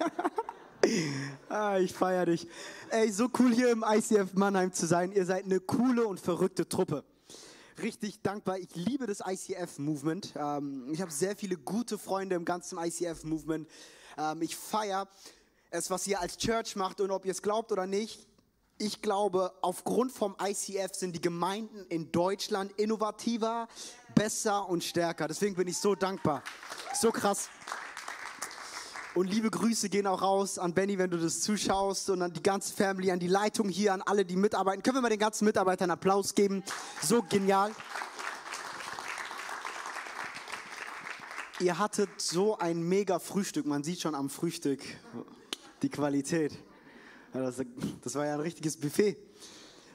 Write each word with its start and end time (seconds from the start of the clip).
ah, 1.48 1.78
ich 1.78 1.92
feiere 1.92 2.26
dich. 2.26 2.48
Ey, 2.90 3.10
so 3.10 3.28
cool 3.38 3.54
hier 3.54 3.70
im 3.70 3.84
ICF 3.86 4.34
Mannheim 4.34 4.72
zu 4.72 4.86
sein. 4.86 5.12
Ihr 5.12 5.24
seid 5.24 5.44
eine 5.44 5.60
coole 5.60 6.06
und 6.06 6.20
verrückte 6.20 6.68
Truppe. 6.68 7.04
Richtig 7.82 8.22
dankbar. 8.22 8.58
Ich 8.58 8.74
liebe 8.74 9.06
das 9.06 9.22
ICF-Movement. 9.26 10.34
Ähm, 10.36 10.88
ich 10.92 11.00
habe 11.00 11.10
sehr 11.10 11.36
viele 11.36 11.56
gute 11.56 11.98
Freunde 11.98 12.36
im 12.36 12.44
ganzen 12.44 12.78
ICF-Movement. 12.78 13.68
Ähm, 14.18 14.42
ich 14.42 14.56
feiere 14.56 15.08
es, 15.70 15.90
was 15.90 16.06
ihr 16.06 16.20
als 16.20 16.36
Church 16.36 16.76
macht 16.76 17.00
und 17.00 17.10
ob 17.10 17.24
ihr 17.24 17.32
es 17.32 17.42
glaubt 17.42 17.72
oder 17.72 17.86
nicht. 17.86 18.26
Ich 18.76 19.02
glaube, 19.02 19.52
aufgrund 19.60 20.10
vom 20.10 20.34
ICF 20.42 20.94
sind 20.94 21.14
die 21.14 21.20
Gemeinden 21.20 21.84
in 21.90 22.10
Deutschland 22.12 22.72
innovativer, 22.72 23.68
besser 24.14 24.68
und 24.68 24.82
stärker. 24.82 25.28
Deswegen 25.28 25.54
bin 25.54 25.68
ich 25.68 25.76
so 25.76 25.94
dankbar. 25.94 26.42
So 26.94 27.10
krass. 27.10 27.50
Und 29.12 29.28
liebe 29.28 29.50
Grüße 29.50 29.88
gehen 29.88 30.06
auch 30.06 30.22
raus 30.22 30.56
an 30.56 30.72
Benny, 30.72 30.96
wenn 30.96 31.10
du 31.10 31.16
das 31.16 31.40
zuschaust 31.40 32.10
und 32.10 32.22
an 32.22 32.32
die 32.32 32.42
ganze 32.42 32.72
Family, 32.72 33.10
an 33.10 33.18
die 33.18 33.26
Leitung 33.26 33.68
hier, 33.68 33.92
an 33.92 34.02
alle, 34.02 34.24
die 34.24 34.36
mitarbeiten. 34.36 34.84
Können 34.84 34.98
wir 34.98 35.00
mal 35.02 35.08
den 35.08 35.18
ganzen 35.18 35.46
Mitarbeitern 35.46 35.90
Applaus 35.90 36.36
geben? 36.36 36.62
So 37.02 37.20
genial. 37.22 37.72
Ihr 41.58 41.76
hattet 41.76 42.08
so 42.20 42.56
ein 42.56 42.82
mega 42.82 43.18
Frühstück. 43.18 43.66
Man 43.66 43.82
sieht 43.82 44.00
schon 44.00 44.14
am 44.14 44.30
Frühstück 44.30 44.80
die 45.82 45.88
Qualität. 45.88 46.56
Das, 47.32 48.14
war 48.14 48.26
ja 48.26 48.34
ein 48.34 48.40
richtiges 48.40 48.76
Buffet. 48.76 49.16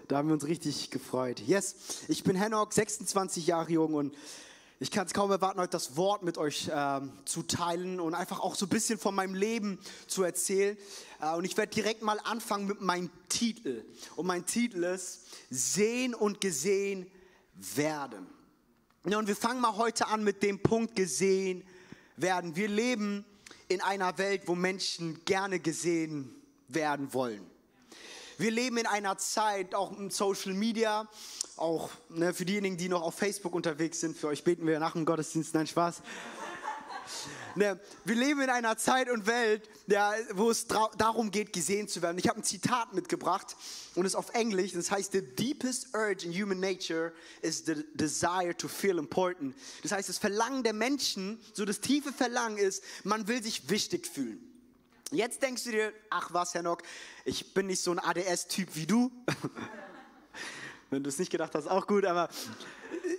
Da 0.10 0.18
haben 0.18 0.28
wir 0.28 0.34
uns 0.34 0.46
richtig 0.46 0.92
gefreut. 0.92 1.40
Yes, 1.40 2.04
ich 2.10 2.24
bin 2.24 2.36
Henok, 2.36 2.74
26 2.74 3.48
Jahre 3.48 3.72
jung 3.72 3.94
und 3.94 4.14
ich 4.80 4.92
kann 4.92 5.08
es 5.08 5.14
kaum 5.14 5.32
erwarten, 5.32 5.60
heute 5.60 5.72
das 5.72 5.96
Wort 5.96 6.24
mit 6.24 6.38
euch 6.38 6.68
äh, 6.68 7.02
zu 7.24 7.44
teilen 7.44 8.02
und 8.02 8.14
einfach 8.14 8.42
auch 8.42 8.56
so 8.56 8.66
ein 8.66 8.70
bisschen 8.70 9.00
von 9.00 9.16
meinem 9.16 9.34
Leben 9.34 9.80
zu 10.08 10.24
erzählen. 10.24 10.78
Äh, 11.22 11.34
und 11.36 11.46
ich 11.46 11.56
werde 11.56 11.74
direkt 11.74 12.02
mal 12.02 12.20
anfangen 12.24 12.68
mit 12.68 12.82
meinem 12.82 13.10
Titel. 13.30 13.86
Und 14.18 14.28
mein 14.28 14.46
Titel 14.46 14.84
ist 14.84 15.28
Sehen 15.50 16.14
und 16.14 16.42
gesehen 16.42 17.10
werden. 17.54 18.28
Ja, 19.08 19.18
und 19.18 19.28
wir 19.28 19.36
fangen 19.36 19.62
mal 19.62 19.78
heute 19.78 20.08
an 20.08 20.24
mit 20.26 20.44
dem 20.44 20.62
Punkt 20.62 20.96
gesehen 20.96 21.66
werden. 22.18 22.56
Wir 22.58 22.68
leben 22.68 23.24
in 23.70 23.80
einer 23.82 24.18
Welt, 24.18 24.44
wo 24.46 24.56
Menschen 24.56 25.24
gerne 25.24 25.60
gesehen 25.60 26.36
werden 26.68 27.14
wollen. 27.14 27.50
Wir 28.38 28.52
leben 28.52 28.76
in 28.76 28.88
einer 28.88 29.18
Zeit, 29.18 29.74
auch 29.74 29.98
in 29.98 30.10
Social 30.10 30.54
Media, 30.54 31.08
auch 31.58 31.90
ne, 32.10 32.34
für 32.34 32.46
diejenigen, 32.46 32.78
die 32.78 32.90
noch 32.90 33.02
auf 33.02 33.16
Facebook 33.16 33.54
unterwegs 33.54 34.00
sind, 34.00 34.18
für 34.18 34.28
euch 34.28 34.44
beten 34.44 34.68
wir 34.68 34.80
nach 34.80 34.94
dem 34.94 35.06
Gottesdienst, 35.06 35.54
nein, 35.54 35.68
Spaß. 35.68 36.02
Ne, 37.58 37.80
wir 38.04 38.16
leben 38.16 38.42
in 38.42 38.50
einer 38.50 38.76
Zeit 38.78 39.10
und 39.10 39.28
Welt, 39.28 39.70
ja, 39.88 40.12
wo 40.34 40.50
es 40.50 40.68
darum 40.68 41.32
geht, 41.32 41.54
gesehen 41.54 41.88
zu 41.88 42.02
werden. 42.02 42.18
Ich 42.18 42.28
habe 42.28 42.40
ein 42.40 42.44
Zitat 42.44 42.94
mitgebracht 42.94 43.56
und 43.96 44.06
es 44.06 44.12
ist 44.12 44.16
auf 44.16 44.34
Englisch. 44.34 44.74
Das 44.74 44.92
heißt, 44.92 45.14
the 45.14 45.22
deepest 45.22 45.96
urge 45.96 46.26
in 46.26 46.34
human 46.34 46.60
nature 46.60 47.14
is 47.42 47.64
the 47.66 47.86
desire 47.94 48.58
to 48.58 48.68
feel 48.68 48.98
important. 48.98 49.56
Das 49.84 49.94
heißt, 49.94 50.10
das 50.10 50.18
Verlangen 50.18 50.64
der 50.64 50.74
Menschen, 50.74 51.40
so 51.54 51.64
das 51.64 51.80
tiefe 51.80 52.12
Verlangen 52.12 52.58
ist, 52.58 52.84
man 53.06 53.30
will 53.30 53.42
sich 53.42 53.70
wichtig 53.70 54.06
fühlen. 54.06 54.40
Jetzt 55.12 55.42
denkst 55.42 55.64
du 55.64 55.72
dir, 55.72 55.94
ach 56.10 56.34
was, 56.34 56.56
Herr 56.56 56.64
Nock, 56.64 56.82
ich 57.24 57.54
bin 57.54 57.68
nicht 57.68 57.80
so 57.80 57.92
ein 57.92 58.00
ADS-Typ 58.00 58.70
wie 58.74 58.86
du. 58.86 59.12
Wenn 60.96 61.04
du 61.04 61.10
es 61.10 61.20
nicht 61.20 61.30
gedacht 61.30 61.54
hast, 61.56 61.68
auch 61.68 61.88
gut, 61.88 62.06
aber 62.06 62.30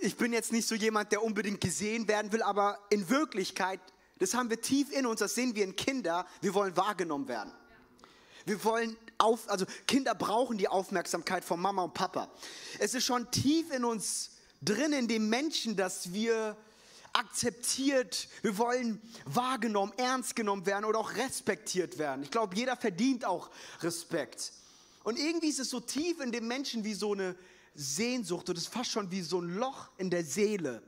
ich 0.01 0.15
bin 0.15 0.33
jetzt 0.33 0.51
nicht 0.51 0.67
so 0.67 0.73
jemand, 0.73 1.11
der 1.11 1.21
unbedingt 1.21 1.61
gesehen 1.61 2.07
werden 2.07 2.31
will, 2.31 2.41
aber 2.41 2.79
in 2.89 3.07
Wirklichkeit, 3.07 3.79
das 4.17 4.33
haben 4.33 4.49
wir 4.49 4.59
tief 4.59 4.91
in 4.91 5.05
uns, 5.05 5.19
das 5.19 5.35
sehen 5.35 5.53
wir 5.53 5.63
in 5.63 5.75
Kinder, 5.75 6.25
wir 6.41 6.55
wollen 6.55 6.75
wahrgenommen 6.75 7.27
werden. 7.27 7.53
Wir 8.45 8.63
wollen 8.63 8.97
auf, 9.19 9.47
also 9.47 9.67
Kinder 9.85 10.15
brauchen 10.15 10.57
die 10.57 10.67
Aufmerksamkeit 10.67 11.45
von 11.45 11.59
Mama 11.59 11.83
und 11.83 11.93
Papa. 11.93 12.31
Es 12.79 12.95
ist 12.95 13.05
schon 13.05 13.29
tief 13.29 13.71
in 13.71 13.85
uns 13.85 14.31
drin, 14.63 14.91
in 14.91 15.07
dem 15.07 15.29
Menschen, 15.29 15.75
dass 15.75 16.11
wir 16.13 16.57
akzeptiert, 17.13 18.27
wir 18.41 18.57
wollen 18.57 18.99
wahrgenommen, 19.25 19.93
ernst 19.97 20.35
genommen 20.35 20.65
werden 20.65 20.83
oder 20.83 20.97
auch 20.97 21.13
respektiert 21.13 21.99
werden. 21.99 22.23
Ich 22.23 22.31
glaube, 22.31 22.55
jeder 22.55 22.75
verdient 22.75 23.23
auch 23.23 23.51
Respekt. 23.81 24.51
Und 25.03 25.19
irgendwie 25.19 25.49
ist 25.49 25.59
es 25.59 25.69
so 25.69 25.79
tief 25.79 26.19
in 26.19 26.31
dem 26.31 26.47
Menschen 26.47 26.83
wie 26.83 26.95
so 26.95 27.13
eine 27.13 27.35
Sehnsucht 27.77 28.49
und 28.49 28.57
es 28.57 28.63
ist 28.63 28.73
fast 28.73 28.91
schon 28.91 29.09
wie 29.11 29.21
so 29.21 29.39
ein 29.39 29.55
Loch 29.55 29.89
in 29.97 30.09
der 30.09 30.23
Seele. 30.23 30.81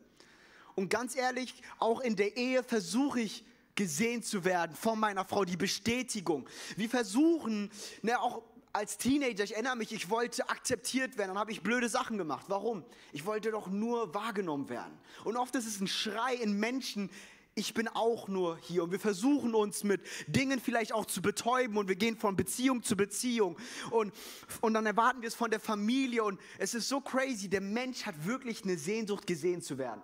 Und 0.75 0.89
ganz 0.89 1.15
ehrlich, 1.15 1.53
auch 1.77 2.01
in 2.01 2.15
der 2.15 2.35
Ehe 2.35 2.63
versuche 2.63 3.21
ich 3.21 3.45
gesehen 3.75 4.23
zu 4.23 4.43
werden 4.43 4.75
von 4.75 4.99
meiner 4.99 5.23
Frau, 5.23 5.45
die 5.45 5.55
Bestätigung. 5.55 6.49
Wir 6.75 6.89
versuchen, 6.89 7.71
ne, 8.01 8.19
auch 8.19 8.41
als 8.73 8.97
Teenager, 8.97 9.43
ich 9.43 9.53
erinnere 9.53 9.75
mich, 9.75 9.91
ich 9.91 10.09
wollte 10.09 10.49
akzeptiert 10.49 11.17
werden, 11.17 11.29
dann 11.29 11.37
habe 11.37 11.51
ich 11.51 11.61
blöde 11.61 11.89
Sachen 11.89 12.17
gemacht. 12.17 12.45
Warum? 12.49 12.83
Ich 13.13 13.25
wollte 13.25 13.51
doch 13.51 13.67
nur 13.67 14.13
wahrgenommen 14.13 14.69
werden. 14.69 14.97
Und 15.23 15.37
oft 15.37 15.55
ist 15.55 15.67
es 15.67 15.79
ein 15.79 15.87
Schrei 15.87 16.35
in 16.35 16.59
Menschen, 16.59 17.09
ich 17.55 17.73
bin 17.73 17.87
auch 17.89 18.27
nur 18.27 18.57
hier 18.57 18.83
und 18.83 18.91
wir 18.91 18.99
versuchen 18.99 19.53
uns 19.53 19.83
mit 19.83 20.01
Dingen 20.27 20.59
vielleicht 20.59 20.93
auch 20.93 21.05
zu 21.05 21.21
betäuben 21.21 21.77
und 21.77 21.87
wir 21.87 21.95
gehen 21.95 22.17
von 22.17 22.35
Beziehung 22.35 22.83
zu 22.83 22.95
Beziehung 22.95 23.57
und, 23.91 24.13
und 24.61 24.73
dann 24.73 24.85
erwarten 24.85 25.21
wir 25.21 25.27
es 25.27 25.35
von 25.35 25.51
der 25.51 25.59
Familie 25.59 26.23
und 26.23 26.39
es 26.57 26.73
ist 26.73 26.87
so 26.87 27.01
crazy, 27.01 27.49
der 27.49 27.61
Mensch 27.61 28.05
hat 28.05 28.25
wirklich 28.25 28.63
eine 28.63 28.77
Sehnsucht 28.77 29.27
gesehen 29.27 29.61
zu 29.61 29.77
werden. 29.77 30.01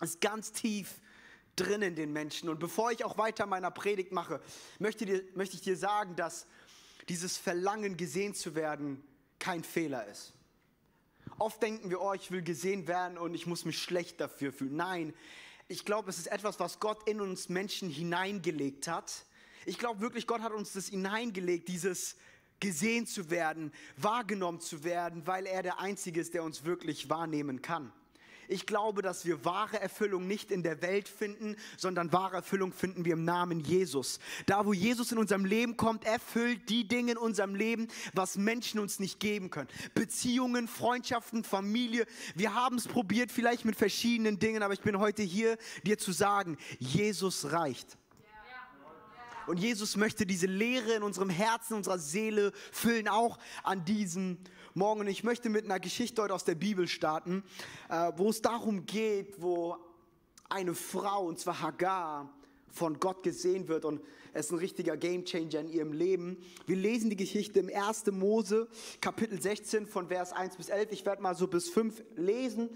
Es 0.00 0.10
ist 0.10 0.20
ganz 0.20 0.52
tief 0.52 1.00
drin 1.56 1.80
in 1.80 1.94
den 1.94 2.12
Menschen 2.12 2.48
und 2.48 2.60
bevor 2.60 2.92
ich 2.92 3.04
auch 3.04 3.16
weiter 3.16 3.46
meiner 3.46 3.70
Predigt 3.70 4.12
mache, 4.12 4.40
möchte, 4.78 5.06
dir, 5.06 5.24
möchte 5.34 5.56
ich 5.56 5.62
dir 5.62 5.76
sagen, 5.76 6.14
dass 6.16 6.46
dieses 7.08 7.38
Verlangen 7.38 7.96
gesehen 7.96 8.34
zu 8.34 8.54
werden 8.54 9.02
kein 9.38 9.64
Fehler 9.64 10.06
ist. 10.06 10.34
Oft 11.38 11.62
denken 11.62 11.90
wir, 11.90 12.00
oh, 12.00 12.12
ich 12.14 12.30
will 12.30 12.42
gesehen 12.42 12.86
werden 12.86 13.18
und 13.18 13.34
ich 13.34 13.46
muss 13.46 13.64
mich 13.64 13.78
schlecht 13.78 14.20
dafür 14.20 14.52
fühlen. 14.52 14.76
Nein, 14.76 15.14
ich 15.68 15.84
glaube, 15.84 16.10
es 16.10 16.18
ist 16.18 16.28
etwas, 16.28 16.60
was 16.60 16.80
Gott 16.80 17.08
in 17.08 17.20
uns 17.20 17.48
Menschen 17.48 17.88
hineingelegt 17.88 18.88
hat. 18.88 19.26
Ich 19.64 19.78
glaube 19.78 20.00
wirklich, 20.00 20.26
Gott 20.26 20.40
hat 20.40 20.52
uns 20.52 20.72
das 20.72 20.88
hineingelegt, 20.88 21.68
dieses 21.68 22.16
gesehen 22.60 23.06
zu 23.06 23.30
werden, 23.30 23.72
wahrgenommen 23.96 24.60
zu 24.60 24.84
werden, 24.84 25.26
weil 25.26 25.46
er 25.46 25.62
der 25.62 25.80
Einzige 25.80 26.20
ist, 26.20 26.34
der 26.34 26.42
uns 26.42 26.64
wirklich 26.64 27.10
wahrnehmen 27.10 27.62
kann. 27.62 27.92
Ich 28.48 28.66
glaube, 28.66 29.02
dass 29.02 29.24
wir 29.24 29.44
wahre 29.44 29.80
Erfüllung 29.80 30.26
nicht 30.26 30.50
in 30.50 30.62
der 30.62 30.82
Welt 30.82 31.08
finden, 31.08 31.56
sondern 31.76 32.12
wahre 32.12 32.36
Erfüllung 32.36 32.72
finden 32.72 33.04
wir 33.04 33.14
im 33.14 33.24
Namen 33.24 33.60
Jesus. 33.60 34.18
Da, 34.46 34.66
wo 34.66 34.72
Jesus 34.72 35.12
in 35.12 35.18
unserem 35.18 35.44
Leben 35.44 35.76
kommt, 35.76 36.04
erfüllt 36.04 36.68
die 36.68 36.86
Dinge 36.86 37.12
in 37.12 37.18
unserem 37.18 37.54
Leben, 37.54 37.88
was 38.14 38.36
Menschen 38.36 38.80
uns 38.80 38.98
nicht 38.98 39.20
geben 39.20 39.50
können. 39.50 39.68
Beziehungen, 39.94 40.68
Freundschaften, 40.68 41.44
Familie. 41.44 42.06
Wir 42.34 42.54
haben 42.54 42.76
es 42.76 42.86
probiert, 42.86 43.32
vielleicht 43.32 43.64
mit 43.64 43.76
verschiedenen 43.76 44.38
Dingen, 44.38 44.62
aber 44.62 44.74
ich 44.74 44.80
bin 44.80 44.98
heute 44.98 45.22
hier, 45.22 45.58
dir 45.84 45.98
zu 45.98 46.12
sagen, 46.12 46.56
Jesus 46.78 47.50
reicht. 47.50 47.96
Und 49.46 49.58
Jesus 49.58 49.96
möchte 49.96 50.26
diese 50.26 50.46
Leere 50.46 50.94
in 50.94 51.02
unserem 51.02 51.30
Herzen, 51.30 51.74
unserer 51.74 51.98
Seele 51.98 52.52
füllen, 52.72 53.08
auch 53.08 53.38
an 53.62 53.84
diesem 53.84 54.38
Morgen. 54.76 55.00
Und 55.00 55.06
ich 55.06 55.24
möchte 55.24 55.48
mit 55.48 55.64
einer 55.64 55.80
Geschichte 55.80 56.20
heute 56.20 56.34
aus 56.34 56.44
der 56.44 56.54
Bibel 56.54 56.86
starten, 56.86 57.42
äh, 57.88 58.12
wo 58.16 58.28
es 58.28 58.42
darum 58.42 58.84
geht, 58.84 59.40
wo 59.40 59.78
eine 60.50 60.74
Frau, 60.74 61.24
und 61.24 61.38
zwar 61.38 61.62
Hagar, 61.62 62.30
von 62.68 63.00
Gott 63.00 63.22
gesehen 63.22 63.68
wird 63.68 63.86
und 63.86 64.02
es 64.34 64.46
ist 64.46 64.52
ein 64.52 64.58
richtiger 64.58 64.98
Gamechanger 64.98 65.60
in 65.60 65.68
ihrem 65.70 65.92
Leben. 65.94 66.36
Wir 66.66 66.76
lesen 66.76 67.08
die 67.08 67.16
Geschichte 67.16 67.58
im 67.58 67.70
1. 67.74 68.12
Mose, 68.12 68.68
Kapitel 69.00 69.40
16 69.40 69.86
von 69.86 70.08
Vers 70.08 70.34
1 70.34 70.58
bis 70.58 70.68
11. 70.68 70.92
Ich 70.92 71.06
werde 71.06 71.22
mal 71.22 71.34
so 71.34 71.46
bis 71.46 71.70
5 71.70 72.04
lesen 72.16 72.68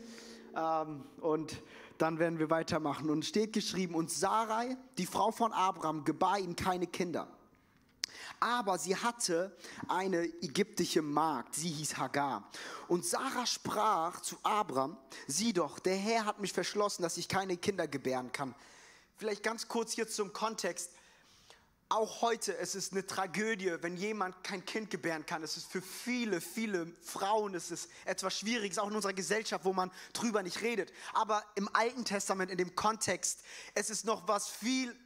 ähm, 0.56 1.03
und 1.21 1.62
dann 1.99 2.19
werden 2.19 2.39
wir 2.39 2.49
weitermachen. 2.49 3.10
Und 3.10 3.27
steht 3.27 3.53
geschrieben, 3.53 3.94
und 3.94 4.10
Sarai, 4.10 4.78
die 4.97 5.05
Frau 5.05 5.33
von 5.33 5.53
Abraham, 5.53 6.05
gebar 6.05 6.39
ihm 6.39 6.56
keine 6.56 6.87
Kinder. 6.87 7.28
Aber 8.41 8.78
sie 8.78 8.97
hatte 8.97 9.54
eine 9.87 10.25
ägyptische 10.25 11.03
Magd, 11.03 11.54
sie 11.54 11.69
hieß 11.69 11.98
Hagar. 11.98 12.51
Und 12.89 13.04
Sarah 13.04 13.47
sprach 13.47 14.21
zu 14.22 14.39
Abraham, 14.42 14.97
sieh 15.27 15.53
doch, 15.53 15.78
der 15.78 15.97
Herr 15.97 16.25
hat 16.25 16.41
mich 16.41 16.53
verschlossen, 16.54 17.03
dass 17.03 17.19
ich 17.19 17.28
keine 17.28 17.59
Kinder 17.59 17.87
gebären 17.87 18.33
kann. 18.33 18.54
Vielleicht 19.19 19.42
ganz 19.42 19.69
kurz 19.69 19.92
hier 19.92 20.09
zum 20.09 20.33
Kontext 20.33 20.91
auch 21.91 22.22
heute, 22.22 22.57
es 22.57 22.77
ist 22.77 22.92
eine 22.92 23.04
Tragödie, 23.04 23.75
wenn 23.81 23.97
jemand 23.97 24.45
kein 24.45 24.65
Kind 24.65 24.91
gebären 24.91 25.27
kann. 25.27 25.43
Es 25.43 25.57
ist 25.57 25.71
für 25.71 25.83
viele, 25.83 26.41
viele 26.41 26.86
Frauen, 27.03 27.53
es 27.57 27.72
ist 27.72 27.91
etwas 28.04 28.39
Schwieriges, 28.39 28.78
auch 28.78 28.89
in 28.89 28.95
unserer 28.95 29.13
Gesellschaft, 29.13 29.65
wo 29.65 29.72
man 29.72 29.91
drüber 30.13 30.45
nicht 30.45 30.63
redet. 30.63 30.93
Aber 31.15 31.45
im 31.57 31.69
Alten 31.75 32.04
Testament, 32.04 32.51
in 32.53 32.59
dem 32.59 32.77
Kontext, 32.77 33.41
es 33.75 33.91
ist 33.91 34.04
noch 34.04 34.28
was 34.28 34.48
viel 34.48 34.97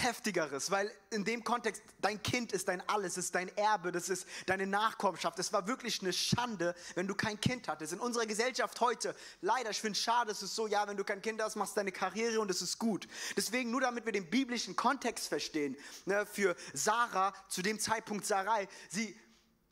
heftigeres, 0.00 0.70
weil 0.70 0.90
in 1.10 1.24
dem 1.24 1.44
Kontext 1.44 1.82
dein 2.00 2.22
Kind 2.22 2.52
ist 2.52 2.68
dein 2.68 2.86
Alles, 2.88 3.16
ist 3.16 3.34
dein 3.34 3.48
Erbe, 3.56 3.92
das 3.92 4.08
ist 4.08 4.26
deine 4.46 4.66
Nachkommenschaft. 4.66 5.38
Es 5.38 5.52
war 5.52 5.66
wirklich 5.66 6.00
eine 6.00 6.12
Schande, 6.12 6.74
wenn 6.94 7.06
du 7.06 7.14
kein 7.14 7.40
Kind 7.40 7.68
hattest. 7.68 7.92
In 7.92 8.00
unserer 8.00 8.26
Gesellschaft 8.26 8.80
heute, 8.80 9.14
leider, 9.40 9.70
ich 9.70 9.80
finde 9.80 9.96
es 9.96 10.02
schade, 10.02 10.30
es 10.30 10.42
ist 10.42 10.54
so, 10.54 10.66
ja, 10.66 10.86
wenn 10.86 10.96
du 10.96 11.04
kein 11.04 11.22
Kind 11.22 11.42
hast, 11.42 11.56
machst 11.56 11.76
deine 11.76 11.92
Karriere 11.92 12.40
und 12.40 12.50
es 12.50 12.62
ist 12.62 12.78
gut. 12.78 13.08
Deswegen, 13.36 13.70
nur 13.70 13.80
damit 13.80 14.04
wir 14.04 14.12
den 14.12 14.30
biblischen 14.30 14.76
Kontext 14.76 15.28
verstehen, 15.28 15.76
ne, 16.06 16.26
für 16.26 16.56
Sarah, 16.72 17.32
zu 17.48 17.62
dem 17.62 17.80
Zeitpunkt 17.80 18.24
Sarai, 18.26 18.68
sie, 18.88 19.18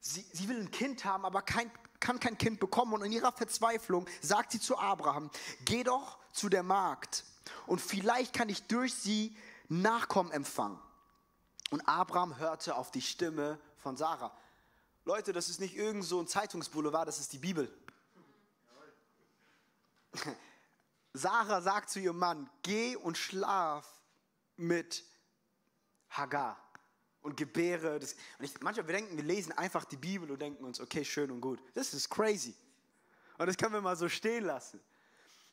sie, 0.00 0.26
sie 0.32 0.49
will 0.49 0.61
ein 0.61 0.70
Kind 0.70 1.05
haben, 1.05 1.25
aber 1.25 1.43
kein, 1.43 1.70
kann 2.00 2.20
kein 2.20 2.37
Kind 2.37 2.61
bekommen. 2.61 2.93
Und 2.94 3.05
in 3.05 3.12
ihrer 3.12 3.32
Verzweiflung 3.32 4.06
sagt 4.20 4.52
sie 4.52 4.61
zu 4.61 4.78
Abraham, 4.78 5.31
geh 5.64 5.84
doch 5.84 6.19
zu 6.32 6.49
der 6.49 6.62
Magd 6.62 7.25
und 7.67 7.81
vielleicht 7.81 8.32
kann 8.32 8.49
ich 8.49 8.62
durch 8.64 8.94
sie 8.94 9.37
Nachkommen 9.68 10.30
empfangen. 10.32 10.78
Und 11.70 11.86
Abraham 11.88 12.38
hörte 12.38 12.76
auf 12.76 12.90
die 12.90 13.02
Stimme 13.02 13.58
von 13.76 13.96
Sarah. 13.96 14.36
Leute, 15.04 15.32
das 15.32 15.48
ist 15.48 15.60
nicht 15.60 15.76
irgend 15.76 16.04
so 16.04 16.20
ein 16.20 16.26
Zeitungsboulevard, 16.26 17.08
das 17.08 17.18
ist 17.18 17.32
die 17.32 17.38
Bibel. 17.38 17.72
Sarah 21.12 21.60
sagt 21.60 21.90
zu 21.90 22.00
ihrem 22.00 22.18
Mann, 22.18 22.50
geh 22.62 22.96
und 22.96 23.16
schlaf 23.16 23.88
mit 24.56 25.04
Hagar 26.10 26.58
und 27.22 27.36
gebäre 27.36 27.98
das. 27.98 28.14
Und 28.38 28.44
ich, 28.44 28.60
manchmal, 28.60 28.86
wir 28.86 28.94
denken, 28.94 29.16
wir 29.16 29.24
lesen 29.24 29.52
einfach 29.52 29.84
die 29.84 29.96
Bibel 29.96 30.30
und 30.30 30.40
denken 30.40 30.64
uns, 30.64 30.80
okay, 30.80 31.04
schön 31.04 31.30
und 31.30 31.40
gut. 31.40 31.60
Das 31.74 31.94
ist 31.94 32.08
crazy. 32.08 32.54
Und 33.38 33.46
das 33.46 33.56
können 33.56 33.72
wir 33.72 33.80
mal 33.80 33.96
so 33.96 34.08
stehen 34.08 34.44
lassen 34.44 34.80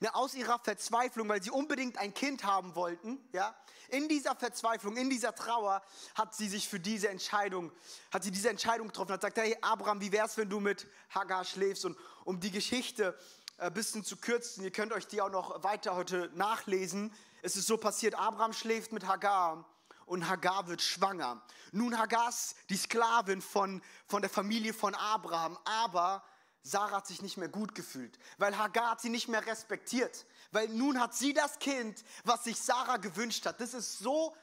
ne, 0.04 0.14
aus 0.14 0.36
ihrer 0.36 0.60
Verzweiflung, 0.60 1.30
weil 1.30 1.42
sie 1.42 1.50
unbedingt 1.50 1.98
ein 1.98 2.14
Kind 2.14 2.44
haben 2.44 2.76
wollten, 2.76 3.18
ja, 3.32 3.56
in 3.88 4.10
dieser 4.10 4.36
Verzweiflung, 4.36 4.98
in 4.98 5.10
dieser 5.10 5.34
Trauer 5.34 5.82
hat 6.16 6.36
sie 6.36 6.50
sich 6.50 6.68
für 6.68 6.80
diese 6.80 7.10
Entscheidung, 7.10 7.72
hat 8.12 8.24
sie 8.24 8.32
diese 8.32 8.50
Entscheidung 8.50 8.88
getroffen, 8.88 9.14
hat 9.14 9.22
gesagt, 9.22 9.38
hey 9.38 9.56
Abraham, 9.62 10.02
wie 10.02 10.12
wär's, 10.12 10.36
wenn 10.36 10.50
du 10.50 10.60
mit 10.60 10.88
Hagar 11.10 11.46
schläfst? 11.46 11.86
Und 11.86 11.98
um 12.26 12.40
die 12.40 12.52
Geschichte 12.52 13.18
ein 13.58 13.68
äh, 13.68 13.72
bisschen 13.72 14.04
zu 14.04 14.18
kürzen, 14.18 14.64
ihr 14.64 14.72
könnt 14.72 14.92
euch 14.94 15.08
die 15.08 15.22
auch 15.22 15.30
noch 15.30 15.64
weiter 15.64 15.96
heute 15.96 16.30
nachlesen. 16.34 17.14
Es 17.42 17.56
ist 17.56 17.68
so 17.68 17.78
passiert, 17.78 18.16
Abraham 18.16 18.52
schläft 18.52 18.92
mit 18.92 19.06
Hagar 19.06 19.64
und 20.06 20.28
Hagar 20.28 20.68
wird 20.68 20.82
schwanger. 20.82 21.42
Nun, 21.72 21.98
Hagar 21.98 22.30
ist 22.30 22.56
die 22.70 22.78
Sklavin 22.78 23.42
von, 23.42 23.82
von 24.08 24.22
der 24.22 24.30
Familie 24.30 24.74
von 24.74 24.96
Abraham, 24.96 25.58
aber 25.66 26.24
Sarah 26.64 26.98
hat 26.98 27.08
sich 27.08 27.22
nicht 27.22 27.36
mehr 27.36 27.50
gut 27.50 27.76
gefühlt, 27.76 28.18
weil 28.38 28.58
Hagar 28.58 28.92
hat 28.92 29.02
sie 29.02 29.10
nicht 29.10 29.28
mehr 29.28 29.46
respektiert, 29.46 30.26
weil 30.52 30.70
nun 30.70 31.00
hat 31.00 31.14
sie 31.14 31.34
das 31.34 31.60
Kind, 31.60 32.04
was 32.24 32.46
sich 32.46 32.58
Sarah 32.60 32.98
gewünscht 32.98 33.46
hat. 33.46 33.60
Das 33.60 33.74
ist 33.74 34.00
so 34.00 34.34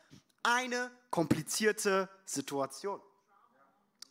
eine 0.43 0.91
komplizierte 1.11 2.11
Situation. 2.27 3.01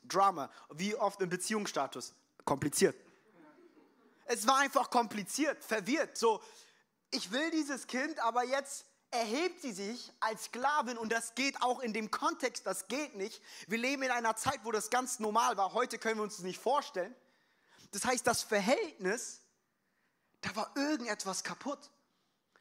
Drama, 0.03 0.49
wie 0.71 0.95
oft 0.95 1.21
im 1.21 1.29
Beziehungsstatus, 1.29 2.15
kompliziert. 2.45 2.95
Es 4.25 4.47
war 4.47 4.57
einfach 4.57 4.89
kompliziert, 4.89 5.63
verwirrt. 5.63 6.17
So, 6.17 6.41
ich 7.11 7.31
will 7.31 7.51
dieses 7.51 7.85
Kind, 7.85 8.19
aber 8.19 8.43
jetzt 8.43 8.85
erhebt 9.11 9.61
sie 9.61 9.71
sich 9.71 10.11
als 10.19 10.45
Sklavin 10.45 10.97
und 10.97 11.11
das 11.11 11.35
geht 11.35 11.61
auch 11.61 11.79
in 11.79 11.93
dem 11.93 12.09
Kontext, 12.09 12.65
das 12.65 12.87
geht 12.87 13.15
nicht. 13.15 13.41
Wir 13.67 13.77
leben 13.77 14.01
in 14.03 14.11
einer 14.11 14.35
Zeit, 14.35 14.61
wo 14.63 14.71
das 14.71 14.89
ganz 14.89 15.19
normal 15.19 15.57
war. 15.57 15.73
Heute 15.73 15.99
können 15.99 16.17
wir 16.17 16.23
uns 16.23 16.37
das 16.37 16.43
nicht 16.43 16.59
vorstellen. 16.59 17.15
Das 17.91 18.05
heißt, 18.05 18.25
das 18.25 18.43
Verhältnis, 18.43 19.41
da 20.41 20.55
war 20.55 20.71
irgendetwas 20.75 21.43
kaputt. 21.43 21.91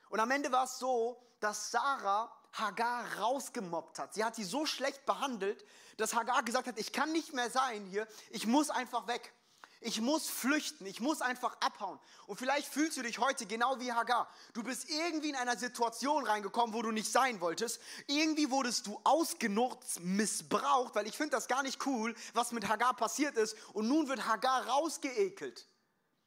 Und 0.09 0.21
am 0.21 0.31
Ende 0.31 0.51
war 0.53 0.65
es 0.65 0.79
so, 0.79 1.23
dass 1.41 1.71
Sarah 1.71 2.33
Hagar 2.53 3.19
rausgemobbt 3.19 3.99
hat. 3.99 4.15
Sie 4.15 4.25
hat 4.25 4.35
sie 4.35 4.45
so 4.45 4.67
schlecht 4.67 5.05
behandelt, 5.07 5.65
dass 5.97 6.15
Hagar 6.15 6.43
gesagt 6.43 6.67
hat, 6.67 6.79
ich 6.79 6.93
kann 6.93 7.13
nicht 7.13 7.35
mehr 7.35 7.51
sein 7.51 7.85
hier, 7.87 8.07
ich 8.31 8.47
muss 8.47 8.71
einfach 8.71 9.07
weg. 9.07 9.33
Ich 9.81 10.01
muss 10.01 10.29
flüchten, 10.29 10.87
ich 10.87 11.01
muss 11.01 11.21
einfach 11.21 11.57
abhauen. 11.61 12.01
Und 12.27 12.37
vielleicht 12.37 12.67
fühlst 12.67 12.97
du 12.97 13.03
dich 13.03 13.21
heute 13.21 13.47
genau 13.47 13.79
wie 13.79 13.93
Hagar. 13.93 14.29
Du 14.53 14.65
bist 14.65 14.91
irgendwie 14.91 15.29
in 15.29 15.37
einer 15.37 15.57
Situation 15.57 16.27
reingekommen, 16.27 16.75
wo 16.75 16.83
du 16.83 16.91
nicht 16.91 17.11
sein 17.11 17.41
wolltest. 17.41 17.81
Irgendwie 18.09 18.51
wurdest 18.51 18.89
du 18.89 19.01
ausgenutzt, 19.05 20.01
missbraucht, 20.01 20.97
weil 20.97 21.07
ich 21.07 21.17
finde 21.17 21.37
das 21.37 21.47
gar 21.47 21.63
nicht 21.63 21.87
cool, 21.87 22.15
was 22.35 22.51
mit 22.51 22.67
Hagar 22.69 22.95
passiert 22.95 23.37
ist. 23.37 23.57
Und 23.73 23.87
nun 23.87 24.09
wird 24.09 24.27
Hagar 24.27 24.67
rausgeekelt, 24.67 25.65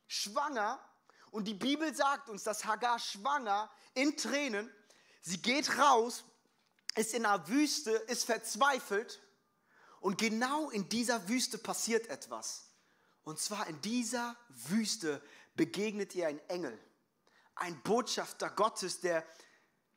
schwanger. 0.08 0.80
Und 1.30 1.46
die 1.46 1.54
Bibel 1.54 1.94
sagt 1.94 2.30
uns, 2.30 2.44
dass 2.44 2.64
Hagar 2.64 3.00
schwanger 3.00 3.70
in 3.94 4.16
Tränen, 4.16 4.72
sie 5.22 5.42
geht 5.42 5.78
raus, 5.78 6.24
ist 6.96 7.14
in 7.14 7.26
einer 7.26 7.48
Wüste, 7.50 7.92
ist 7.92 8.24
verzweifelt. 8.24 9.22
Und 10.00 10.18
genau 10.18 10.70
in 10.70 10.88
dieser 10.88 11.28
Wüste 11.28 11.58
passiert 11.58 12.08
etwas. 12.08 12.71
Und 13.24 13.40
zwar 13.40 13.68
in 13.68 13.80
dieser 13.82 14.36
Wüste 14.50 15.22
begegnet 15.56 16.16
ihr 16.16 16.28
ein 16.28 16.40
Engel, 16.50 16.78
ein 17.56 17.80
Botschafter 17.84 18.50
Gottes, 18.50 19.00
der 19.02 19.26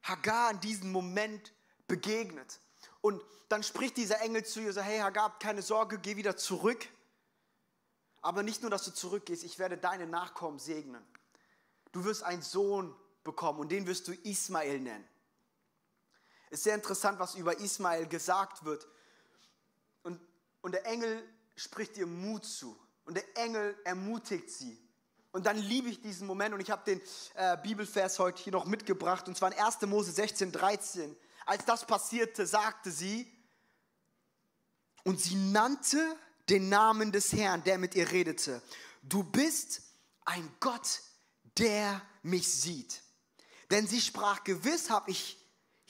Hagar 0.02 0.50
in 0.50 0.60
diesem 0.60 0.92
Moment 0.92 1.52
begegnet. 1.86 2.60
Und 3.00 3.22
dann 3.48 3.62
spricht 3.62 3.96
dieser 3.96 4.20
Engel 4.20 4.44
zu 4.44 4.60
ihr, 4.60 4.72
so, 4.72 4.80
hey 4.80 4.98
Hagar, 4.98 5.38
keine 5.38 5.62
Sorge, 5.62 5.98
geh 5.98 6.16
wieder 6.16 6.36
zurück. 6.36 6.88
Aber 8.20 8.42
nicht 8.42 8.62
nur, 8.62 8.70
dass 8.70 8.84
du 8.84 8.90
zurückgehst, 8.92 9.44
ich 9.44 9.58
werde 9.58 9.76
deine 9.76 10.06
Nachkommen 10.06 10.58
segnen. 10.58 11.04
Du 11.92 12.04
wirst 12.04 12.22
einen 12.22 12.42
Sohn 12.42 12.94
bekommen 13.22 13.60
und 13.60 13.70
den 13.70 13.86
wirst 13.86 14.08
du 14.08 14.12
Ismael 14.12 14.80
nennen. 14.80 15.08
Es 16.50 16.60
ist 16.60 16.64
sehr 16.64 16.74
interessant, 16.74 17.18
was 17.18 17.34
über 17.34 17.58
Ismael 17.58 18.06
gesagt 18.06 18.64
wird. 18.64 18.86
Und, 20.02 20.20
und 20.62 20.72
der 20.72 20.86
Engel 20.86 21.22
spricht 21.56 21.96
ihr 21.96 22.06
Mut 22.06 22.44
zu. 22.44 22.78
Und 23.04 23.14
der 23.14 23.36
Engel 23.36 23.76
ermutigt 23.84 24.50
sie. 24.50 24.78
Und 25.32 25.46
dann 25.46 25.58
liebe 25.58 25.88
ich 25.88 26.00
diesen 26.00 26.26
Moment 26.26 26.54
und 26.54 26.60
ich 26.60 26.70
habe 26.70 26.84
den 26.84 27.00
äh, 27.34 27.56
Bibelvers 27.62 28.18
heute 28.18 28.42
hier 28.42 28.52
noch 28.52 28.66
mitgebracht 28.66 29.26
und 29.26 29.36
zwar 29.36 29.52
in 29.52 29.58
1. 29.58 29.82
Mose 29.82 30.12
16, 30.12 30.52
13. 30.52 31.16
Als 31.44 31.64
das 31.64 31.86
passierte, 31.86 32.46
sagte 32.46 32.90
sie, 32.90 33.30
und 35.02 35.20
sie 35.20 35.34
nannte 35.34 36.16
den 36.48 36.68
Namen 36.68 37.12
des 37.12 37.32
Herrn, 37.32 37.62
der 37.64 37.78
mit 37.78 37.94
ihr 37.94 38.10
redete. 38.10 38.62
Du 39.02 39.22
bist 39.22 39.82
ein 40.24 40.50
Gott, 40.60 41.02
der 41.58 42.00
mich 42.22 42.50
sieht. 42.50 43.02
Denn 43.70 43.86
sie 43.86 44.00
sprach, 44.00 44.44
gewiss 44.44 44.90
habe 44.90 45.10
ich 45.10 45.38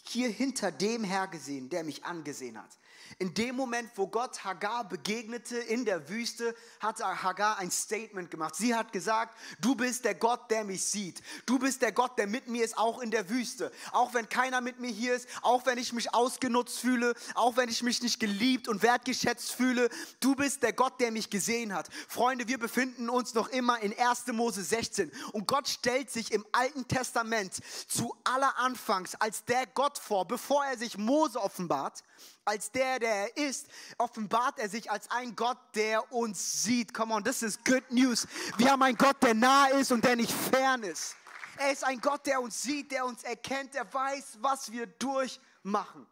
hier 0.03 0.29
hinter 0.29 0.73
dem 0.73 1.05
Herr 1.05 1.29
gesehen, 1.29 1.71
der 1.71 1.85
mich 1.85 2.05
angesehen 2.05 2.61
hat. 2.61 2.79
In 3.19 3.35
dem 3.35 3.55
Moment, 3.57 3.91
wo 3.97 4.07
Gott 4.07 4.45
Hagar 4.45 4.89
begegnete 4.89 5.57
in 5.57 5.85
der 5.85 6.09
Wüste, 6.09 6.55
hat 6.81 7.01
Hagar 7.01 7.59
ein 7.59 7.71
Statement 7.71 8.31
gemacht. 8.31 8.57
Sie 8.57 8.75
hat 8.75 8.93
gesagt, 8.93 9.37
du 9.61 9.75
bist 9.75 10.05
der 10.05 10.15
Gott, 10.15 10.51
der 10.51 10.65
mich 10.65 10.85
sieht. 10.85 11.23
Du 11.47 11.59
bist 11.59 11.83
der 11.83 11.93
Gott, 11.93 12.19
der 12.19 12.27
mit 12.27 12.49
mir 12.49 12.65
ist, 12.65 12.77
auch 12.77 13.01
in 13.01 13.11
der 13.11 13.29
Wüste. 13.29 13.71
Auch 13.93 14.15
wenn 14.15 14.29
keiner 14.29 14.61
mit 14.61 14.81
mir 14.81 14.91
hier 14.91 15.15
ist, 15.15 15.29
auch 15.43 15.67
wenn 15.67 15.79
ich 15.79 15.93
mich 15.93 16.13
ausgenutzt 16.15 16.81
fühle, 16.81 17.15
auch 17.35 17.57
wenn 17.57 17.69
ich 17.69 17.83
mich 17.83 18.03
nicht 18.03 18.21
geliebt 18.21 18.69
und 18.69 18.83
wertgeschätzt 18.83 19.53
fühle. 19.53 19.89
Du 20.21 20.35
bist 20.35 20.63
der 20.63 20.73
Gott, 20.73 21.01
der 21.01 21.11
mich 21.11 21.31
gesehen 21.31 21.73
hat. 21.73 21.89
Freunde, 22.09 22.49
wir 22.49 22.59
befinden 22.59 23.09
uns 23.09 23.35
noch 23.35 23.49
immer 23.49 23.81
in 23.81 23.97
1. 23.97 24.27
Mose 24.29 24.63
16. 24.63 25.13
Und 25.33 25.47
Gott 25.47 25.69
stellt 25.69 26.11
sich 26.11 26.33
im 26.33 26.45
Alten 26.53 26.89
Testament 26.89 27.61
zu 27.89 28.15
aller 28.25 28.59
Anfangs 28.59 29.15
als 29.17 29.45
der 29.45 29.67
Gott 29.67 29.99
vor, 29.99 30.27
bevor 30.27 30.65
er 30.65 30.77
sich 30.79 30.99
Mose 30.99 31.41
offenbart 31.41 32.03
als 32.45 32.71
der, 32.73 32.99
der 32.99 33.11
er 33.11 33.37
ist, 33.37 33.69
offenbart 33.99 34.59
er 34.59 34.69
sich 34.69 34.91
als 34.91 35.11
ein 35.11 35.35
Gott, 35.35 35.59
der 35.75 36.13
uns 36.13 36.63
sieht. 36.63 36.93
Come 36.93 37.15
on, 37.15 37.25
das 37.25 37.43
ist 37.43 37.65
good 37.65 37.91
news. 37.91 38.27
Wir 38.59 38.71
haben 38.71 38.83
einen 38.83 38.97
Gott, 38.97 39.23
der 39.23 39.35
nah 39.35 39.67
ist 39.69 39.93
und 39.93 40.05
der 40.05 40.17
nicht 40.17 40.33
fern 40.33 40.83
ist. 40.83 41.17
Er 41.57 41.73
ist 41.73 41.85
ein 41.85 42.01
Gott, 42.01 42.27
der 42.27 42.41
uns 42.41 42.63
sieht, 42.63 42.91
der 42.91 43.07
uns 43.07 43.23
erkennt, 43.23 43.75
der 43.75 43.93
weiß, 43.93 44.39
was 44.41 44.73
wir 44.73 44.87
durchmachen. 44.87 46.07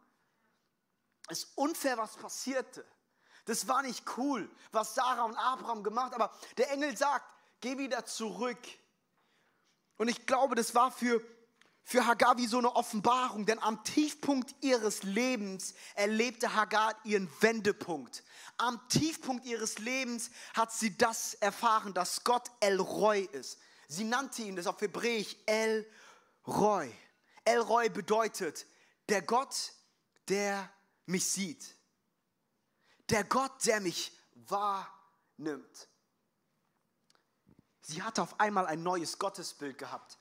Es 1.29 1.39
ist 1.39 1.57
unfair, 1.57 1.97
was 1.97 2.15
passierte. 2.15 2.85
Das 3.45 3.67
war 3.67 3.81
nicht 3.81 4.03
cool, 4.17 4.49
was 4.71 4.95
Sarah 4.95 5.23
und 5.23 5.35
Abraham 5.35 5.83
gemacht, 5.83 6.13
aber 6.13 6.31
der 6.57 6.71
Engel 6.71 6.95
sagt, 6.95 7.25
geh 7.59 7.77
wieder 7.77 8.05
zurück. 8.05 8.59
Und 9.97 10.07
ich 10.07 10.25
glaube, 10.25 10.55
das 10.55 10.73
war 10.73 10.91
für 10.91 11.21
für 11.83 12.05
Hagar 12.05 12.37
wie 12.37 12.47
so 12.47 12.57
eine 12.57 12.75
Offenbarung, 12.75 13.45
denn 13.45 13.59
am 13.59 13.83
Tiefpunkt 13.83 14.55
ihres 14.61 15.03
Lebens 15.03 15.73
erlebte 15.95 16.55
Hagar 16.55 16.95
ihren 17.03 17.29
Wendepunkt. 17.41 18.23
Am 18.57 18.79
Tiefpunkt 18.87 19.45
ihres 19.45 19.79
Lebens 19.79 20.31
hat 20.53 20.71
sie 20.71 20.97
das 20.97 21.33
erfahren, 21.35 21.93
dass 21.93 22.23
Gott 22.23 22.49
El 22.61 22.79
Roy 22.79 23.27
ist. 23.33 23.59
Sie 23.87 24.05
nannte 24.05 24.43
ihn 24.43 24.55
das 24.55 24.67
auf 24.67 24.79
Hebräisch 24.79 25.35
El 25.45 25.85
Roy. 26.47 26.91
El 27.43 27.59
Roy 27.59 27.89
bedeutet 27.89 28.65
der 29.09 29.21
Gott, 29.21 29.73
der 30.29 30.71
mich 31.05 31.25
sieht. 31.25 31.75
Der 33.09 33.25
Gott, 33.25 33.65
der 33.65 33.81
mich 33.81 34.17
wahrnimmt. 34.33 35.89
Sie 37.81 38.01
hatte 38.01 38.21
auf 38.21 38.39
einmal 38.39 38.65
ein 38.65 38.81
neues 38.81 39.19
Gottesbild 39.19 39.77
gehabt. 39.77 40.17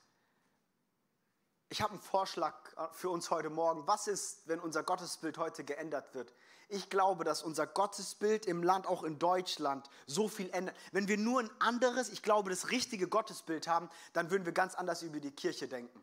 Ich 1.73 1.81
habe 1.81 1.95
einen 1.95 2.03
Vorschlag 2.03 2.55
für 2.93 3.09
uns 3.09 3.31
heute 3.31 3.49
Morgen, 3.49 3.87
was 3.87 4.07
ist, 4.07 4.47
wenn 4.47 4.61
unser 4.61 4.83
Gottesbild 4.83 5.39
heute 5.39 5.65
geändert 5.65 6.13
wird? 6.13 6.31
Ich 6.69 6.91
glaube, 6.91 7.25
dass 7.25 7.43
unser 7.43 7.67
Gottesbild 7.67 8.45
im 8.45 8.63
Land, 8.63 8.87
auch 8.87 9.05
in 9.05 9.19
Deutschland, 9.19 9.89
so 10.07 10.29
viel 10.29 10.51
ändert. 10.51 10.77
Wenn 10.91 11.09
wir 11.09 11.17
nur 11.17 11.41
ein 11.41 11.51
anderes, 11.61 12.11
ich 12.11 12.23
glaube, 12.23 12.51
das 12.51 12.71
richtige 12.71 13.09
Gottesbild 13.09 13.69
haben, 13.69 13.89
dann 14.13 14.31
würden 14.31 14.45
wir 14.45 14.53
ganz 14.53 14.75
anders 14.75 15.01
über 15.01 15.19
die 15.19 15.31
Kirche 15.31 15.67
denken. 15.67 15.99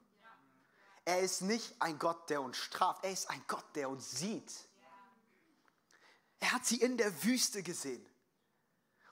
Er 1.05 1.19
ist 1.19 1.43
nicht 1.43 1.79
ein 1.79 1.99
Gott, 1.99 2.31
der 2.31 2.41
uns 2.41 2.57
straft, 2.57 3.03
er 3.03 3.11
ist 3.11 3.29
ein 3.29 3.43
Gott, 3.47 3.65
der 3.75 3.91
uns 3.91 4.09
sieht. 4.09 4.51
Er 6.39 6.51
hat 6.51 6.65
sie 6.65 6.77
in 6.77 6.97
der 6.97 7.23
Wüste 7.23 7.61
gesehen. 7.61 8.03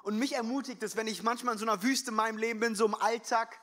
Und 0.02 0.18
mich 0.18 0.34
ermutigt 0.34 0.82
es, 0.82 0.96
wenn 0.96 1.06
ich 1.06 1.22
manchmal 1.22 1.54
in 1.54 1.60
so 1.60 1.66
einer 1.68 1.84
Wüste 1.84 2.10
in 2.10 2.16
meinem 2.16 2.40
Leben 2.40 2.60
bin, 2.60 2.74
so 2.74 2.88
im 2.88 2.96
Alltag, 2.96 3.60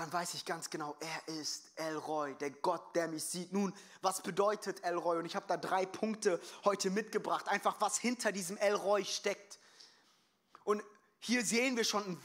dann 0.00 0.10
weiß 0.10 0.32
ich 0.32 0.46
ganz 0.46 0.70
genau, 0.70 0.96
er 0.98 1.34
ist 1.34 1.72
Elroy, 1.76 2.34
der 2.36 2.50
Gott, 2.50 2.96
der 2.96 3.06
mich 3.06 3.22
sieht. 3.22 3.52
Nun, 3.52 3.74
was 4.00 4.22
bedeutet 4.22 4.82
Elroy? 4.82 5.18
Und 5.18 5.26
ich 5.26 5.36
habe 5.36 5.44
da 5.46 5.58
drei 5.58 5.84
Punkte 5.84 6.40
heute 6.64 6.88
mitgebracht, 6.88 7.48
einfach 7.48 7.78
was 7.82 7.98
hinter 7.98 8.32
diesem 8.32 8.56
Elroy 8.56 9.04
steckt. 9.04 9.58
Und 10.64 10.82
hier 11.18 11.44
sehen 11.44 11.76
wir 11.76 11.84
schon 11.84 12.18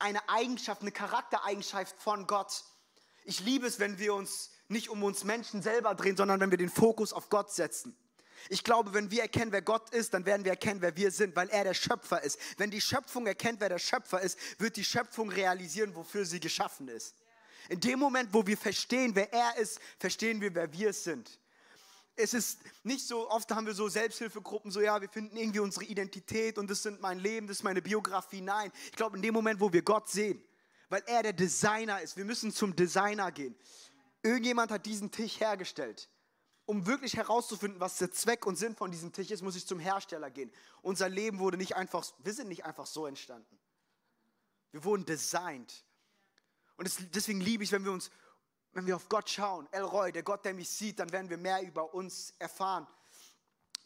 eine 0.00 0.28
Eigenschaft, 0.28 0.80
eine 0.80 0.90
Charaktereigenschaft 0.90 1.94
von 2.02 2.26
Gott. 2.26 2.64
Ich 3.24 3.38
liebe 3.38 3.68
es, 3.68 3.78
wenn 3.78 3.98
wir 3.98 4.12
uns 4.12 4.50
nicht 4.66 4.88
um 4.88 5.04
uns 5.04 5.22
Menschen 5.22 5.62
selber 5.62 5.94
drehen, 5.94 6.16
sondern 6.16 6.40
wenn 6.40 6.50
wir 6.50 6.58
den 6.58 6.68
Fokus 6.68 7.12
auf 7.12 7.30
Gott 7.30 7.52
setzen. 7.52 7.96
Ich 8.48 8.62
glaube, 8.62 8.92
wenn 8.92 9.10
wir 9.10 9.22
erkennen, 9.22 9.52
wer 9.52 9.62
Gott 9.62 9.90
ist, 9.90 10.12
dann 10.12 10.26
werden 10.26 10.44
wir 10.44 10.52
erkennen, 10.52 10.82
wer 10.82 10.96
wir 10.96 11.10
sind, 11.10 11.34
weil 11.34 11.48
er 11.48 11.64
der 11.64 11.74
Schöpfer 11.74 12.22
ist. 12.22 12.38
Wenn 12.58 12.70
die 12.70 12.80
Schöpfung 12.80 13.26
erkennt, 13.26 13.60
wer 13.60 13.70
der 13.70 13.78
Schöpfer 13.78 14.20
ist, 14.20 14.38
wird 14.58 14.76
die 14.76 14.84
Schöpfung 14.84 15.30
realisieren, 15.30 15.94
wofür 15.94 16.24
sie 16.26 16.40
geschaffen 16.40 16.88
ist. 16.88 17.14
In 17.68 17.80
dem 17.80 17.98
Moment, 17.98 18.32
wo 18.32 18.46
wir 18.46 18.58
verstehen, 18.58 19.14
wer 19.14 19.32
er 19.32 19.56
ist, 19.56 19.80
verstehen 19.98 20.40
wir, 20.40 20.54
wer 20.54 20.70
wir 20.72 20.92
sind. 20.92 21.38
Es 22.16 22.34
ist 22.34 22.60
nicht 22.84 23.06
so, 23.06 23.28
oft 23.30 23.50
haben 23.50 23.66
wir 23.66 23.74
so 23.74 23.88
Selbsthilfegruppen, 23.88 24.70
so 24.70 24.80
ja, 24.80 25.00
wir 25.00 25.08
finden 25.08 25.36
irgendwie 25.36 25.58
unsere 25.60 25.86
Identität 25.86 26.58
und 26.58 26.70
das 26.70 26.82
sind 26.82 27.00
mein 27.00 27.18
Leben, 27.18 27.46
das 27.46 27.58
ist 27.58 27.62
meine 27.64 27.82
Biografie. 27.82 28.40
Nein, 28.40 28.70
ich 28.84 28.92
glaube, 28.92 29.16
in 29.16 29.22
dem 29.22 29.34
Moment, 29.34 29.58
wo 29.58 29.72
wir 29.72 29.82
Gott 29.82 30.08
sehen, 30.08 30.40
weil 30.90 31.02
er 31.06 31.22
der 31.22 31.32
Designer 31.32 32.02
ist, 32.02 32.16
wir 32.16 32.24
müssen 32.24 32.52
zum 32.52 32.76
Designer 32.76 33.32
gehen. 33.32 33.56
Irgendjemand 34.22 34.70
hat 34.70 34.86
diesen 34.86 35.10
Tisch 35.10 35.40
hergestellt 35.40 36.08
um 36.66 36.86
wirklich 36.86 37.16
herauszufinden, 37.16 37.80
was 37.80 37.98
der 37.98 38.10
Zweck 38.10 38.46
und 38.46 38.56
Sinn 38.56 38.74
von 38.74 38.90
diesem 38.90 39.12
Tisch 39.12 39.30
ist, 39.30 39.42
muss 39.42 39.56
ich 39.56 39.66
zum 39.66 39.78
Hersteller 39.78 40.30
gehen. 40.30 40.50
Unser 40.82 41.08
Leben 41.08 41.38
wurde 41.38 41.56
nicht 41.56 41.76
einfach, 41.76 42.04
wir 42.18 42.32
sind 42.32 42.48
nicht 42.48 42.64
einfach 42.64 42.86
so 42.86 43.06
entstanden. 43.06 43.58
Wir 44.72 44.82
wurden 44.84 45.04
designt. 45.04 45.84
Und 46.76 46.90
deswegen 47.14 47.40
liebe 47.40 47.62
ich, 47.62 47.72
wenn 47.72 47.84
wir 47.84 47.92
uns, 47.92 48.10
wenn 48.72 48.86
wir 48.86 48.96
auf 48.96 49.08
Gott 49.08 49.30
schauen, 49.30 49.68
Elroy, 49.72 50.10
der 50.10 50.22
Gott, 50.22 50.44
der 50.44 50.54
mich 50.54 50.68
sieht, 50.68 50.98
dann 50.98 51.12
werden 51.12 51.30
wir 51.30 51.38
mehr 51.38 51.62
über 51.62 51.94
uns 51.94 52.34
erfahren. 52.38 52.86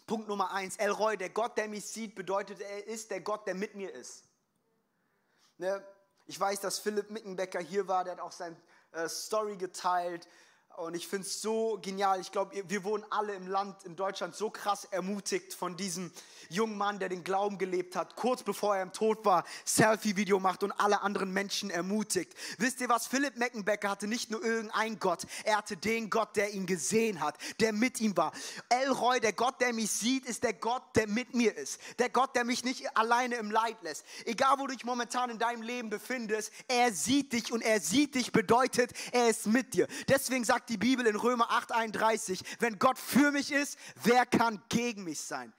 Punkt 0.07 0.29
Nummer 0.29 0.53
eins, 0.53 0.77
Elroy, 0.77 1.19
der 1.19 1.29
Gott, 1.29 1.59
der 1.59 1.69
mich 1.69 1.85
sieht, 1.85 2.15
bedeutet, 2.15 2.61
er 2.61 2.87
ist 2.87 3.11
der 3.11 3.21
Gott, 3.21 3.47
der 3.47 3.55
mit 3.55 3.75
mir 3.75 3.93
ist. 3.93 4.25
Ne? 5.59 5.85
Ich 6.27 6.39
weiß, 6.39 6.61
dass 6.61 6.79
Philipp 6.79 7.11
Mickenbecker 7.11 7.61
hier 7.61 7.89
war, 7.89 8.05
der 8.05 8.15
hat 8.15 8.21
auch 8.21 8.33
seine 8.33 8.57
äh, 8.93 9.09
Story 9.09 9.57
geteilt. 9.57 10.27
Und 10.79 10.95
ich 10.95 11.09
finde 11.09 11.27
es 11.27 11.43
so 11.43 11.77
genial. 11.83 12.21
Ich 12.21 12.31
glaube, 12.31 12.63
wir 12.69 12.85
wurden 12.85 13.05
alle 13.11 13.35
im 13.35 13.49
Land, 13.49 13.83
in 13.83 13.97
Deutschland, 13.97 14.37
so 14.37 14.49
krass 14.49 14.85
ermutigt 14.85 15.53
von 15.53 15.77
diesem 15.77 16.13
jungen 16.51 16.79
Mann, 16.79 17.01
der 17.01 17.09
den 17.09 17.25
Glauben 17.25 17.59
gelebt 17.59 17.97
hat, 17.97 18.15
kurz 18.15 18.45
bevor 18.45 18.77
er 18.77 18.85
im 18.85 18.93
Tod 18.93 19.25
war, 19.25 19.45
Selfie-Video 19.65 20.39
macht 20.39 20.63
und 20.63 20.71
alle 20.71 21.03
anderen 21.03 21.33
Menschen 21.33 21.71
ermutigt. 21.71 22.33
Wisst 22.59 22.81
ihr 22.81 22.89
was? 22.89 23.09
Philipp 23.09 23.37
Meckenbecker 23.37 23.91
hatte 23.91 24.07
nicht 24.07 24.31
nur 24.31 24.45
irgendeinen 24.45 25.01
Gott, 25.01 25.27
er 25.43 25.57
hatte 25.57 25.77
den 25.77 26.11
Gott, 26.11 26.37
der 26.37 26.55
ihn 26.55 26.65
gesehen 26.65 27.21
hat, 27.21 27.37
der 27.59 27.73
mit 27.73 28.01
ihm 28.01 28.17
war. 28.17 28.31
Elroy, 28.69 29.19
der 29.19 29.33
Gott, 29.33 29.61
der 29.61 29.73
mich 29.73 29.91
sieht, 29.91 30.27
ist 30.27 30.45
der 30.45 30.55
Gott, 30.55 30.85
der 30.95 31.09
mit 31.09 31.35
mir 31.35 31.57
ist. 31.57 31.81
Der 31.99 32.09
Gott, 32.09 32.37
der 32.37 32.45
mich 32.45 32.63
nicht 32.63 32.97
alleine 32.97 33.35
im 33.35 33.51
Leid 33.51 33.83
lässt. 33.83 34.05
Egal, 34.27 34.59
wo 34.59 34.69
du 34.69 34.75
dich 34.75 34.85
momentan 34.85 35.29
in 35.29 35.41
deinem 35.41 35.63
Leben 35.63 35.91
befindest, 35.91 36.53
er 36.69 36.93
sieht 36.93 37.33
dich 37.33 37.51
und 37.51 37.63
er 37.63 37.81
sieht 37.81 38.15
dich 38.15 38.31
bedeutet, 38.31 38.93
er 39.11 39.29
ist 39.29 39.49
mit 39.49 39.75
dir. 39.75 39.89
Deswegen 40.09 40.45
sagt 40.45 40.68
die 40.69 40.77
Bibel 40.77 41.07
in 41.07 41.17
Römer 41.17 41.51
8:31, 41.51 42.43
wenn 42.61 42.79
Gott 42.79 42.99
für 42.99 43.33
mich 43.33 43.53
ist, 43.53 43.79
wer 44.03 44.27
kann 44.27 44.63
gegen 44.69 45.05
mich 45.05 45.21
sein? 45.21 45.53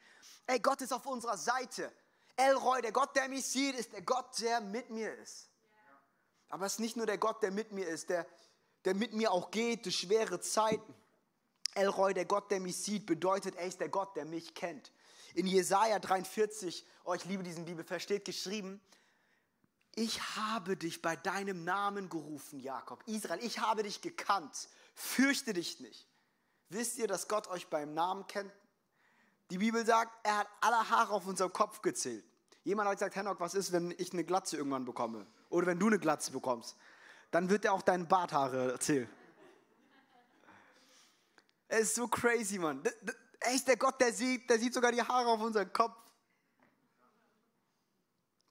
Ey, 0.47 0.59
Gott 0.59 0.81
ist 0.81 0.93
auf 0.93 1.05
unserer 1.05 1.37
Seite. 1.37 1.91
Elroy, 2.35 2.81
der 2.81 2.91
Gott, 2.91 3.15
der 3.15 3.27
mich 3.29 3.45
sieht, 3.45 3.75
ist 3.75 3.93
der 3.93 4.01
Gott, 4.01 4.39
der 4.39 4.61
mit 4.61 4.89
mir 4.89 5.13
ist. 5.15 5.49
Aber 6.49 6.65
es 6.65 6.73
ist 6.73 6.79
nicht 6.79 6.97
nur 6.97 7.05
der 7.05 7.17
Gott, 7.17 7.43
der 7.43 7.51
mit 7.51 7.71
mir 7.71 7.87
ist, 7.87 8.09
der, 8.09 8.25
der 8.85 8.95
mit 8.95 9.13
mir 9.13 9.31
auch 9.31 9.51
geht 9.51 9.85
durch 9.85 9.97
schwere 9.97 10.39
Zeiten. 10.39 10.95
Elroy, 11.75 12.13
der 12.13 12.25
Gott, 12.25 12.49
der 12.49 12.59
mich 12.59 12.77
sieht, 12.77 13.05
bedeutet, 13.05 13.55
er 13.55 13.67
ist 13.67 13.79
der 13.79 13.89
Gott, 13.89 14.15
der 14.15 14.25
mich 14.25 14.55
kennt. 14.55 14.91
In 15.35 15.45
Jesaja 15.45 15.99
43, 15.99 16.85
oh, 17.03 17.13
ich 17.13 17.25
liebe 17.25 17.43
diesen 17.43 17.65
Bibelvers, 17.65 18.01
steht 18.01 18.25
geschrieben, 18.25 18.81
ich 19.95 20.21
habe 20.35 20.77
dich 20.77 21.01
bei 21.01 21.15
deinem 21.15 21.63
Namen 21.63 22.09
gerufen, 22.09 22.59
Jakob. 22.59 23.03
Israel, 23.05 23.43
ich 23.43 23.59
habe 23.59 23.83
dich 23.83 24.01
gekannt. 24.01 24.69
Fürchte 24.99 25.53
dich 25.53 25.79
nicht. 25.79 26.05
Wisst 26.67 26.97
ihr, 26.97 27.07
dass 27.07 27.29
Gott 27.29 27.47
euch 27.47 27.67
beim 27.67 27.93
Namen 27.93 28.27
kennt? 28.27 28.51
Die 29.49 29.57
Bibel 29.57 29.85
sagt, 29.85 30.11
er 30.23 30.39
hat 30.39 30.47
alle 30.59 30.89
Haare 30.89 31.13
auf 31.13 31.25
unserem 31.25 31.53
Kopf 31.53 31.81
gezählt. 31.81 32.25
Jemand 32.65 32.89
hat 32.89 32.97
gesagt, 32.97 33.15
Henok, 33.15 33.39
was 33.39 33.53
ist, 33.53 33.71
wenn 33.71 33.91
ich 33.97 34.11
eine 34.11 34.25
Glatze 34.25 34.57
irgendwann 34.57 34.83
bekomme? 34.83 35.25
Oder 35.49 35.67
wenn 35.67 35.79
du 35.79 35.87
eine 35.87 35.99
Glatze 35.99 36.33
bekommst? 36.33 36.75
Dann 37.31 37.49
wird 37.49 37.63
er 37.63 37.71
auch 37.71 37.81
deine 37.81 38.03
Barthaare 38.03 38.77
zählen. 38.79 39.09
Es 41.69 41.81
ist 41.81 41.95
so 41.95 42.09
crazy, 42.09 42.59
Mann. 42.59 42.83
Er 43.39 43.53
ist 43.53 43.69
der 43.69 43.77
Gott, 43.77 44.01
der 44.01 44.11
sieht, 44.11 44.49
der 44.49 44.59
sieht 44.59 44.73
sogar 44.73 44.91
die 44.91 45.01
Haare 45.01 45.29
auf 45.29 45.39
unserem 45.39 45.71
Kopf. 45.71 45.95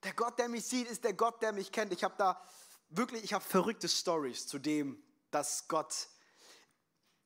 Der 0.03 0.13
Gott, 0.13 0.39
der 0.39 0.49
mich 0.49 0.65
sieht, 0.65 0.89
ist 0.89 1.03
der 1.03 1.13
Gott, 1.13 1.43
der 1.43 1.51
mich 1.51 1.71
kennt. 1.71 1.93
Ich 1.93 2.03
habe 2.03 2.15
da 2.17 2.41
wirklich, 2.89 3.23
ich 3.23 3.33
habe 3.33 3.45
verrückte 3.45 3.87
Stories 3.87 4.47
zu 4.47 4.57
dem, 4.57 4.99
dass 5.29 5.67
Gott. 5.67 6.07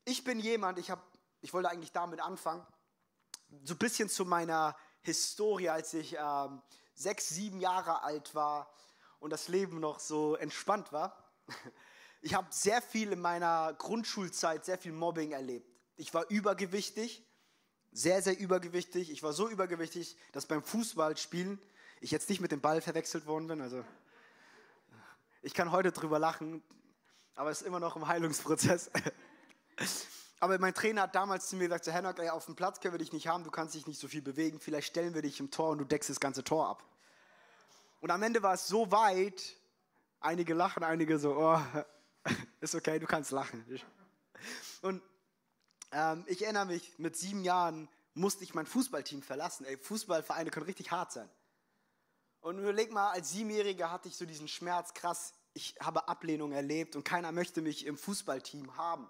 Ich 0.05 0.23
bin 0.23 0.39
jemand, 0.39 0.79
ich 0.79 0.91
habe, 0.91 1.01
ich 1.41 1.53
wollte 1.53 1.69
eigentlich 1.69 1.91
damit 1.91 2.19
anfangen, 2.19 2.65
so 3.63 3.73
ein 3.73 3.77
bisschen 3.77 4.09
zu 4.09 4.25
meiner 4.25 4.75
Historie, 5.01 5.69
als 5.69 5.93
ich 5.93 6.17
ähm, 6.19 6.61
sechs, 6.93 7.29
sieben 7.29 7.59
Jahre 7.59 8.03
alt 8.03 8.35
war 8.35 8.73
und 9.19 9.31
das 9.31 9.47
Leben 9.47 9.79
noch 9.79 9.99
so 9.99 10.35
entspannt 10.35 10.91
war. 10.91 11.17
Ich 12.25 12.35
habe 12.35 12.47
sehr 12.51 12.81
viel 12.81 13.11
in 13.11 13.19
meiner 13.19 13.73
Grundschulzeit, 13.77 14.63
sehr 14.63 14.77
viel 14.77 14.93
Mobbing 14.93 15.33
erlebt. 15.33 15.69
Ich 15.97 16.13
war 16.13 16.25
übergewichtig, 16.29 17.21
sehr, 17.91 18.21
sehr 18.21 18.39
übergewichtig. 18.39 19.11
Ich 19.11 19.23
war 19.23 19.33
so 19.33 19.49
übergewichtig, 19.49 20.15
dass 20.31 20.45
beim 20.45 20.63
Fußballspielen 20.63 21.61
ich 21.99 22.11
jetzt 22.11 22.29
nicht 22.29 22.39
mit 22.39 22.53
dem 22.53 22.61
Ball 22.61 22.79
verwechselt 22.79 23.25
worden 23.25 23.47
bin. 23.47 23.59
Also 23.59 23.83
ich 25.41 25.53
kann 25.53 25.73
heute 25.73 25.91
drüber 25.91 26.17
lachen, 26.17 26.63
aber 27.35 27.49
es 27.51 27.59
ist 27.59 27.67
immer 27.67 27.81
noch 27.81 27.97
im 27.97 28.07
Heilungsprozess. 28.07 28.89
Aber 30.39 30.59
mein 30.59 30.73
Trainer 30.73 31.03
hat 31.03 31.15
damals 31.15 31.47
zu 31.47 31.55
mir 31.55 31.69
gesagt, 31.69 31.85
so, 31.85 31.91
ey, 31.91 32.29
auf 32.29 32.45
dem 32.45 32.55
Platz 32.55 32.81
können 32.81 32.93
wir 32.93 32.99
dich 32.99 33.13
nicht 33.13 33.27
haben, 33.27 33.43
du 33.43 33.51
kannst 33.51 33.75
dich 33.75 33.87
nicht 33.87 33.99
so 33.99 34.07
viel 34.07 34.21
bewegen, 34.21 34.59
vielleicht 34.59 34.87
stellen 34.87 35.13
wir 35.13 35.21
dich 35.21 35.39
im 35.39 35.51
Tor 35.51 35.69
und 35.69 35.77
du 35.77 35.85
deckst 35.85 36.09
das 36.09 36.19
ganze 36.19 36.43
Tor 36.43 36.67
ab. 36.67 36.83
Und 38.01 38.11
am 38.11 38.21
Ende 38.21 38.43
war 38.43 38.53
es 38.53 38.67
so 38.67 38.91
weit, 38.91 39.55
einige 40.19 40.53
lachen, 40.53 40.83
einige 40.83 41.17
so, 41.17 41.37
oh, 41.37 41.61
ist 42.59 42.75
okay, 42.75 42.99
du 42.99 43.07
kannst 43.07 43.31
lachen. 43.31 43.65
Und 44.81 45.01
ähm, 45.93 46.25
ich 46.27 46.43
erinnere 46.43 46.65
mich, 46.65 46.99
mit 46.99 47.15
sieben 47.15 47.43
Jahren 47.43 47.87
musste 48.13 48.43
ich 48.43 48.53
mein 48.53 48.65
Fußballteam 48.65 49.21
verlassen. 49.21 49.65
Ey, 49.65 49.77
Fußballvereine 49.77 50.49
können 50.49 50.65
richtig 50.65 50.91
hart 50.91 51.11
sein. 51.11 51.29
Und 52.41 52.59
überleg 52.59 52.91
mal, 52.91 53.11
als 53.11 53.31
Siebenjähriger 53.31 53.89
hatte 53.91 54.09
ich 54.09 54.17
so 54.17 54.25
diesen 54.25 54.49
Schmerz, 54.49 54.93
krass, 54.93 55.33
ich 55.53 55.75
habe 55.79 56.07
Ablehnung 56.07 56.51
erlebt 56.51 56.95
und 56.95 57.05
keiner 57.05 57.31
möchte 57.31 57.61
mich 57.61 57.85
im 57.85 57.97
Fußballteam 57.97 58.75
haben. 58.75 59.09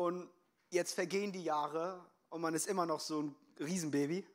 Und 0.00 0.30
jetzt 0.70 0.94
vergehen 0.94 1.30
die 1.30 1.44
Jahre 1.44 2.02
und 2.30 2.40
man 2.40 2.54
ist 2.54 2.68
immer 2.68 2.86
noch 2.86 3.00
so 3.00 3.20
ein 3.20 3.36
Riesenbaby. 3.58 4.26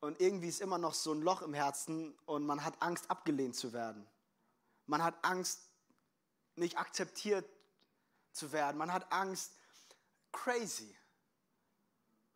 Und 0.00 0.20
irgendwie 0.20 0.48
ist 0.48 0.60
immer 0.60 0.76
noch 0.76 0.92
so 0.92 1.14
ein 1.14 1.22
Loch 1.22 1.40
im 1.40 1.54
Herzen 1.54 2.14
und 2.26 2.44
man 2.44 2.62
hat 2.62 2.74
Angst, 2.80 3.10
abgelehnt 3.10 3.56
zu 3.56 3.72
werden. 3.72 4.06
Man 4.84 5.02
hat 5.02 5.14
Angst, 5.22 5.70
nicht 6.54 6.76
akzeptiert 6.76 7.46
zu 8.32 8.52
werden. 8.52 8.76
Man 8.76 8.92
hat 8.92 9.10
Angst, 9.10 9.52
crazy. 10.32 10.94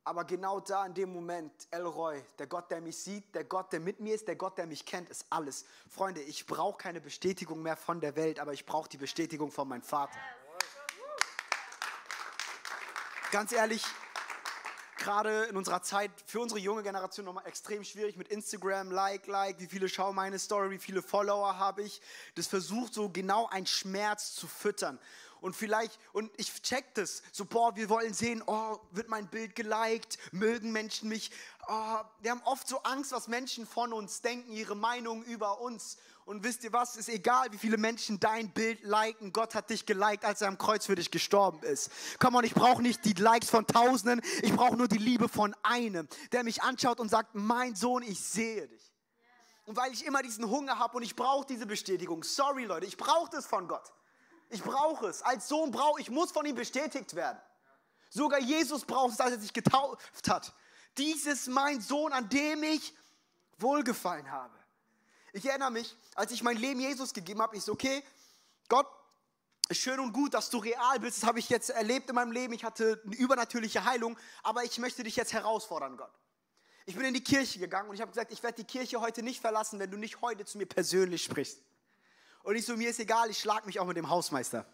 Aber 0.04 0.24
genau 0.24 0.60
da 0.60 0.86
in 0.86 0.94
dem 0.94 1.12
Moment, 1.12 1.68
Elroy, 1.70 2.24
der 2.38 2.46
Gott, 2.46 2.70
der 2.70 2.80
mich 2.80 2.96
sieht, 2.96 3.34
der 3.34 3.44
Gott, 3.44 3.74
der 3.74 3.80
mit 3.80 4.00
mir 4.00 4.14
ist, 4.14 4.26
der 4.26 4.36
Gott, 4.36 4.56
der 4.56 4.66
mich 4.66 4.86
kennt, 4.86 5.10
ist 5.10 5.26
alles. 5.28 5.66
Freunde, 5.90 6.22
ich 6.22 6.46
brauche 6.46 6.78
keine 6.78 7.02
Bestätigung 7.02 7.60
mehr 7.60 7.76
von 7.76 8.00
der 8.00 8.16
Welt, 8.16 8.40
aber 8.40 8.54
ich 8.54 8.64
brauche 8.64 8.88
die 8.88 8.96
Bestätigung 8.96 9.50
von 9.50 9.68
meinem 9.68 9.82
Vater. 9.82 10.18
Ganz 13.36 13.52
ehrlich, 13.52 13.84
gerade 14.96 15.44
in 15.44 15.58
unserer 15.58 15.82
Zeit 15.82 16.10
für 16.24 16.40
unsere 16.40 16.58
junge 16.58 16.82
Generation 16.82 17.26
nochmal 17.26 17.46
extrem 17.46 17.84
schwierig 17.84 18.16
mit 18.16 18.28
Instagram, 18.28 18.90
Like, 18.90 19.26
Like, 19.26 19.60
wie 19.60 19.66
viele 19.66 19.90
schauen 19.90 20.16
meine 20.16 20.38
Story, 20.38 20.70
wie 20.70 20.78
viele 20.78 21.02
Follower 21.02 21.58
habe 21.58 21.82
ich. 21.82 22.00
Das 22.34 22.46
versucht 22.46 22.94
so 22.94 23.10
genau 23.10 23.46
einen 23.48 23.66
Schmerz 23.66 24.34
zu 24.36 24.46
füttern. 24.46 24.98
Und 25.42 25.54
vielleicht, 25.54 25.98
und 26.14 26.32
ich 26.38 26.62
check 26.62 26.94
das, 26.94 27.22
so, 27.30 27.44
boah, 27.44 27.76
wir 27.76 27.90
wollen 27.90 28.14
sehen, 28.14 28.42
oh, 28.46 28.78
wird 28.92 29.10
mein 29.10 29.28
Bild 29.28 29.54
geliked, 29.54 30.16
mögen 30.32 30.72
Menschen 30.72 31.10
mich. 31.10 31.30
Oh, 31.68 31.98
wir 32.20 32.30
haben 32.30 32.42
oft 32.46 32.66
so 32.66 32.78
Angst, 32.84 33.12
was 33.12 33.28
Menschen 33.28 33.66
von 33.66 33.92
uns 33.92 34.22
denken, 34.22 34.50
ihre 34.50 34.76
Meinung 34.76 35.22
über 35.24 35.60
uns. 35.60 35.98
Und 36.26 36.42
wisst 36.42 36.64
ihr 36.64 36.72
was? 36.72 36.96
Ist 36.96 37.08
egal, 37.08 37.52
wie 37.52 37.56
viele 37.56 37.76
Menschen 37.76 38.18
dein 38.18 38.50
Bild 38.50 38.82
liken. 38.82 39.32
Gott 39.32 39.54
hat 39.54 39.70
dich 39.70 39.86
geliked, 39.86 40.24
als 40.24 40.42
er 40.42 40.48
am 40.48 40.58
Kreuz 40.58 40.84
für 40.84 40.96
dich 40.96 41.12
gestorben 41.12 41.62
ist. 41.62 41.88
Komm 42.18 42.34
on, 42.34 42.42
ich 42.42 42.52
brauche 42.52 42.82
nicht 42.82 43.04
die 43.04 43.12
Likes 43.12 43.48
von 43.48 43.64
Tausenden. 43.64 44.20
Ich 44.42 44.52
brauche 44.52 44.76
nur 44.76 44.88
die 44.88 44.98
Liebe 44.98 45.28
von 45.28 45.54
einem, 45.62 46.08
der 46.32 46.42
mich 46.42 46.64
anschaut 46.64 46.98
und 46.98 47.08
sagt, 47.10 47.36
mein 47.36 47.76
Sohn, 47.76 48.02
ich 48.02 48.18
sehe 48.18 48.66
dich. 48.66 48.92
Und 49.66 49.76
weil 49.76 49.92
ich 49.92 50.04
immer 50.04 50.20
diesen 50.20 50.50
Hunger 50.50 50.80
habe 50.80 50.96
und 50.96 51.04
ich 51.04 51.14
brauche 51.14 51.46
diese 51.46 51.64
Bestätigung. 51.64 52.24
Sorry, 52.24 52.64
Leute, 52.64 52.86
ich 52.86 52.96
brauche 52.96 53.30
das 53.30 53.46
von 53.46 53.68
Gott. 53.68 53.92
Ich 54.50 54.64
brauche 54.64 55.06
es. 55.06 55.22
Als 55.22 55.46
Sohn 55.46 55.70
brauche 55.70 56.00
ich, 56.00 56.10
muss 56.10 56.32
von 56.32 56.44
ihm 56.44 56.56
bestätigt 56.56 57.14
werden. 57.14 57.38
Sogar 58.10 58.40
Jesus 58.40 58.84
braucht 58.84 59.12
es, 59.12 59.20
als 59.20 59.30
er 59.30 59.38
sich 59.38 59.52
getauft 59.52 60.28
hat. 60.28 60.52
Dies 60.98 61.24
ist 61.24 61.46
mein 61.46 61.80
Sohn, 61.80 62.12
an 62.12 62.28
dem 62.28 62.64
ich 62.64 62.96
wohlgefallen 63.58 64.28
habe. 64.28 64.54
Ich 65.36 65.44
erinnere 65.44 65.70
mich, 65.70 65.94
als 66.14 66.32
ich 66.32 66.42
mein 66.42 66.56
Leben 66.56 66.80
Jesus 66.80 67.12
gegeben 67.12 67.42
habe, 67.42 67.56
ich 67.56 67.62
so, 67.62 67.72
okay, 67.72 68.02
Gott, 68.70 68.86
schön 69.70 70.00
und 70.00 70.14
gut, 70.14 70.32
dass 70.32 70.48
du 70.48 70.56
real 70.56 70.98
bist. 70.98 71.18
Das 71.18 71.28
habe 71.28 71.38
ich 71.38 71.50
jetzt 71.50 71.68
erlebt 71.68 72.08
in 72.08 72.14
meinem 72.14 72.32
Leben. 72.32 72.54
Ich 72.54 72.64
hatte 72.64 73.02
eine 73.04 73.14
übernatürliche 73.16 73.84
Heilung, 73.84 74.18
aber 74.42 74.64
ich 74.64 74.78
möchte 74.78 75.02
dich 75.02 75.14
jetzt 75.14 75.34
herausfordern, 75.34 75.98
Gott. 75.98 76.10
Ich 76.86 76.96
bin 76.96 77.04
in 77.04 77.12
die 77.12 77.22
Kirche 77.22 77.58
gegangen 77.58 77.90
und 77.90 77.96
ich 77.96 78.00
habe 78.00 78.10
gesagt, 78.10 78.32
ich 78.32 78.42
werde 78.42 78.56
die 78.56 78.64
Kirche 78.64 78.98
heute 79.02 79.22
nicht 79.22 79.42
verlassen, 79.42 79.78
wenn 79.78 79.90
du 79.90 79.98
nicht 79.98 80.22
heute 80.22 80.46
zu 80.46 80.56
mir 80.56 80.64
persönlich 80.64 81.22
sprichst. 81.22 81.60
Und 82.42 82.56
ich 82.56 82.64
so, 82.64 82.74
mir 82.74 82.88
ist 82.88 82.98
egal, 82.98 83.28
ich 83.28 83.38
schlag 83.38 83.66
mich 83.66 83.78
auch 83.78 83.86
mit 83.86 83.98
dem 83.98 84.08
Hausmeister. 84.08 84.64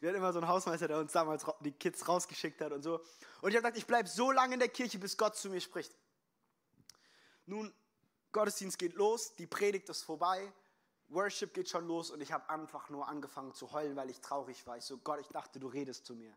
Wir 0.00 0.08
hatten 0.08 0.18
immer 0.18 0.32
so 0.32 0.40
einen 0.40 0.48
Hausmeister, 0.48 0.88
der 0.88 0.98
uns 0.98 1.12
damals 1.12 1.46
die 1.60 1.70
Kids 1.70 2.08
rausgeschickt 2.08 2.60
hat 2.60 2.72
und 2.72 2.82
so. 2.82 3.00
Und 3.42 3.50
ich 3.50 3.56
habe 3.56 3.62
gesagt, 3.62 3.78
ich 3.78 3.86
bleibe 3.86 4.08
so 4.08 4.32
lange 4.32 4.54
in 4.54 4.60
der 4.60 4.70
Kirche, 4.70 4.98
bis 4.98 5.16
Gott 5.16 5.36
zu 5.36 5.50
mir 5.50 5.60
spricht. 5.60 5.94
Nun 7.44 7.72
Gottesdienst 8.32 8.78
geht 8.78 8.94
los, 8.94 9.34
die 9.36 9.46
Predigt 9.46 9.88
ist 9.88 10.02
vorbei, 10.02 10.52
Worship 11.08 11.54
geht 11.54 11.68
schon 11.68 11.86
los 11.86 12.10
und 12.10 12.20
ich 12.20 12.32
habe 12.32 12.48
einfach 12.50 12.90
nur 12.90 13.06
angefangen 13.06 13.54
zu 13.54 13.72
heulen, 13.72 13.96
weil 13.96 14.10
ich 14.10 14.20
traurig 14.20 14.66
war. 14.66 14.76
Ich 14.76 14.84
so, 14.84 14.98
Gott, 14.98 15.20
ich 15.20 15.28
dachte, 15.28 15.60
du 15.60 15.68
redest 15.68 16.04
zu 16.04 16.14
mir. 16.14 16.36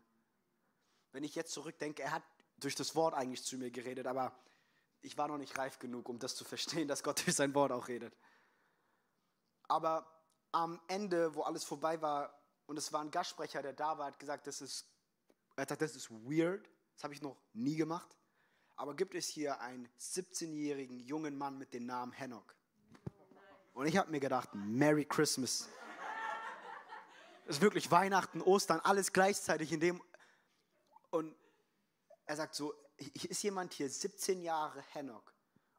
Wenn 1.12 1.24
ich 1.24 1.34
jetzt 1.34 1.52
zurückdenke, 1.52 2.02
er 2.02 2.12
hat 2.12 2.22
durch 2.56 2.76
das 2.76 2.94
Wort 2.94 3.14
eigentlich 3.14 3.44
zu 3.44 3.56
mir 3.56 3.70
geredet, 3.70 4.06
aber 4.06 4.32
ich 5.00 5.18
war 5.18 5.28
noch 5.28 5.38
nicht 5.38 5.58
reif 5.58 5.78
genug, 5.78 6.08
um 6.08 6.18
das 6.18 6.36
zu 6.36 6.44
verstehen, 6.44 6.86
dass 6.86 7.02
Gott 7.02 7.24
durch 7.26 7.34
sein 7.34 7.54
Wort 7.54 7.72
auch 7.72 7.88
redet. 7.88 8.16
Aber 9.66 10.06
am 10.52 10.80
Ende, 10.86 11.34
wo 11.34 11.42
alles 11.42 11.64
vorbei 11.64 12.00
war, 12.00 12.36
und 12.66 12.76
es 12.76 12.92
war 12.92 13.00
ein 13.00 13.10
Gastsprecher, 13.10 13.62
der 13.62 13.72
da 13.72 13.98
war, 13.98 14.06
hat 14.06 14.18
gesagt, 14.20 14.46
das 14.46 14.60
ist, 14.60 14.86
er 15.56 15.62
hat 15.62 15.68
gesagt, 15.68 15.82
das 15.82 15.96
ist 15.96 16.10
weird, 16.10 16.70
das 16.94 17.02
habe 17.02 17.14
ich 17.14 17.22
noch 17.22 17.36
nie 17.52 17.74
gemacht 17.74 18.19
aber 18.80 18.94
gibt 18.94 19.14
es 19.14 19.28
hier 19.28 19.60
einen 19.60 19.86
17-jährigen 20.00 21.00
jungen 21.00 21.36
Mann 21.36 21.58
mit 21.58 21.74
dem 21.74 21.84
Namen 21.84 22.12
Henok. 22.12 22.56
Und 23.74 23.84
ich 23.84 23.98
habe 23.98 24.10
mir 24.10 24.20
gedacht, 24.20 24.48
Merry 24.54 25.04
Christmas. 25.04 25.68
Es 27.44 27.56
ist 27.56 27.60
wirklich 27.60 27.90
Weihnachten, 27.90 28.40
Ostern, 28.40 28.80
alles 28.80 29.12
gleichzeitig 29.12 29.70
in 29.72 29.80
dem. 29.80 30.02
Und 31.10 31.36
er 32.24 32.36
sagt 32.36 32.54
so, 32.54 32.72
ist 32.96 33.42
jemand 33.42 33.74
hier 33.74 33.90
17 33.90 34.40
Jahre 34.40 34.80
Henok? 34.94 35.30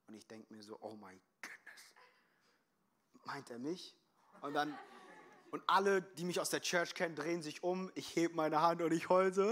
Und 0.08 0.14
ich 0.14 0.28
denke 0.28 0.54
mir 0.54 0.62
so, 0.62 0.78
oh 0.80 0.96
my 0.96 1.20
goodness. 1.42 1.82
Meint 3.24 3.50
er 3.50 3.58
mich? 3.58 3.98
Und 4.42 4.54
dann, 4.54 4.78
und 5.50 5.64
alle, 5.66 6.04
die 6.04 6.24
mich 6.24 6.40
aus 6.40 6.52
der 6.52 6.62
Church 6.62 6.94
kennen, 6.94 7.16
drehen 7.16 7.42
sich 7.42 7.64
um. 7.64 7.92
Ich 7.96 8.16
hebe 8.16 8.36
meine 8.36 8.62
Hand 8.62 8.84
und 8.84 8.92
ich 8.92 9.10
heule 9.10 9.34
so. 9.34 9.52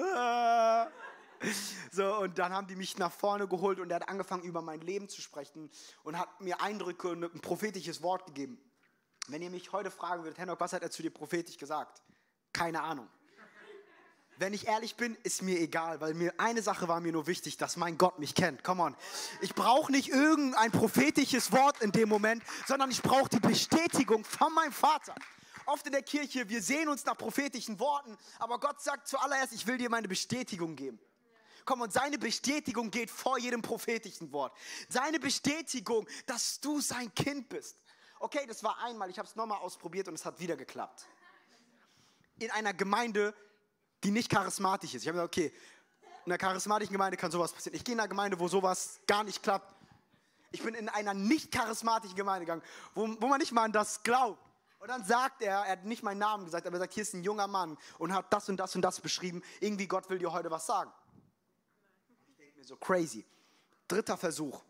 So, 1.92 2.18
und 2.18 2.38
dann 2.38 2.54
haben 2.54 2.68
die 2.68 2.76
mich 2.76 2.98
nach 2.98 3.12
vorne 3.12 3.48
geholt 3.48 3.80
und 3.80 3.90
er 3.90 3.98
hat 3.98 4.10
angefangen, 4.10 4.44
über 4.44 4.62
mein 4.62 4.82
Leben 4.82 5.10
zu 5.10 5.22
sprechen 5.22 5.70
und 6.04 6.18
hat 6.18 6.42
mir 6.42 6.62
Eindrücke 6.62 7.10
und 7.10 7.24
ein 7.24 7.42
prophetisches 7.42 8.02
Wort 8.04 8.26
gegeben. 8.26 8.60
Wenn 9.28 9.42
ihr 9.42 9.50
mich 9.50 9.72
heute 9.72 9.92
fragen 9.92 10.24
würdet, 10.24 10.38
Henok, 10.38 10.60
was 10.60 10.74
hat 10.74 10.84
er 10.84 10.92
zu 10.92 11.02
dir 11.02 11.12
prophetisch 11.12 11.58
gesagt? 11.58 12.02
Keine 12.54 12.82
Ahnung. 12.82 13.08
Wenn 14.38 14.54
ich 14.54 14.68
ehrlich 14.68 14.96
bin, 14.96 15.18
ist 15.24 15.42
mir 15.42 15.60
egal, 15.60 16.00
weil 16.00 16.14
mir 16.14 16.34
eine 16.40 16.62
Sache 16.62 16.88
war 16.88 17.02
mir 17.02 17.12
nur 17.12 17.28
wichtig, 17.28 17.58
dass 17.58 17.76
mein 17.76 17.98
Gott 17.98 18.20
mich 18.20 18.36
kennt. 18.36 18.64
Come 18.64 18.82
on. 18.82 18.96
Ich 19.42 19.54
brauche 19.54 19.92
nicht 19.92 20.08
irgendein 20.08 20.72
prophetisches 20.72 21.52
Wort 21.52 21.82
in 21.82 21.92
dem 21.92 22.08
Moment, 22.08 22.42
sondern 22.66 22.90
ich 22.90 23.02
brauche 23.02 23.28
die 23.28 23.42
Bestätigung 23.42 24.24
von 24.24 24.54
meinem 24.54 24.72
Vater 24.72 25.14
oft 25.70 25.86
in 25.86 25.92
der 25.92 26.02
Kirche, 26.02 26.50
wir 26.50 26.62
sehen 26.62 26.90
uns 26.90 27.06
nach 27.06 27.18
prophetischen 27.18 27.80
Worten, 27.80 28.18
aber 28.40 28.60
Gott 28.60 28.82
sagt 28.82 29.08
zuallererst, 29.08 29.54
ich 29.54 29.66
will 29.68 29.78
dir 29.78 29.90
meine 29.90 30.08
Bestätigung 30.08 30.76
geben. 30.76 31.00
Komm, 31.66 31.82
und 31.82 31.94
seine 31.94 32.18
Bestätigung 32.18 32.92
geht 32.92 33.12
vor 33.12 33.38
jedem 33.38 33.62
prophetischen 33.62 34.32
Wort. 34.32 34.56
Seine 34.90 35.20
Bestätigung, 35.20 36.08
dass 36.26 36.60
du 36.60 36.80
sein 36.82 37.14
Kind 37.14 37.50
bist. 37.50 37.78
Okay, 38.20 38.46
das 38.48 38.64
war 38.64 38.78
einmal, 38.84 39.10
ich 39.10 39.18
habe 39.18 39.28
es 39.28 39.36
nochmal 39.36 39.60
ausprobiert 39.60 40.08
und 40.08 40.16
es 40.16 40.26
hat 40.26 40.40
wieder 40.40 40.58
geklappt. 40.58 41.06
In 42.40 42.52
einer 42.52 42.74
Gemeinde, 42.74 43.34
die 44.04 44.12
nicht 44.12 44.30
charismatisch 44.30 44.94
ist. 44.94 45.04
Ich 45.04 45.08
habe 45.08 45.18
gesagt, 45.18 45.38
okay, 45.38 45.54
in 46.26 46.32
einer 46.32 46.38
charismatischen 46.38 46.94
Gemeinde 46.94 47.18
kann 47.18 47.32
sowas 47.32 47.54
passieren. 47.54 47.76
Ich 47.76 47.84
gehe 47.84 47.94
in 47.94 48.00
einer 48.00 48.10
Gemeinde, 48.10 48.40
wo 48.40 48.48
sowas 48.48 49.00
gar 49.08 49.24
nicht 49.24 49.42
klappt. 49.42 49.74
Ich 50.52 50.64
bin 50.64 50.74
in 50.74 50.90
einer 50.90 51.14
nicht 51.14 51.52
charismatischen 51.52 52.16
Gemeinde 52.16 52.46
gegangen, 52.46 52.64
wo, 52.94 53.08
wo 53.20 53.28
man 53.28 53.40
nicht 53.40 53.52
mal 53.52 53.64
an 53.64 53.72
das 53.72 54.04
glaubt. 54.04 54.40
Und 54.80 54.88
dann 54.88 55.04
sagt 55.04 55.42
er, 55.42 55.60
er 55.60 55.72
hat 55.74 55.86
nicht 55.86 56.04
meinen 56.04 56.20
Namen 56.20 56.46
gesagt, 56.46 56.66
aber 56.66 56.78
er 56.78 56.80
sagt, 56.80 56.94
hier 56.94 57.04
ist 57.04 57.14
ein 57.14 57.24
junger 57.24 57.48
Mann 57.48 57.78
und 57.98 58.14
hat 58.14 58.32
das 58.32 58.48
und 58.50 58.58
das 58.58 58.76
und 58.76 58.82
das 58.82 59.02
beschrieben. 59.02 59.44
Irgendwie 59.60 59.88
Gott 59.88 60.10
will 60.10 60.20
dir 60.20 60.32
heute 60.32 60.50
was 60.52 60.66
sagen 60.66 60.92
so 62.64 62.76
crazy. 62.76 63.26
Dritter 63.88 64.18
Versuch. 64.18 64.62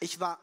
Ich 0.00 0.20
war, 0.20 0.38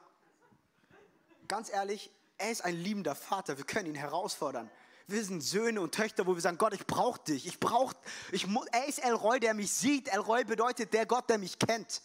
ganz 1.47 1.71
ehrlich, 1.71 2.11
er 2.37 2.51
ist 2.51 2.63
ein 2.63 2.75
liebender 2.75 3.15
Vater. 3.15 3.57
Wir 3.57 3.65
können 3.65 3.87
ihn 3.87 3.95
herausfordern. 3.95 4.69
Wir 5.07 5.23
sind 5.23 5.41
Söhne 5.41 5.81
und 5.81 5.93
Töchter, 5.93 6.25
wo 6.25 6.33
wir 6.33 6.41
sagen, 6.41 6.57
Gott, 6.57 6.73
ich 6.73 6.85
brauche 6.85 7.19
dich. 7.21 7.45
Ich 7.45 7.59
brauche, 7.59 7.95
ich 8.31 8.47
muss, 8.47 8.65
er 8.71 8.87
ist 8.87 8.99
Elroy, 8.99 9.39
der 9.39 9.53
mich 9.53 9.71
sieht. 9.71 10.07
Elroy 10.07 10.43
bedeutet 10.43 10.93
der 10.93 11.05
Gott, 11.05 11.29
der 11.29 11.37
mich 11.37 11.59
kennt. 11.59 12.01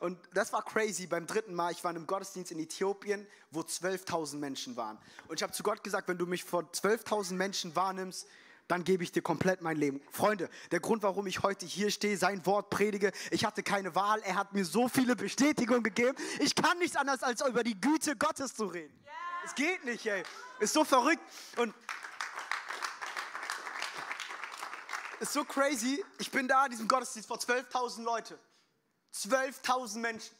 Und 0.00 0.18
das 0.32 0.52
war 0.52 0.64
crazy 0.64 1.06
beim 1.06 1.26
dritten 1.26 1.54
Mal. 1.54 1.72
Ich 1.72 1.84
war 1.84 1.90
in 1.90 1.96
einem 1.96 2.06
Gottesdienst 2.06 2.50
in 2.52 2.58
Äthiopien, 2.58 3.26
wo 3.50 3.60
12.000 3.60 4.36
Menschen 4.36 4.76
waren. 4.76 4.98
Und 5.28 5.36
ich 5.36 5.42
habe 5.42 5.52
zu 5.52 5.62
Gott 5.62 5.84
gesagt, 5.84 6.08
wenn 6.08 6.18
du 6.18 6.26
mich 6.26 6.44
vor 6.44 6.62
12.000 6.62 7.34
Menschen 7.34 7.76
wahrnimmst, 7.76 8.26
dann 8.68 8.84
gebe 8.84 9.04
ich 9.04 9.12
dir 9.12 9.22
komplett 9.22 9.60
mein 9.60 9.76
Leben. 9.76 10.00
Freunde, 10.10 10.48
der 10.70 10.80
Grund, 10.80 11.02
warum 11.02 11.26
ich 11.26 11.42
heute 11.42 11.66
hier 11.66 11.90
stehe, 11.90 12.16
sein 12.16 12.44
Wort 12.46 12.70
predige, 12.70 13.12
ich 13.30 13.44
hatte 13.44 13.62
keine 13.62 13.94
Wahl. 13.94 14.20
Er 14.22 14.36
hat 14.36 14.52
mir 14.52 14.64
so 14.64 14.88
viele 14.88 15.16
Bestätigungen 15.16 15.82
gegeben. 15.82 16.16
Ich 16.40 16.54
kann 16.54 16.78
nichts 16.78 16.96
anderes, 16.96 17.22
als 17.22 17.44
über 17.46 17.64
die 17.64 17.80
Güte 17.80 18.16
Gottes 18.16 18.54
zu 18.54 18.66
reden. 18.66 18.92
Es 19.44 19.58
yeah. 19.58 19.70
geht 19.70 19.84
nicht, 19.84 20.06
ey. 20.06 20.22
Ist 20.60 20.72
so 20.72 20.84
verrückt. 20.84 21.22
Und 21.56 21.74
ist 25.20 25.32
so 25.32 25.44
crazy. 25.44 26.04
Ich 26.18 26.30
bin 26.30 26.48
da 26.48 26.64
in 26.64 26.70
diesem 26.72 26.88
Gottesdienst 26.88 27.28
vor 27.28 27.38
12.000 27.38 28.02
Leute. 28.02 28.38
12.000 29.14 29.98
Menschen. 29.98 30.34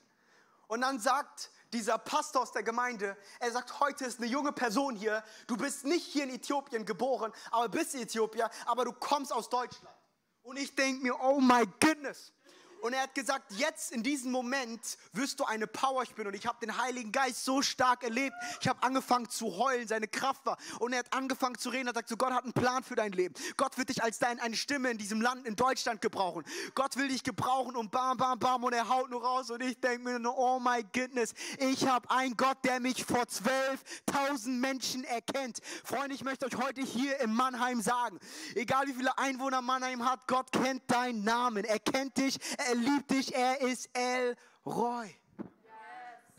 Und 0.67 0.81
dann 0.81 0.99
sagt 0.99 1.51
dieser 1.73 1.99
Pastor 1.99 2.43
aus 2.43 2.53
der 2.53 2.63
Gemeinde, 2.63 3.17
er 3.41 3.51
sagt, 3.51 3.81
heute 3.81 4.05
ist 4.05 4.19
eine 4.19 4.29
junge 4.29 4.53
Person 4.53 4.95
hier, 4.95 5.25
du 5.47 5.57
bist 5.57 5.85
nicht 5.85 6.07
hier 6.07 6.25
in 6.25 6.31
Äthiopien 6.31 6.85
geboren, 6.85 7.33
aber 7.51 7.69
bist 7.69 7.95
Äthiopier, 7.95 8.51
aber 8.67 8.85
du 8.85 8.93
kommst 8.93 9.33
aus 9.33 9.49
Deutschland. 9.49 9.97
Und 10.43 10.59
ich 10.59 10.75
denke 10.75 11.03
mir, 11.03 11.19
oh 11.21 11.41
my 11.41 11.65
goodness, 11.81 12.33
und 12.83 12.95
er 12.95 13.03
hat 13.03 13.15
gesagt, 13.15 13.53
jetzt 13.53 13.93
in 13.93 14.03
diesem 14.03 14.33
Moment 14.33 14.99
wirst 15.13 15.39
du 15.39 15.45
eine 15.45 15.69
Power 15.69 16.05
spüren. 16.05 16.27
Und 16.27 16.35
ich 16.35 16.47
habe 16.47 16.59
den 16.61 16.77
Heiligen 16.77 17.13
Geist 17.13 17.45
so 17.45 17.63
stark 17.63 18.03
erlebt. 18.03 18.35
Ich 18.61 18.67
habe 18.67 18.83
angefangen 18.83 19.29
zu 19.29 19.57
heulen, 19.57 19.87
seine 19.87 20.09
Kraft 20.09 20.45
war. 20.47 20.59
Und 20.81 20.93
er 20.93 20.99
hat 20.99 21.13
angefangen 21.13 21.57
zu 21.57 21.69
reden. 21.69 21.87
Er 21.87 21.95
sagt 21.95 22.09
so, 22.09 22.17
Gott 22.17 22.33
hat 22.33 22.43
einen 22.43 22.53
Plan 22.53 22.83
für 22.83 22.97
dein 22.97 23.13
Leben. 23.13 23.35
Gott 23.57 23.79
wird 23.79 23.89
dich 23.89 24.03
als 24.03 24.19
dein, 24.19 24.41
eine 24.41 24.57
Stimme 24.57 24.91
in 24.91 24.99
diesem 24.99 25.21
Land, 25.21 25.47
in 25.47 25.55
Deutschland 25.55 26.01
gebrauchen. 26.01 26.45
Gott 26.75 26.97
will 26.97 27.07
dich 27.07 27.23
gebrauchen 27.23 27.77
und 27.77 27.93
bam, 27.93 28.17
bam, 28.17 28.41
bam. 28.41 28.65
Und 28.65 28.73
er 28.73 28.89
haut 28.89 29.11
nur 29.11 29.23
raus. 29.23 29.51
Und 29.51 29.63
ich 29.63 29.79
denke 29.79 30.03
mir 30.03 30.19
nur, 30.19 30.37
oh 30.37 30.59
my 30.59 30.85
goodness, 30.93 31.35
ich 31.59 31.87
habe 31.87 32.11
einen 32.11 32.37
Gott, 32.37 32.59
der 32.65 32.81
mich 32.81 33.05
vor 33.05 33.23
12.000 33.23 34.49
Menschen 34.49 35.05
erkennt. 35.05 35.61
Freunde, 35.85 36.17
ich 36.17 36.25
möchte 36.25 36.47
euch 36.47 36.57
heute 36.57 36.81
hier 36.81 37.21
in 37.21 37.33
Mannheim 37.33 37.81
sagen, 37.81 38.19
egal 38.57 38.89
wie 38.89 38.95
viele 38.95 39.17
Einwohner 39.19 39.63
Mannheim 39.63 40.05
hat, 40.05 40.27
Gott 40.27 40.51
kennt 40.51 40.83
deinen 40.91 41.23
Namen. 41.23 41.65
Er 41.65 41.79
kennt 41.79 42.17
dich, 42.17 42.41
er 42.59 42.72
er 42.73 42.77
liebt 42.77 43.11
dich, 43.11 43.35
er 43.35 43.61
ist 43.61 43.91
El 43.93 44.35
Roy. 44.65 45.15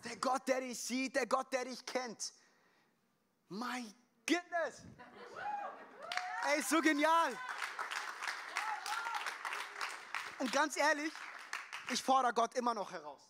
Der 0.03 0.17
Gott, 0.17 0.47
der 0.47 0.61
dich 0.61 0.79
sieht, 0.79 1.15
der 1.15 1.27
Gott, 1.27 1.53
der 1.53 1.65
dich 1.65 1.85
kennt. 1.85 2.33
My 3.49 3.85
goodness. 4.25 4.81
Er 6.45 6.55
ist 6.55 6.69
so 6.69 6.81
genial. 6.81 7.37
Und 10.39 10.51
ganz 10.51 10.75
ehrlich, 10.75 11.13
ich 11.91 12.01
fordere 12.01 12.33
Gott 12.33 12.55
immer 12.55 12.73
noch 12.73 12.91
heraus. 12.91 13.21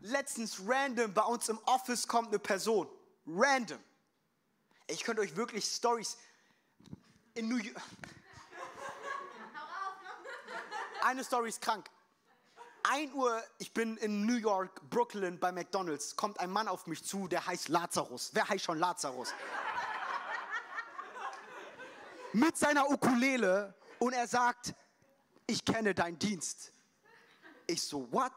Letztens 0.00 0.60
random 0.64 1.12
bei 1.12 1.22
uns 1.22 1.48
im 1.48 1.58
Office 1.66 2.06
kommt 2.06 2.28
eine 2.28 2.38
Person. 2.38 2.88
Random. 3.26 3.82
Ich 4.86 5.02
könnte 5.02 5.20
euch 5.20 5.34
wirklich 5.34 5.64
Stories 5.64 6.16
in 7.34 7.48
New 7.48 7.56
York. 7.56 7.82
Eine 11.02 11.24
Story 11.24 11.48
ist 11.48 11.60
krank. 11.60 11.90
1 12.86 13.14
Uhr, 13.14 13.42
ich 13.58 13.72
bin 13.72 13.96
in 13.96 14.26
New 14.26 14.36
York, 14.36 14.82
Brooklyn 14.90 15.38
bei 15.38 15.50
McDonald's, 15.52 16.16
kommt 16.16 16.38
ein 16.38 16.50
Mann 16.50 16.68
auf 16.68 16.86
mich 16.86 17.02
zu, 17.02 17.28
der 17.28 17.46
heißt 17.46 17.70
Lazarus. 17.70 18.30
Wer 18.34 18.46
heißt 18.46 18.62
schon 18.62 18.78
Lazarus? 18.78 19.32
Mit 22.34 22.58
seiner 22.58 22.90
Ukulele 22.90 23.74
und 23.98 24.12
er 24.12 24.26
sagt, 24.26 24.74
ich 25.46 25.64
kenne 25.64 25.94
deinen 25.94 26.18
Dienst. 26.18 26.72
Ich 27.66 27.80
so, 27.80 28.06
what? 28.12 28.32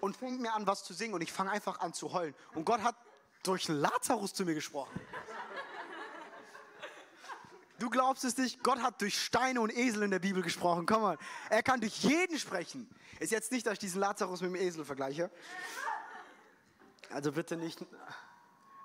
Und 0.00 0.16
fängt 0.16 0.40
mir 0.40 0.52
an, 0.54 0.68
was 0.68 0.84
zu 0.84 0.94
singen 0.94 1.14
und 1.14 1.22
ich 1.22 1.32
fange 1.32 1.50
einfach 1.50 1.80
an 1.80 1.92
zu 1.92 2.12
heulen. 2.12 2.34
Und 2.54 2.64
Gott 2.64 2.80
hat 2.80 2.94
durch 3.42 3.66
Lazarus 3.66 4.34
zu 4.34 4.44
mir 4.44 4.54
gesprochen. 4.54 5.00
Du 7.84 7.90
glaubst 7.90 8.24
es 8.24 8.38
nicht, 8.38 8.62
Gott 8.62 8.80
hat 8.80 9.02
durch 9.02 9.22
Steine 9.22 9.60
und 9.60 9.70
Esel 9.70 10.04
in 10.04 10.10
der 10.10 10.18
Bibel 10.18 10.42
gesprochen. 10.42 10.86
Komm 10.86 11.02
mal, 11.02 11.18
er 11.50 11.62
kann 11.62 11.82
durch 11.82 12.02
jeden 12.02 12.38
sprechen. 12.38 12.88
Ist 13.20 13.30
jetzt 13.30 13.52
nicht, 13.52 13.66
dass 13.66 13.74
ich 13.74 13.78
diesen 13.78 14.00
Lazarus 14.00 14.40
mit 14.40 14.52
dem 14.52 14.56
Esel 14.56 14.86
vergleiche. 14.86 15.30
Also 17.10 17.30
bitte 17.32 17.58
nicht. 17.58 17.84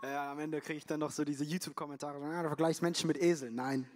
Ja, 0.04 0.34
am 0.34 0.40
Ende 0.40 0.60
kriege 0.60 0.80
ich 0.80 0.86
dann 0.86 1.00
noch 1.00 1.12
so 1.12 1.24
diese 1.24 1.46
YouTube-Kommentare. 1.46 2.20
Ja, 2.20 2.42
du 2.44 2.50
vergleichst 2.50 2.82
Menschen 2.82 3.08
mit 3.08 3.16
Eseln. 3.16 3.56
Nein. 3.56 3.90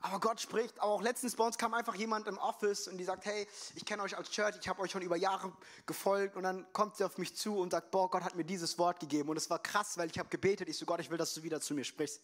Aber 0.00 0.18
Gott 0.18 0.40
spricht, 0.40 0.80
aber 0.80 0.92
auch 0.92 1.02
letztens 1.02 1.36
bei 1.36 1.44
uns 1.44 1.58
kam 1.58 1.74
einfach 1.74 1.94
jemand 1.94 2.26
im 2.26 2.38
Office 2.38 2.88
und 2.88 2.96
die 2.96 3.04
sagt, 3.04 3.26
hey, 3.26 3.46
ich 3.74 3.84
kenne 3.84 4.02
euch 4.02 4.16
als 4.16 4.30
Church, 4.30 4.56
ich 4.58 4.66
habe 4.66 4.80
euch 4.80 4.90
schon 4.90 5.02
über 5.02 5.16
Jahre 5.16 5.52
gefolgt 5.84 6.36
und 6.36 6.44
dann 6.44 6.66
kommt 6.72 6.96
sie 6.96 7.04
auf 7.04 7.18
mich 7.18 7.36
zu 7.36 7.58
und 7.58 7.72
sagt, 7.72 7.90
boah, 7.90 8.08
Gott 8.10 8.22
hat 8.24 8.34
mir 8.34 8.44
dieses 8.44 8.78
Wort 8.78 8.98
gegeben 8.98 9.28
und 9.28 9.36
es 9.36 9.50
war 9.50 9.58
krass, 9.58 9.98
weil 9.98 10.08
ich 10.08 10.18
habe 10.18 10.30
gebetet, 10.30 10.70
ich 10.70 10.78
so, 10.78 10.86
Gott, 10.86 11.00
ich 11.00 11.10
will, 11.10 11.18
dass 11.18 11.34
du 11.34 11.42
wieder 11.42 11.60
zu 11.60 11.74
mir 11.74 11.84
sprichst. 11.84 12.22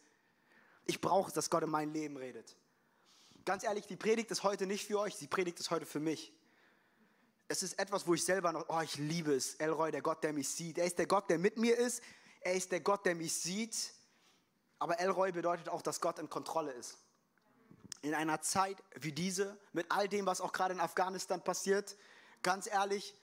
Ich 0.89 1.03
brauche 1.03 1.29
es, 1.29 1.35
dass 1.35 1.51
Gott 1.51 1.63
in 1.63 1.71
mein 1.71 1.93
Leben 1.93 2.17
redet. 2.17 2.57
Ganz 3.45 3.63
ehrlich, 3.63 3.87
die 3.87 3.97
Predigt 3.97 4.31
ist 4.31 4.43
heute 4.43 4.67
nicht 4.67 4.87
für 4.87 4.99
euch, 4.99 5.17
die 5.19 5.27
Predigt 5.27 5.61
ist 5.61 5.71
heute 5.71 5.85
für 5.85 6.01
mich. 6.01 6.33
Es 7.47 7.63
ist 7.63 7.79
etwas, 7.79 8.07
wo 8.07 8.15
ich 8.15 8.25
selber 8.25 8.53
noch, 8.53 8.65
oh, 8.69 8.81
ich 8.81 8.97
liebe 8.97 9.35
es. 9.35 9.55
Elroy, 9.57 9.91
der 9.91 10.01
Gott, 10.01 10.25
der 10.25 10.33
mich 10.33 10.49
sieht. 10.49 10.79
Er 10.79 10.87
ist 10.87 10.99
der 10.99 11.07
Gott, 11.07 11.29
der 11.29 11.39
mit 11.39 11.59
mir 11.59 11.77
ist. 11.77 12.03
Er 12.41 12.55
ist 12.55 12.73
der 12.73 12.81
Gott, 12.81 13.05
der 13.05 13.15
mich 13.15 13.35
sieht. 13.35 13.93
Aber 14.79 14.99
Elroy 14.99 15.31
bedeutet 15.31 15.69
auch, 15.69 15.83
dass 15.83 16.01
Gott 16.01 16.19
in 16.19 16.31
Kontrolle 16.31 16.73
ist. 16.73 16.97
In 18.01 18.15
einer 18.15 18.41
Zeit 18.41 18.83
wie 18.95 19.13
diese, 19.13 19.59
mit 19.73 19.91
all 19.91 20.09
dem, 20.09 20.25
was 20.25 20.41
auch 20.41 20.53
gerade 20.55 20.73
in 20.73 20.81
Afghanistan 20.81 21.45
passiert, 21.45 21.97
ganz 22.43 22.67
ehrlich, 22.67 23.15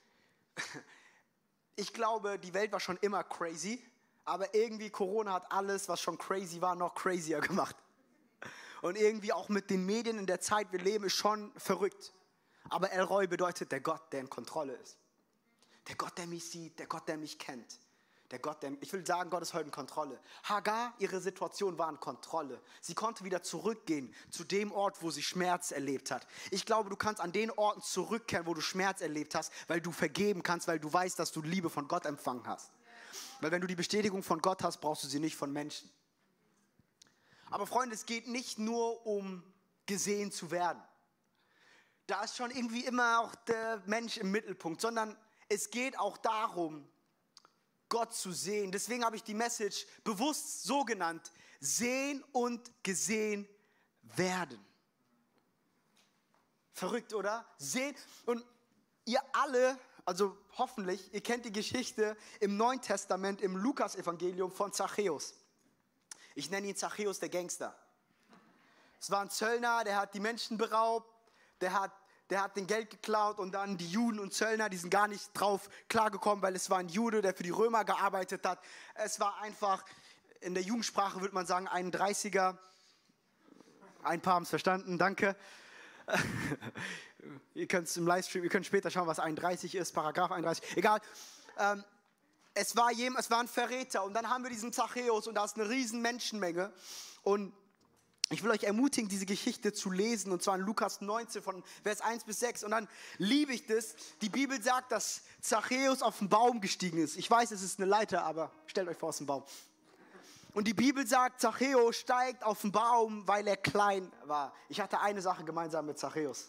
ich 1.76 1.92
glaube, 1.92 2.38
die 2.38 2.54
Welt 2.54 2.70
war 2.70 2.80
schon 2.80 2.96
immer 2.98 3.24
crazy 3.24 3.84
aber 4.26 4.54
irgendwie 4.54 4.90
Corona 4.90 5.34
hat 5.34 5.50
alles, 5.50 5.88
was 5.88 6.00
schon 6.00 6.18
crazy 6.18 6.60
war, 6.60 6.74
noch 6.74 6.94
crazier 6.94 7.40
gemacht. 7.40 7.76
Und 8.82 8.96
irgendwie 8.96 9.32
auch 9.32 9.48
mit 9.48 9.70
den 9.70 9.86
Medien 9.86 10.18
in 10.18 10.26
der 10.26 10.40
Zeit, 10.40 10.70
wir 10.72 10.80
leben, 10.80 11.04
ist 11.04 11.14
schon 11.14 11.52
verrückt. 11.56 12.12
Aber 12.68 12.90
El 12.90 13.02
Roy 13.02 13.26
bedeutet 13.26 13.72
der 13.72 13.80
Gott, 13.80 14.12
der 14.12 14.20
in 14.20 14.28
Kontrolle 14.28 14.74
ist. 14.74 14.98
Der 15.88 15.94
Gott, 15.94 16.18
der 16.18 16.26
mich 16.26 16.44
sieht, 16.50 16.78
der 16.78 16.86
Gott, 16.86 17.06
der 17.08 17.16
mich 17.16 17.38
kennt. 17.38 17.78
Der 18.32 18.40
Gott, 18.40 18.60
der, 18.64 18.72
ich 18.80 18.92
will 18.92 19.06
sagen, 19.06 19.30
Gott 19.30 19.42
ist 19.42 19.54
heute 19.54 19.66
in 19.66 19.70
Kontrolle. 19.70 20.20
Hagar, 20.42 20.92
ihre 20.98 21.20
Situation 21.20 21.78
war 21.78 21.88
in 21.88 22.00
Kontrolle. 22.00 22.60
Sie 22.80 22.94
konnte 22.94 23.22
wieder 23.22 23.44
zurückgehen 23.44 24.12
zu 24.30 24.42
dem 24.42 24.72
Ort, 24.72 25.00
wo 25.00 25.12
sie 25.12 25.22
Schmerz 25.22 25.70
erlebt 25.70 26.10
hat. 26.10 26.26
Ich 26.50 26.66
glaube, 26.66 26.90
du 26.90 26.96
kannst 26.96 27.20
an 27.20 27.30
den 27.30 27.52
Orten 27.52 27.82
zurückkehren, 27.82 28.46
wo 28.46 28.54
du 28.54 28.60
Schmerz 28.60 29.00
erlebt 29.00 29.36
hast, 29.36 29.52
weil 29.68 29.80
du 29.80 29.92
vergeben 29.92 30.42
kannst, 30.42 30.66
weil 30.66 30.80
du 30.80 30.92
weißt, 30.92 31.16
dass 31.20 31.30
du 31.30 31.40
Liebe 31.40 31.70
von 31.70 31.86
Gott 31.86 32.04
empfangen 32.04 32.44
hast. 32.48 32.72
Weil 33.40 33.50
wenn 33.50 33.60
du 33.60 33.66
die 33.66 33.76
Bestätigung 33.76 34.22
von 34.22 34.40
Gott 34.40 34.62
hast, 34.62 34.78
brauchst 34.80 35.04
du 35.04 35.08
sie 35.08 35.20
nicht 35.20 35.36
von 35.36 35.52
Menschen. 35.52 35.90
Aber 37.50 37.66
Freunde, 37.66 37.94
es 37.94 38.06
geht 38.06 38.28
nicht 38.28 38.58
nur 38.58 39.06
um 39.06 39.42
gesehen 39.86 40.32
zu 40.32 40.50
werden. 40.50 40.82
Da 42.06 42.22
ist 42.22 42.36
schon 42.36 42.50
irgendwie 42.50 42.84
immer 42.84 43.20
auch 43.20 43.34
der 43.46 43.82
Mensch 43.86 44.16
im 44.16 44.30
Mittelpunkt, 44.30 44.80
sondern 44.80 45.16
es 45.48 45.70
geht 45.70 45.98
auch 45.98 46.16
darum, 46.18 46.88
Gott 47.88 48.14
zu 48.14 48.32
sehen. 48.32 48.72
Deswegen 48.72 49.04
habe 49.04 49.16
ich 49.16 49.22
die 49.22 49.34
Message 49.34 49.86
bewusst 50.02 50.64
so 50.64 50.84
genannt, 50.84 51.32
sehen 51.60 52.24
und 52.32 52.70
gesehen 52.82 53.48
werden. 54.02 54.64
Verrückt, 56.72 57.14
oder? 57.14 57.46
Sehen. 57.58 57.94
Und 58.26 58.44
ihr 59.04 59.20
alle 59.32 59.78
also 60.06 60.38
hoffentlich, 60.56 61.12
ihr 61.12 61.20
kennt 61.20 61.44
die 61.44 61.52
Geschichte 61.52 62.16
im 62.38 62.56
Neuen 62.56 62.80
Testament, 62.80 63.40
im 63.42 63.56
Lukas-Evangelium 63.56 64.52
von 64.52 64.72
Zachäus. 64.72 65.34
Ich 66.36 66.48
nenne 66.48 66.68
ihn 66.68 66.76
Zachäus 66.76 67.18
der 67.18 67.28
Gangster. 67.28 67.76
Es 69.00 69.10
war 69.10 69.20
ein 69.20 69.30
Zöllner, 69.30 69.82
der 69.84 69.96
hat 69.96 70.14
die 70.14 70.20
Menschen 70.20 70.58
beraubt, 70.58 71.12
der 71.60 71.72
hat, 71.72 71.90
der 72.30 72.42
hat 72.42 72.56
den 72.56 72.68
Geld 72.68 72.90
geklaut 72.90 73.40
und 73.40 73.52
dann 73.52 73.76
die 73.76 73.90
Juden 73.90 74.20
und 74.20 74.32
Zöllner, 74.32 74.68
die 74.68 74.76
sind 74.76 74.90
gar 74.90 75.08
nicht 75.08 75.28
drauf 75.34 75.68
klargekommen, 75.88 76.40
weil 76.40 76.54
es 76.54 76.70
war 76.70 76.78
ein 76.78 76.88
Jude, 76.88 77.20
der 77.20 77.34
für 77.34 77.42
die 77.42 77.50
Römer 77.50 77.84
gearbeitet 77.84 78.46
hat. 78.46 78.60
Es 78.94 79.18
war 79.18 79.40
einfach, 79.40 79.84
in 80.40 80.54
der 80.54 80.62
Jugendsprache 80.62 81.20
würde 81.20 81.34
man 81.34 81.46
sagen, 81.46 81.66
ein 81.66 81.90
30er. 81.90 82.56
Ein 84.04 84.20
paar 84.20 84.34
haben 84.34 84.44
es 84.44 84.50
verstanden, 84.50 84.98
danke. 84.98 85.34
Ihr 87.54 87.66
könnt 87.66 87.88
es 87.88 87.96
im 87.96 88.06
Livestream, 88.06 88.44
ihr 88.44 88.50
könnt 88.50 88.66
später 88.66 88.90
schauen, 88.90 89.06
was 89.06 89.18
31 89.18 89.74
ist, 89.74 89.92
Paragraph 89.92 90.30
31, 90.30 90.76
egal. 90.76 91.00
Ähm, 91.58 91.84
es 92.54 92.76
war, 92.76 92.90
jem, 92.92 93.16
es 93.18 93.30
war 93.30 93.40
ein 93.40 93.48
Verräter 93.48 94.04
und 94.04 94.14
dann 94.14 94.30
haben 94.30 94.42
wir 94.42 94.50
diesen 94.50 94.72
Zachäus 94.72 95.26
und 95.26 95.34
da 95.34 95.44
ist 95.44 95.56
eine 95.56 95.68
riesen 95.68 96.00
Menschenmenge 96.00 96.72
und 97.22 97.52
ich 98.30 98.42
will 98.42 98.50
euch 98.50 98.64
ermutigen, 98.64 99.08
diese 99.08 99.24
Geschichte 99.24 99.72
zu 99.72 99.90
lesen, 99.90 100.32
und 100.32 100.42
zwar 100.42 100.56
in 100.56 100.62
Lukas 100.62 101.00
19 101.00 101.42
von 101.42 101.62
Vers 101.84 102.00
1 102.00 102.24
bis 102.24 102.40
6. 102.40 102.64
Und 102.64 102.72
dann 102.72 102.88
liebe 103.18 103.52
ich 103.52 103.66
das. 103.66 103.94
Die 104.20 104.28
Bibel 104.28 104.60
sagt, 104.60 104.90
dass 104.90 105.22
Zachäus 105.40 106.02
auf 106.02 106.18
den 106.18 106.28
Baum 106.28 106.60
gestiegen 106.60 106.98
ist. 106.98 107.16
Ich 107.16 107.30
weiß, 107.30 107.52
es 107.52 107.62
ist 107.62 107.78
eine 107.78 107.88
Leiter, 107.88 108.24
aber 108.24 108.50
stellt 108.66 108.88
euch 108.88 108.96
vor, 108.96 109.10
es 109.10 109.16
ist 109.16 109.20
ein 109.20 109.26
Baum. 109.26 109.44
Und 110.56 110.66
die 110.66 110.72
Bibel 110.72 111.06
sagt, 111.06 111.42
Zachäus 111.42 111.96
steigt 111.96 112.42
auf 112.42 112.62
den 112.62 112.72
Baum, 112.72 113.28
weil 113.28 113.46
er 113.46 113.58
klein 113.58 114.10
war. 114.24 114.54
Ich 114.70 114.80
hatte 114.80 114.98
eine 115.02 115.20
Sache 115.20 115.44
gemeinsam 115.44 115.84
mit 115.84 115.98
Zachäus. 115.98 116.48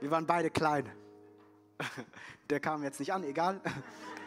Wir 0.00 0.10
waren 0.10 0.26
beide 0.26 0.50
klein. 0.50 0.92
Der 2.50 2.60
kam 2.60 2.82
jetzt 2.82 3.00
nicht 3.00 3.10
an, 3.10 3.24
egal. 3.24 3.62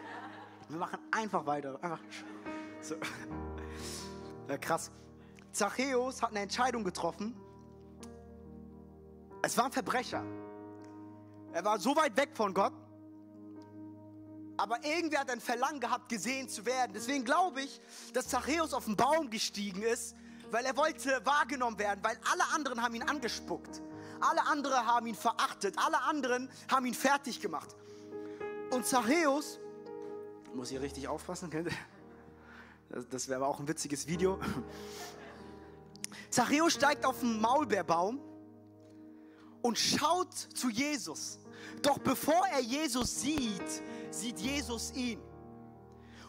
Wir 0.70 0.80
machen 0.80 0.98
einfach 1.12 1.46
weiter. 1.46 1.78
Einfach 1.80 2.00
so. 2.82 2.96
Ja, 4.50 4.58
krass. 4.58 4.90
Zachäus 5.52 6.24
hat 6.24 6.32
eine 6.32 6.40
Entscheidung 6.40 6.84
getroffen. 6.84 7.40
Es 9.44 9.56
war 9.58 9.66
ein 9.66 9.72
Verbrecher. 9.72 10.24
Er 11.54 11.64
war 11.64 11.80
so 11.80 11.96
weit 11.96 12.18
weg 12.18 12.32
von 12.34 12.52
Gott. 12.52 12.74
Aber 14.58 14.84
irgendwer 14.86 15.20
hat 15.20 15.30
ein 15.30 15.42
Verlangen 15.42 15.80
gehabt, 15.80 16.10
gesehen 16.10 16.48
zu 16.48 16.66
werden. 16.66 16.92
Deswegen 16.94 17.26
glaube 17.26 17.62
ich, 17.62 17.82
dass 18.14 18.28
Zachäus 18.28 18.74
auf 18.74 18.86
den 18.86 18.96
Baum 18.96 19.30
gestiegen 19.30 19.82
ist, 19.82 20.16
weil 20.52 20.66
er 20.66 20.78
wollte 20.78 21.26
wahrgenommen 21.26 21.78
werden, 21.78 22.00
weil 22.04 22.18
alle 22.32 22.44
anderen 22.54 22.82
haben 22.82 22.96
ihn 22.96 23.04
angespuckt. 23.04 23.82
Alle 24.22 24.46
anderen 24.46 24.86
haben 24.86 25.08
ihn 25.08 25.16
verachtet. 25.16 25.76
Alle 25.78 26.02
anderen 26.02 26.50
haben 26.72 26.86
ihn 26.86 26.94
fertig 26.94 27.42
gemacht. 27.42 27.76
Und 28.72 28.86
Zachäus, 28.86 29.60
muss 30.54 30.70
hier 30.70 30.82
richtig 30.82 31.08
aufpassen, 31.08 31.52
das 33.10 33.28
wäre 33.28 33.42
aber 33.42 33.50
auch 33.50 33.60
ein 33.60 33.68
witziges 33.68 34.08
Video. 34.08 34.40
Zachäus 36.30 36.74
steigt 36.74 37.06
auf 37.06 37.20
den 37.20 37.42
Maulbeerbaum 37.42 38.22
und 39.62 39.78
schaut 39.78 40.34
zu 40.34 40.70
Jesus. 40.70 41.40
Doch 41.82 41.98
bevor 41.98 42.48
er 42.48 42.62
Jesus 42.62 43.22
sieht, 43.22 43.82
sieht 44.20 44.40
Jesus 44.40 44.92
ihn. 44.94 45.20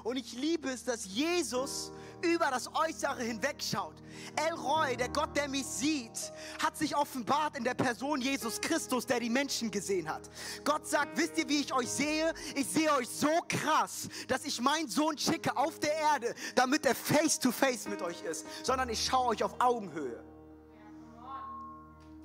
Und 0.07 0.17
ich 0.17 0.35
liebe 0.35 0.69
es, 0.69 0.85
dass 0.85 1.05
Jesus 1.05 1.91
über 2.23 2.47
das 2.49 2.71
Äußere 2.73 3.25
hinwegschaut. 3.25 3.97
El 4.37 4.55
Roy, 4.55 4.97
der 4.97 5.09
Gott, 5.09 5.37
der 5.37 5.49
mich 5.49 5.67
sieht, 5.67 6.33
hat 6.63 6.77
sich 6.77 6.97
offenbart 6.97 7.59
in 7.59 7.65
der 7.65 7.75
Person 7.75 8.21
Jesus 8.21 8.61
Christus, 8.61 9.05
der 9.05 9.19
die 9.19 9.29
Menschen 9.29 9.69
gesehen 9.69 10.09
hat. 10.09 10.31
Gott 10.65 10.87
sagt, 10.87 11.19
wisst 11.19 11.37
ihr, 11.39 11.49
wie 11.49 11.61
ich 11.61 11.75
euch 11.75 11.91
sehe? 11.91 12.33
Ich 12.55 12.69
sehe 12.69 12.93
euch 12.95 13.09
so 13.09 13.41
krass, 13.49 14.09
dass 14.29 14.45
ich 14.45 14.61
meinen 14.61 14.89
Sohn 14.89 15.19
schicke 15.19 15.57
auf 15.57 15.81
der 15.81 15.95
Erde, 15.97 16.37
damit 16.55 16.87
er 16.87 16.95
face 16.95 17.41
to 17.41 17.51
face 17.51 17.89
mit 17.89 18.01
euch 18.01 18.23
ist, 18.23 18.47
sondern 18.63 18.89
ich 18.89 19.05
schaue 19.05 19.31
euch 19.31 19.43
auf 19.43 19.61
Augenhöhe. 19.61 20.23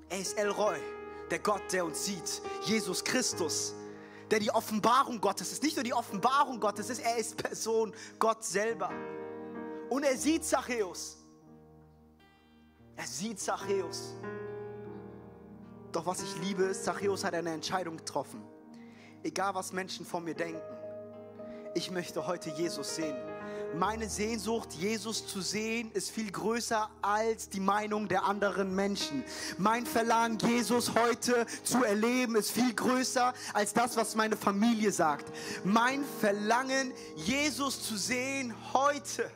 Er 0.10 0.20
ist 0.20 0.38
El 0.38 0.52
Roy, 0.52 0.78
der 1.32 1.40
Gott, 1.40 1.64
der 1.72 1.84
uns 1.84 2.06
sieht. 2.06 2.44
Jesus 2.66 3.04
Christus 3.04 3.74
der 4.32 4.40
die 4.40 4.50
Offenbarung 4.50 5.20
Gottes 5.20 5.52
ist. 5.52 5.62
Nicht 5.62 5.76
nur 5.76 5.84
die 5.84 5.94
Offenbarung 5.94 6.60
Gottes 6.60 6.90
ist, 6.90 7.00
er 7.00 7.18
ist 7.18 7.38
Person 7.38 7.94
Gott 8.18 8.44
selber. 8.44 8.90
Und 9.90 10.04
er 10.04 10.18
sieht 10.18 10.46
Zachäus. 10.46 11.18
Er 12.96 13.06
sieht 13.06 13.40
Zachäus. 13.40 14.16
Doch 15.92 16.06
was 16.06 16.24
ich 16.24 16.38
liebe, 16.42 16.64
ist, 16.64 16.86
Zachäus 16.86 17.26
hat 17.26 17.34
eine 17.34 17.52
Entscheidung 17.52 17.98
getroffen. 17.98 18.42
Egal 19.22 19.54
was 19.54 19.74
Menschen 19.74 20.06
von 20.06 20.24
mir 20.24 20.34
denken, 20.34 20.62
ich 21.76 21.92
möchte 21.92 22.26
heute 22.26 22.50
Jesus 22.52 22.96
sehen. 22.96 23.18
Meine 23.78 24.10
Sehnsucht, 24.10 24.74
Jesus 24.74 25.26
zu 25.28 25.42
sehen, 25.42 25.92
ist 25.94 26.12
viel 26.12 26.30
größer 26.30 26.90
als 27.02 27.48
die 27.48 27.62
Meinung 27.62 28.08
der 28.08 28.26
anderen 28.26 28.76
Menschen. 28.76 29.24
Mein 29.58 29.86
Verlangen, 29.86 30.38
Jesus 30.40 30.94
heute 30.94 31.46
zu 31.64 31.84
erleben, 31.84 32.36
ist 32.36 32.52
viel 32.52 32.74
größer 32.74 33.34
als 33.54 33.74
das, 33.74 33.96
was 33.96 34.16
meine 34.16 34.36
Familie 34.36 34.92
sagt. 34.92 35.32
Mein 35.64 36.04
Verlangen, 36.20 36.92
Jesus 37.16 37.82
zu 37.84 37.96
sehen 37.96 38.54
heute, 38.74 39.32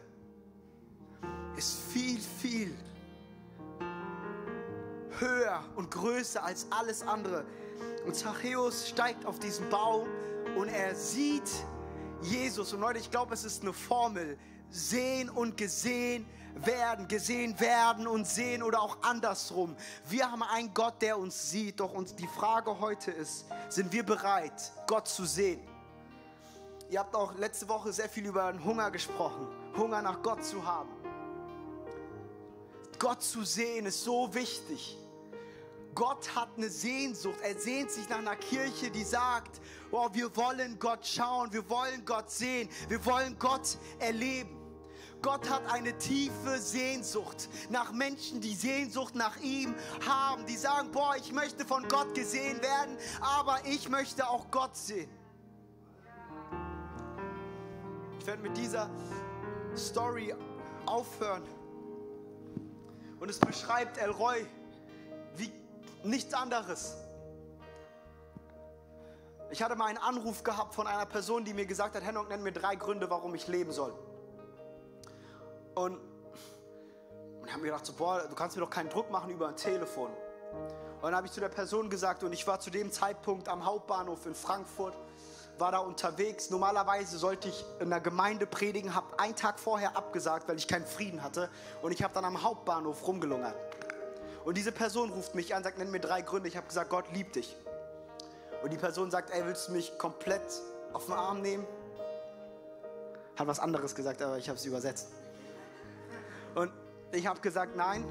ist 1.55 1.77
viel, 1.93 2.19
viel 2.41 2.75
höher 5.19 5.63
und 5.75 5.91
größer 5.91 6.43
als 6.43 6.67
alles 6.71 7.03
andere. 7.03 7.45
Und 8.05 8.15
Zachäus 8.15 8.89
steigt 8.89 9.25
auf 9.25 9.39
diesen 9.39 9.69
Baum 9.69 10.07
und 10.57 10.67
er 10.67 10.93
sieht 10.93 11.49
Jesus. 12.21 12.73
Und 12.73 12.81
Leute, 12.81 12.99
ich 12.99 13.11
glaube, 13.11 13.33
es 13.33 13.43
ist 13.43 13.61
eine 13.61 13.73
Formel. 13.73 14.37
Sehen 14.69 15.29
und 15.29 15.57
gesehen 15.57 16.25
werden, 16.55 17.07
gesehen 17.07 17.59
werden 17.59 18.07
und 18.07 18.25
sehen 18.25 18.63
oder 18.63 18.81
auch 18.81 18.97
andersrum. 19.03 19.75
Wir 20.09 20.31
haben 20.31 20.43
einen 20.43 20.73
Gott, 20.73 21.01
der 21.01 21.17
uns 21.17 21.51
sieht. 21.51 21.79
Doch 21.79 21.93
uns 21.93 22.15
die 22.15 22.27
Frage 22.27 22.79
heute 22.79 23.11
ist, 23.11 23.45
sind 23.69 23.91
wir 23.91 24.03
bereit, 24.03 24.71
Gott 24.87 25.07
zu 25.07 25.25
sehen? 25.25 25.59
Ihr 26.89 26.99
habt 26.99 27.15
auch 27.15 27.35
letzte 27.35 27.67
Woche 27.67 27.91
sehr 27.91 28.07
viel 28.07 28.25
über 28.25 28.51
den 28.51 28.63
Hunger 28.63 28.91
gesprochen. 28.91 29.47
Hunger 29.75 30.01
nach 30.01 30.21
Gott 30.21 30.43
zu 30.43 30.65
haben. 30.65 30.89
Gott 32.99 33.21
zu 33.21 33.43
sehen 33.43 33.87
ist 33.87 34.03
so 34.03 34.33
wichtig. 34.33 34.97
Gott 35.95 36.35
hat 36.35 36.49
eine 36.57 36.69
Sehnsucht. 36.69 37.39
Er 37.41 37.57
sehnt 37.57 37.89
sich 37.89 38.07
nach 38.09 38.19
einer 38.19 38.35
Kirche, 38.35 38.91
die 38.91 39.05
sagt, 39.05 39.61
oh, 39.91 40.09
wir 40.11 40.35
wollen 40.35 40.77
Gott 40.77 41.07
schauen, 41.07 41.51
wir 41.53 41.67
wollen 41.69 42.03
Gott 42.05 42.29
sehen, 42.29 42.69
wir 42.89 43.03
wollen 43.05 43.39
Gott 43.39 43.77
erleben. 43.99 44.61
Gott 45.21 45.49
hat 45.49 45.65
eine 45.71 45.97
tiefe 45.97 46.59
Sehnsucht 46.59 47.49
nach 47.69 47.93
Menschen, 47.93 48.41
die 48.41 48.53
Sehnsucht 48.53 49.15
nach 49.15 49.37
ihm 49.37 49.73
haben, 50.05 50.45
die 50.45 50.57
sagen, 50.57 50.91
boah, 50.91 51.15
ich 51.15 51.31
möchte 51.31 51.65
von 51.65 51.87
Gott 51.87 52.13
gesehen 52.13 52.61
werden, 52.61 52.97
aber 53.21 53.59
ich 53.65 53.89
möchte 53.89 54.27
auch 54.27 54.51
Gott 54.51 54.75
sehen. 54.75 55.09
Ich 58.19 58.27
werde 58.27 58.43
mit 58.43 58.57
dieser 58.57 58.89
Story 59.75 60.35
aufhören. 60.85 61.43
Und 63.19 63.29
es 63.29 63.39
beschreibt 63.39 63.97
Elroy, 63.97 64.45
wie 65.37 65.51
nichts 66.05 66.33
anderes. 66.33 66.95
Ich 69.51 69.61
hatte 69.61 69.75
mal 69.75 69.85
einen 69.85 69.99
Anruf 69.99 70.43
gehabt 70.43 70.73
von 70.73 70.87
einer 70.87 71.05
Person, 71.05 71.45
die 71.45 71.53
mir 71.53 71.65
gesagt 71.65 71.95
hat, 71.95 72.03
Henok, 72.03 72.29
nenn 72.29 72.43
mir 72.43 72.51
drei 72.51 72.75
Gründe, 72.75 73.09
warum 73.09 73.35
ich 73.35 73.47
leben 73.47 73.71
soll. 73.71 73.93
Und, 75.75 75.99
und 77.41 77.53
haben 77.53 77.61
mir 77.61 77.67
gedacht, 77.67 77.85
so, 77.85 77.93
boah, 77.93 78.25
du 78.27 78.35
kannst 78.35 78.55
mir 78.55 78.63
doch 78.63 78.69
keinen 78.69 78.89
Druck 78.89 79.11
machen 79.11 79.29
über 79.29 79.47
ein 79.47 79.55
Telefon. 79.55 80.09
Und 81.01 81.03
dann 81.03 81.15
habe 81.15 81.27
ich 81.27 81.33
zu 81.33 81.39
der 81.39 81.49
Person 81.49 81.89
gesagt, 81.89 82.23
und 82.23 82.33
ich 82.33 82.47
war 82.47 82.59
zu 82.59 82.69
dem 82.69 82.91
Zeitpunkt 82.91 83.47
am 83.47 83.65
Hauptbahnhof 83.65 84.25
in 84.25 84.33
Frankfurt, 84.33 84.97
war 85.57 85.71
da 85.71 85.79
unterwegs. 85.79 86.49
Normalerweise 86.49 87.17
sollte 87.17 87.49
ich 87.49 87.65
in 87.79 87.89
der 87.89 88.01
Gemeinde 88.01 88.45
predigen, 88.45 88.95
habe 88.95 89.19
einen 89.19 89.35
Tag 89.35 89.59
vorher 89.59 89.95
abgesagt, 89.95 90.47
weil 90.47 90.57
ich 90.57 90.67
keinen 90.67 90.85
Frieden 90.85 91.23
hatte. 91.23 91.49
Und 91.81 91.91
ich 91.91 92.03
habe 92.03 92.13
dann 92.13 92.25
am 92.25 92.41
Hauptbahnhof 92.41 93.07
rumgelungert. 93.07 93.55
Und 94.45 94.55
diese 94.55 94.71
Person 94.71 95.09
ruft 95.09 95.33
mich 95.33 95.55
an, 95.55 95.63
sagt, 95.63 95.79
nenn 95.79 95.89
mir 95.89 95.99
drei 95.99 96.21
Gründe. 96.21 96.47
Ich 96.47 96.55
habe 96.55 96.67
gesagt, 96.67 96.91
Gott 96.91 97.11
liebt 97.11 97.35
dich. 97.35 97.57
Und 98.61 98.71
die 98.71 98.77
Person 98.77 99.09
sagt, 99.09 99.31
ey, 99.31 99.43
willst 99.45 99.67
du 99.67 99.73
mich 99.73 99.97
komplett 99.97 100.43
auf 100.93 101.05
den 101.05 101.15
Arm 101.15 101.41
nehmen? 101.41 101.65
Hat 103.35 103.47
was 103.47 103.59
anderes 103.59 103.95
gesagt, 103.95 104.21
aber 104.21 104.37
ich 104.37 104.47
habe 104.47 104.57
es 104.57 104.65
übersetzt. 104.65 105.09
Und 106.53 106.71
ich 107.11 107.25
habe 107.25 107.41
gesagt, 107.41 107.75
nein, 107.75 108.05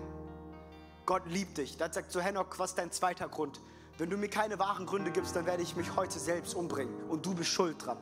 Gott 1.06 1.22
liebt 1.26 1.56
dich. 1.56 1.76
Dann 1.76 1.92
sagt 1.92 2.10
so, 2.10 2.20
Henok, 2.20 2.58
was 2.58 2.70
ist 2.70 2.78
dein 2.78 2.90
zweiter 2.90 3.28
Grund? 3.28 3.60
Wenn 3.96 4.10
du 4.10 4.16
mir 4.16 4.28
keine 4.28 4.58
wahren 4.58 4.86
Gründe 4.86 5.12
gibst, 5.12 5.36
dann 5.36 5.46
werde 5.46 5.62
ich 5.62 5.76
mich 5.76 5.94
heute 5.94 6.18
selbst 6.18 6.54
umbringen. 6.54 7.04
Und 7.08 7.24
du 7.24 7.34
bist 7.34 7.50
schuld 7.50 7.76
dran. 7.84 7.98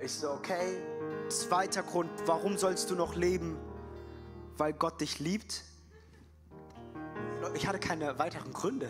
Ich 0.00 0.12
so, 0.12 0.30
okay, 0.32 0.76
zweiter 1.30 1.82
Grund, 1.82 2.10
warum 2.26 2.58
sollst 2.58 2.90
du 2.90 2.94
noch 2.94 3.14
leben? 3.14 3.58
Weil 4.58 4.74
Gott 4.74 5.00
dich 5.00 5.18
liebt? 5.18 5.64
Ich 7.54 7.66
hatte 7.66 7.78
keine 7.78 8.18
weiteren 8.18 8.52
Gründe. 8.52 8.88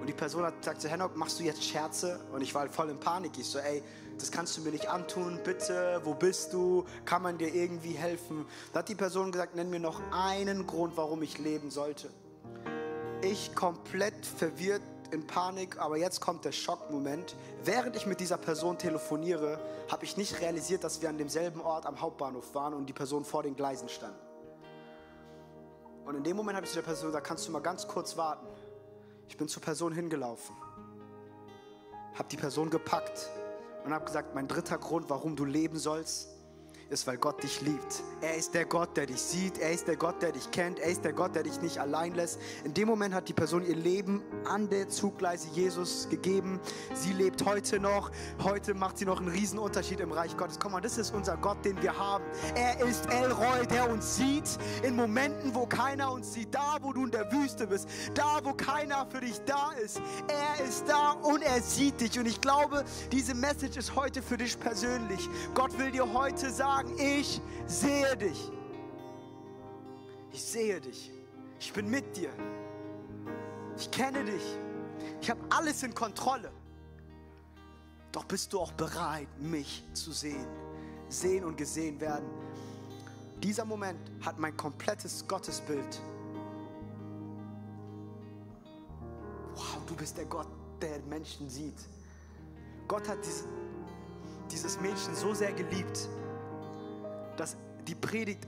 Und 0.00 0.06
die 0.06 0.12
Person 0.12 0.44
hat 0.44 0.58
gesagt, 0.58 0.80
so, 0.80 0.88
Henok, 0.88 1.16
machst 1.16 1.38
du 1.38 1.44
jetzt 1.44 1.62
Scherze? 1.62 2.20
Und 2.32 2.42
ich 2.42 2.54
war 2.54 2.68
voll 2.68 2.90
in 2.90 2.98
Panik. 2.98 3.32
Ich 3.38 3.46
so, 3.46 3.58
ey, 3.58 3.82
das 4.18 4.30
kannst 4.30 4.56
du 4.56 4.62
mir 4.62 4.70
nicht 4.70 4.88
antun, 4.88 5.40
bitte, 5.44 6.00
wo 6.04 6.14
bist 6.14 6.52
du? 6.52 6.84
Kann 7.04 7.22
man 7.22 7.38
dir 7.38 7.54
irgendwie 7.54 7.92
helfen? 7.92 8.46
Da 8.72 8.80
hat 8.80 8.88
die 8.88 8.94
Person 8.94 9.32
gesagt, 9.32 9.54
nenn 9.54 9.70
mir 9.70 9.80
noch 9.80 10.00
einen 10.12 10.66
Grund, 10.66 10.96
warum 10.96 11.22
ich 11.22 11.38
leben 11.38 11.70
sollte. 11.70 12.08
Ich 13.22 13.54
komplett 13.54 14.26
verwirrt, 14.26 14.82
in 15.10 15.26
Panik, 15.26 15.78
aber 15.78 15.96
jetzt 15.96 16.20
kommt 16.20 16.44
der 16.44 16.52
Schockmoment. 16.52 17.34
Während 17.64 17.96
ich 17.96 18.06
mit 18.06 18.20
dieser 18.20 18.36
Person 18.36 18.78
telefoniere, 18.78 19.58
habe 19.90 20.04
ich 20.04 20.16
nicht 20.16 20.40
realisiert, 20.40 20.84
dass 20.84 21.00
wir 21.00 21.08
an 21.08 21.18
demselben 21.18 21.60
Ort 21.60 21.86
am 21.86 22.00
Hauptbahnhof 22.00 22.54
waren 22.54 22.74
und 22.74 22.86
die 22.86 22.92
Person 22.92 23.24
vor 23.24 23.42
den 23.42 23.56
Gleisen 23.56 23.88
stand. 23.88 24.14
Und 26.08 26.14
in 26.14 26.24
dem 26.24 26.38
Moment 26.38 26.56
habe 26.56 26.64
ich 26.64 26.72
zu 26.72 26.78
der 26.78 26.86
Person 26.86 27.08
gesagt, 27.08 27.26
kannst 27.26 27.46
du 27.46 27.52
mal 27.52 27.60
ganz 27.60 27.86
kurz 27.86 28.16
warten. 28.16 28.46
Ich 29.28 29.36
bin 29.36 29.46
zur 29.46 29.60
Person 29.60 29.92
hingelaufen, 29.92 30.56
habe 32.14 32.28
die 32.30 32.38
Person 32.38 32.70
gepackt 32.70 33.28
und 33.84 33.92
habe 33.92 34.06
gesagt, 34.06 34.34
mein 34.34 34.48
dritter 34.48 34.78
Grund, 34.78 35.10
warum 35.10 35.36
du 35.36 35.44
leben 35.44 35.78
sollst, 35.78 36.30
ist, 36.90 37.06
weil 37.06 37.18
Gott 37.18 37.42
dich 37.42 37.60
liebt. 37.60 38.02
Er 38.20 38.36
ist 38.36 38.54
der 38.54 38.64
Gott, 38.64 38.96
der 38.96 39.06
dich 39.06 39.20
sieht. 39.20 39.58
Er 39.58 39.72
ist 39.72 39.86
der 39.86 39.96
Gott, 39.96 40.22
der 40.22 40.32
dich 40.32 40.50
kennt. 40.50 40.78
Er 40.78 40.90
ist 40.90 41.04
der 41.04 41.12
Gott, 41.12 41.34
der 41.34 41.42
dich 41.42 41.60
nicht 41.60 41.78
allein 41.78 42.14
lässt. 42.14 42.40
In 42.64 42.74
dem 42.74 42.88
Moment 42.88 43.14
hat 43.14 43.28
die 43.28 43.32
Person 43.32 43.64
ihr 43.66 43.76
Leben 43.76 44.22
an 44.44 44.68
der 44.68 44.88
Zuggleise 44.88 45.48
Jesus 45.52 46.08
gegeben. 46.08 46.60
Sie 46.94 47.12
lebt 47.12 47.44
heute 47.44 47.78
noch. 47.78 48.10
Heute 48.42 48.74
macht 48.74 48.98
sie 48.98 49.04
noch 49.04 49.20
einen 49.20 49.28
riesen 49.28 49.58
Unterschied 49.58 50.00
im 50.00 50.12
Reich 50.12 50.36
Gottes. 50.36 50.58
Komm 50.58 50.72
mal, 50.72 50.80
das 50.80 50.96
ist 50.98 51.14
unser 51.14 51.36
Gott, 51.36 51.64
den 51.64 51.80
wir 51.82 51.96
haben. 51.96 52.24
Er 52.54 52.80
ist 52.80 53.06
Elroy, 53.06 53.66
der 53.66 53.90
uns 53.90 54.16
sieht 54.16 54.58
in 54.82 54.96
Momenten, 54.96 55.54
wo 55.54 55.66
keiner 55.66 56.10
uns 56.12 56.32
sieht. 56.32 56.54
Da, 56.54 56.78
wo 56.80 56.92
du 56.92 57.04
in 57.04 57.10
der 57.10 57.30
Wüste 57.32 57.66
bist. 57.66 57.88
Da, 58.14 58.40
wo 58.42 58.54
keiner 58.54 59.06
für 59.10 59.20
dich 59.20 59.38
da 59.44 59.72
ist. 59.84 60.00
Er 60.28 60.64
ist 60.64 60.88
da 60.88 61.12
und 61.12 61.42
er 61.42 61.60
sieht 61.60 62.00
dich. 62.00 62.18
Und 62.18 62.26
ich 62.26 62.40
glaube, 62.40 62.84
diese 63.12 63.34
Message 63.34 63.76
ist 63.76 63.94
heute 63.94 64.22
für 64.22 64.38
dich 64.38 64.58
persönlich. 64.58 65.28
Gott 65.54 65.78
will 65.78 65.90
dir 65.90 66.10
heute 66.12 66.50
sagen, 66.50 66.77
sagen, 66.78 66.98
ich 66.98 67.40
sehe 67.66 68.16
dich. 68.16 68.50
Ich 70.32 70.42
sehe 70.42 70.80
dich. 70.80 71.10
Ich 71.58 71.72
bin 71.72 71.90
mit 71.90 72.16
dir. 72.16 72.30
Ich 73.76 73.90
kenne 73.90 74.24
dich. 74.24 74.58
Ich 75.20 75.30
habe 75.30 75.40
alles 75.50 75.82
in 75.82 75.94
Kontrolle. 75.94 76.50
Doch 78.12 78.24
bist 78.24 78.52
du 78.52 78.60
auch 78.60 78.72
bereit, 78.72 79.28
mich 79.38 79.84
zu 79.92 80.12
sehen? 80.12 80.46
Sehen 81.08 81.44
und 81.44 81.56
gesehen 81.56 82.00
werden. 82.00 82.26
Dieser 83.42 83.64
Moment 83.64 83.98
hat 84.24 84.38
mein 84.38 84.56
komplettes 84.56 85.26
Gottesbild. 85.26 86.00
Wow, 89.54 89.78
du 89.86 89.96
bist 89.96 90.16
der 90.16 90.26
Gott, 90.26 90.48
der 90.80 91.00
Menschen 91.08 91.48
sieht. 91.48 91.78
Gott 92.86 93.08
hat 93.08 93.18
dieses, 93.24 93.44
dieses 94.50 94.80
Mädchen 94.80 95.14
so 95.14 95.34
sehr 95.34 95.52
geliebt, 95.52 96.08
dass 97.38 97.56
die 97.86 97.94
Predigt 97.94 98.46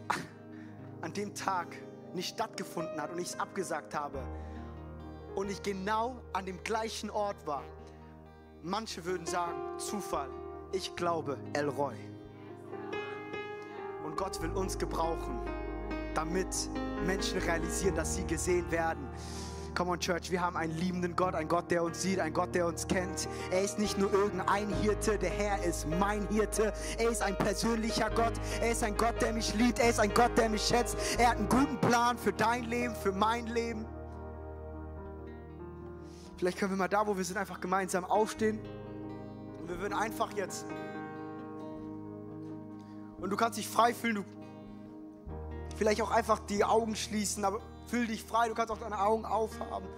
an 1.01 1.13
dem 1.13 1.35
Tag 1.35 1.77
nicht 2.15 2.35
stattgefunden 2.35 3.01
hat 3.01 3.13
und 3.13 3.19
ich 3.19 3.29
es 3.29 3.41
abgesagt 3.41 3.95
habe 3.95 4.21
und 5.35 5.51
ich 5.51 5.63
genau 5.63 6.21
an 6.33 6.45
dem 6.45 6.63
gleichen 6.63 7.11
Ort 7.11 7.47
war. 7.47 7.63
Manche 8.63 9.05
würden 9.05 9.27
sagen, 9.27 9.79
Zufall. 9.79 10.29
Ich 10.73 10.95
glaube, 10.95 11.39
Elroy. 11.55 11.95
Und 14.05 14.17
Gott 14.17 14.41
will 14.43 14.51
uns 14.51 14.79
gebrauchen, 14.79 15.41
damit 16.15 16.49
Menschen 17.07 17.39
realisieren, 17.39 17.95
dass 17.95 18.17
sie 18.17 18.25
gesehen 18.25 18.71
werden. 18.71 19.09
Come 19.75 19.93
on, 19.93 20.01
Church, 20.01 20.31
wir 20.31 20.41
haben 20.41 20.57
einen 20.57 20.77
liebenden 20.77 21.15
Gott, 21.15 21.35
einen 21.35 21.49
Gott, 21.49 21.71
der 21.71 21.83
uns 21.83 22.03
sieht, 22.03 22.19
einen 22.19 22.35
Gott, 22.35 22.55
der 22.55 22.67
uns 22.67 22.87
kennt. 22.87 23.29
Er 23.51 23.63
ist 23.63 23.79
nicht 23.79 23.99
nur 23.99 24.13
irgendein 24.13 24.69
Hirte, 24.81 25.17
der 25.17 25.31
Herr 25.31 25.63
ist 25.65 25.87
mein 25.89 26.27
Hirte. 26.29 26.73
Er 26.99 27.11
ist 27.11 27.23
ein 27.23 27.37
persönlicher 27.37 28.11
Gott. 28.11 28.33
Er 28.61 28.73
ist 28.73 28.83
ein 28.83 28.97
Gott, 28.97 29.21
der 29.21 29.33
mich 29.33 29.55
liebt. 29.55 29.79
Er 29.79 29.91
ist 29.91 30.01
ein 30.01 30.13
Gott, 30.13 30.37
der 30.37 30.49
mich 30.49 30.63
schätzt. 30.63 30.97
Er 31.19 31.31
hat 31.31 31.37
einen 31.37 31.49
guten 31.49 31.79
Plan 31.79 32.19
für 32.19 32.33
dein 32.33 32.65
Leben, 32.65 32.95
für 32.95 33.13
mein 33.13 33.47
Leben. 33.47 33.87
Vielleicht 36.37 36.59
können 36.59 36.73
wir 36.73 36.79
mal 36.79 36.89
da, 36.89 37.07
wo 37.07 37.17
wir 37.17 37.25
sind, 37.25 37.37
einfach 37.37 37.61
gemeinsam 37.61 38.05
aufstehen. 38.05 38.59
Und 39.61 39.69
wir 39.69 39.79
würden 39.79 39.95
einfach 39.95 40.33
jetzt. 40.37 40.67
Und 43.21 43.31
du 43.31 43.37
kannst 43.37 43.59
dich 43.59 43.69
frei 43.69 43.95
fühlen. 43.95 44.17
Du 44.17 44.25
Vielleicht 45.77 46.03
auch 46.03 46.11
einfach 46.11 46.41
die 46.41 46.63
Augen 46.63 46.95
schließen, 46.95 47.43
aber 47.43 47.61
fühl 47.91 48.07
dich 48.07 48.23
frei, 48.23 48.49
du 48.49 48.55
kannst 48.55 48.73
auch 48.73 48.79
deine 48.79 48.99
Augen 48.99 49.25
aufhaben. 49.25 49.89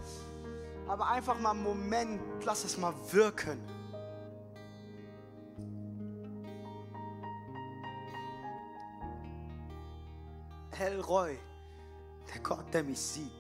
Aber 0.89 1.09
einfach 1.09 1.39
mal 1.39 1.51
einen 1.51 1.63
Moment, 1.63 2.21
lass 2.45 2.65
es 2.65 2.79
mal 2.79 2.95
wirken. 3.13 3.61
Elroy, 10.79 11.39
der 12.33 12.43
Gott, 12.43 12.65
der 12.73 12.83
mich 12.83 12.99
sieht. 12.99 13.31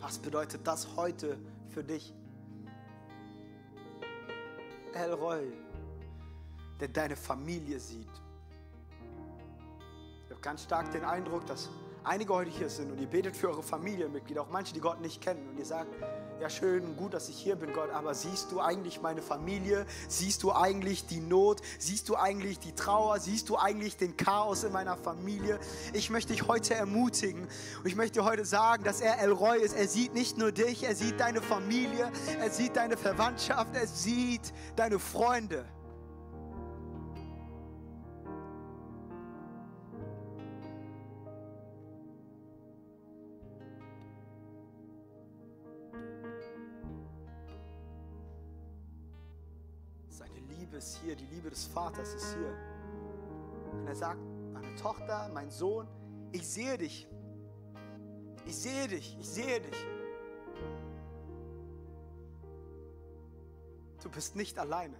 Was 0.00 0.18
bedeutet 0.18 0.66
das 0.66 0.88
heute 0.96 1.38
für 1.68 1.84
dich? 1.84 2.12
Elroy, 4.92 5.52
der 6.80 6.88
deine 6.88 7.16
Familie 7.16 7.78
sieht. 7.78 8.10
Ganz 10.42 10.62
stark 10.62 10.90
den 10.90 11.04
Eindruck, 11.04 11.44
dass 11.44 11.68
einige 12.02 12.32
heute 12.32 12.50
hier 12.50 12.70
sind 12.70 12.90
und 12.90 12.98
ihr 12.98 13.06
betet 13.06 13.36
für 13.36 13.50
eure 13.50 13.62
Familienmitglieder, 13.62 14.40
auch 14.40 14.48
manche, 14.50 14.72
die 14.72 14.80
Gott 14.80 14.98
nicht 15.02 15.20
kennen. 15.20 15.50
Und 15.50 15.58
ihr 15.58 15.66
sagt, 15.66 15.90
ja 16.40 16.48
schön, 16.48 16.96
gut, 16.96 17.12
dass 17.12 17.28
ich 17.28 17.36
hier 17.36 17.56
bin, 17.56 17.74
Gott, 17.74 17.90
aber 17.90 18.14
siehst 18.14 18.50
du 18.50 18.58
eigentlich 18.58 19.02
meine 19.02 19.20
Familie? 19.20 19.84
Siehst 20.08 20.42
du 20.42 20.52
eigentlich 20.52 21.06
die 21.06 21.20
Not? 21.20 21.60
Siehst 21.78 22.08
du 22.08 22.16
eigentlich 22.16 22.58
die 22.58 22.72
Trauer? 22.72 23.20
Siehst 23.20 23.50
du 23.50 23.58
eigentlich 23.58 23.98
den 23.98 24.16
Chaos 24.16 24.64
in 24.64 24.72
meiner 24.72 24.96
Familie? 24.96 25.60
Ich 25.92 26.08
möchte 26.08 26.32
dich 26.32 26.48
heute 26.48 26.74
ermutigen 26.74 27.42
und 27.42 27.86
ich 27.86 27.96
möchte 27.96 28.24
heute 28.24 28.46
sagen, 28.46 28.82
dass 28.82 29.02
er 29.02 29.18
Elroy 29.20 29.58
ist. 29.58 29.76
Er 29.76 29.88
sieht 29.88 30.14
nicht 30.14 30.38
nur 30.38 30.52
dich, 30.52 30.84
er 30.84 30.94
sieht 30.94 31.20
deine 31.20 31.42
Familie, 31.42 32.10
er 32.40 32.48
sieht 32.48 32.76
deine 32.76 32.96
Verwandtschaft, 32.96 33.76
er 33.76 33.86
sieht 33.86 34.54
deine 34.76 34.98
Freunde. 34.98 35.66
Vaters 51.90 52.14
ist 52.14 52.36
hier. 52.36 52.56
Und 53.72 53.86
er 53.86 53.94
sagt, 53.94 54.20
meine 54.52 54.74
Tochter, 54.76 55.28
mein 55.32 55.50
Sohn, 55.50 55.88
ich 56.30 56.48
sehe 56.48 56.78
dich. 56.78 57.08
Ich 58.46 58.56
sehe 58.56 58.86
dich, 58.86 59.16
ich 59.18 59.28
sehe 59.28 59.60
dich. 59.60 59.86
Du 64.02 64.08
bist 64.08 64.36
nicht 64.36 64.58
alleine. 64.58 64.96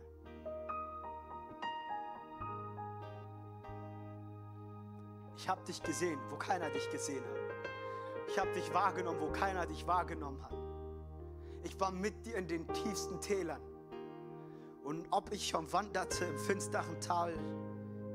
Ich 5.36 5.48
habe 5.48 5.64
dich 5.64 5.82
gesehen, 5.82 6.18
wo 6.28 6.36
keiner 6.36 6.68
dich 6.70 6.90
gesehen 6.90 7.24
hat. 7.24 7.70
Ich 8.28 8.38
habe 8.38 8.52
dich 8.52 8.72
wahrgenommen, 8.74 9.20
wo 9.20 9.30
keiner 9.32 9.66
dich 9.66 9.86
wahrgenommen 9.86 10.42
hat. 10.44 10.54
Ich 11.62 11.78
war 11.80 11.92
mit 11.92 12.26
dir 12.26 12.36
in 12.36 12.46
den 12.46 12.66
tiefsten 12.68 13.20
Tälern. 13.20 13.60
Und 14.90 15.06
ob 15.12 15.30
ich 15.30 15.46
schon 15.46 15.72
wanderte 15.72 16.24
im 16.24 16.36
finsteren 16.36 17.00
Tal, 17.00 17.32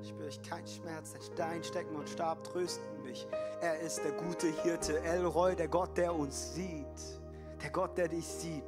spüre 0.03 0.27
ich 0.27 0.41
keinen 0.41 0.67
Schmerz, 0.67 1.13
denn 1.13 1.21
Stein, 1.21 1.63
Stecken 1.63 1.95
und 1.95 2.09
Stab 2.09 2.43
trösten 2.43 3.01
mich. 3.03 3.25
Er 3.61 3.79
ist 3.79 4.03
der 4.03 4.11
gute 4.11 4.47
Hirte, 4.61 4.99
Elroy, 4.99 5.55
der 5.55 5.69
Gott, 5.69 5.95
der 5.97 6.13
uns 6.13 6.53
sieht, 6.53 7.21
der 7.63 7.69
Gott, 7.69 7.97
der 7.97 8.09
dich 8.09 8.27
sieht. 8.27 8.65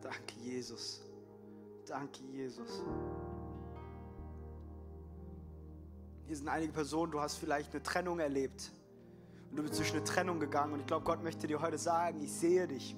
Danke, 0.00 0.34
Jesus. 0.40 1.02
Danke, 1.84 2.22
Jesus. 2.22 2.82
Hier 6.26 6.36
sind 6.38 6.48
einige 6.48 6.72
Personen, 6.72 7.12
du 7.12 7.20
hast 7.20 7.36
vielleicht 7.36 7.70
eine 7.72 7.82
Trennung 7.82 8.18
erlebt. 8.18 8.72
Und 9.52 9.58
du 9.58 9.62
bist 9.64 9.78
durch 9.78 9.92
eine 9.92 10.02
Trennung 10.02 10.40
gegangen. 10.40 10.72
Und 10.72 10.80
ich 10.80 10.86
glaube, 10.86 11.04
Gott 11.04 11.22
möchte 11.22 11.46
dir 11.46 11.60
heute 11.60 11.76
sagen, 11.76 12.22
ich 12.22 12.32
sehe 12.32 12.66
dich. 12.66 12.96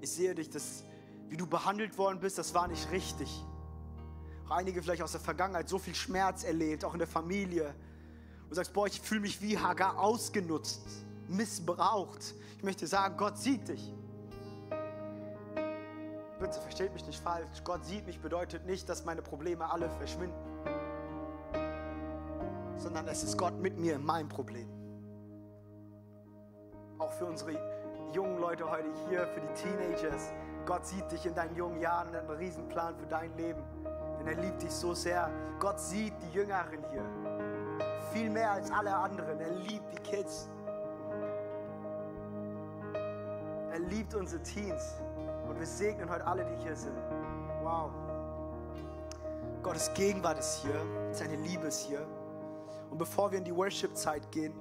Ich 0.00 0.08
sehe 0.08 0.32
dich, 0.32 0.48
dass, 0.50 0.84
wie 1.28 1.36
du 1.36 1.48
behandelt 1.48 1.98
worden 1.98 2.20
bist, 2.20 2.38
das 2.38 2.54
war 2.54 2.68
nicht 2.68 2.92
richtig. 2.92 3.44
Auch 4.46 4.52
einige 4.52 4.80
vielleicht 4.80 5.02
aus 5.02 5.10
der 5.10 5.20
Vergangenheit 5.20 5.68
so 5.68 5.80
viel 5.80 5.96
Schmerz 5.96 6.44
erlebt, 6.44 6.84
auch 6.84 6.92
in 6.92 7.00
der 7.00 7.08
Familie. 7.08 7.74
Du 8.48 8.54
sagst, 8.54 8.72
boah, 8.72 8.86
ich 8.86 9.00
fühle 9.00 9.22
mich 9.22 9.42
wie 9.42 9.58
Hagar 9.58 9.98
ausgenutzt, 9.98 10.80
missbraucht. 11.26 12.34
Ich 12.56 12.62
möchte 12.62 12.86
sagen, 12.86 13.16
Gott 13.16 13.36
sieht 13.36 13.66
dich. 13.66 13.92
Bitte 16.38 16.60
versteht 16.60 16.94
mich 16.94 17.04
nicht 17.04 17.18
falsch. 17.18 17.64
Gott 17.64 17.84
sieht 17.84 18.06
mich 18.06 18.20
bedeutet 18.20 18.64
nicht, 18.64 18.88
dass 18.88 19.04
meine 19.04 19.22
Probleme 19.22 19.68
alle 19.68 19.90
verschwinden, 19.90 20.36
sondern 22.76 23.08
es 23.08 23.24
ist 23.24 23.36
Gott 23.36 23.58
mit 23.58 23.76
mir 23.76 23.96
in 23.96 24.04
meinem 24.04 24.28
Problem 24.28 24.77
auch 26.98 27.12
für 27.12 27.26
unsere 27.26 27.52
jungen 28.12 28.38
Leute 28.40 28.68
heute 28.70 28.88
hier, 29.08 29.26
für 29.28 29.40
die 29.40 29.52
Teenagers. 29.54 30.32
Gott 30.66 30.86
sieht 30.86 31.10
dich 31.10 31.24
in 31.24 31.34
deinen 31.34 31.54
jungen 31.56 31.80
Jahren 31.80 32.08
und 32.08 32.16
einen 32.16 32.30
Riesenplan 32.30 32.96
für 32.96 33.06
dein 33.06 33.34
Leben. 33.36 33.62
Denn 34.18 34.26
er 34.26 34.34
liebt 34.34 34.62
dich 34.62 34.72
so 34.72 34.94
sehr. 34.94 35.30
Gott 35.58 35.80
sieht 35.80 36.12
die 36.22 36.36
Jüngeren 36.36 36.84
hier. 36.90 37.04
Viel 38.12 38.30
mehr 38.30 38.52
als 38.52 38.70
alle 38.70 38.94
anderen. 38.94 39.40
Er 39.40 39.50
liebt 39.50 39.92
die 39.92 40.02
Kids. 40.02 40.50
Er 43.70 43.78
liebt 43.78 44.14
unsere 44.14 44.42
Teens. 44.42 44.94
Und 45.48 45.58
wir 45.58 45.66
segnen 45.66 46.10
heute 46.10 46.26
alle, 46.26 46.44
die 46.44 46.56
hier 46.62 46.76
sind. 46.76 46.96
Wow. 47.62 47.90
Gottes 49.62 49.92
Gegenwart 49.94 50.38
ist 50.38 50.62
hier. 50.62 50.80
Seine 51.12 51.36
Liebe 51.36 51.68
ist 51.68 51.80
hier. 51.80 52.06
Und 52.90 52.98
bevor 52.98 53.30
wir 53.30 53.38
in 53.38 53.44
die 53.44 53.54
Worship-Zeit 53.54 54.30
gehen, 54.32 54.54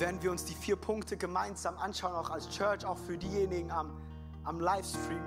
werden 0.00 0.22
wir 0.22 0.30
uns 0.30 0.44
die 0.44 0.54
vier 0.54 0.76
Punkte 0.76 1.16
gemeinsam 1.16 1.76
anschauen, 1.78 2.14
auch 2.14 2.30
als 2.30 2.48
Church, 2.48 2.84
auch 2.84 2.98
für 2.98 3.16
diejenigen 3.16 3.70
am, 3.70 4.00
am 4.44 4.60
Livestream. 4.60 5.22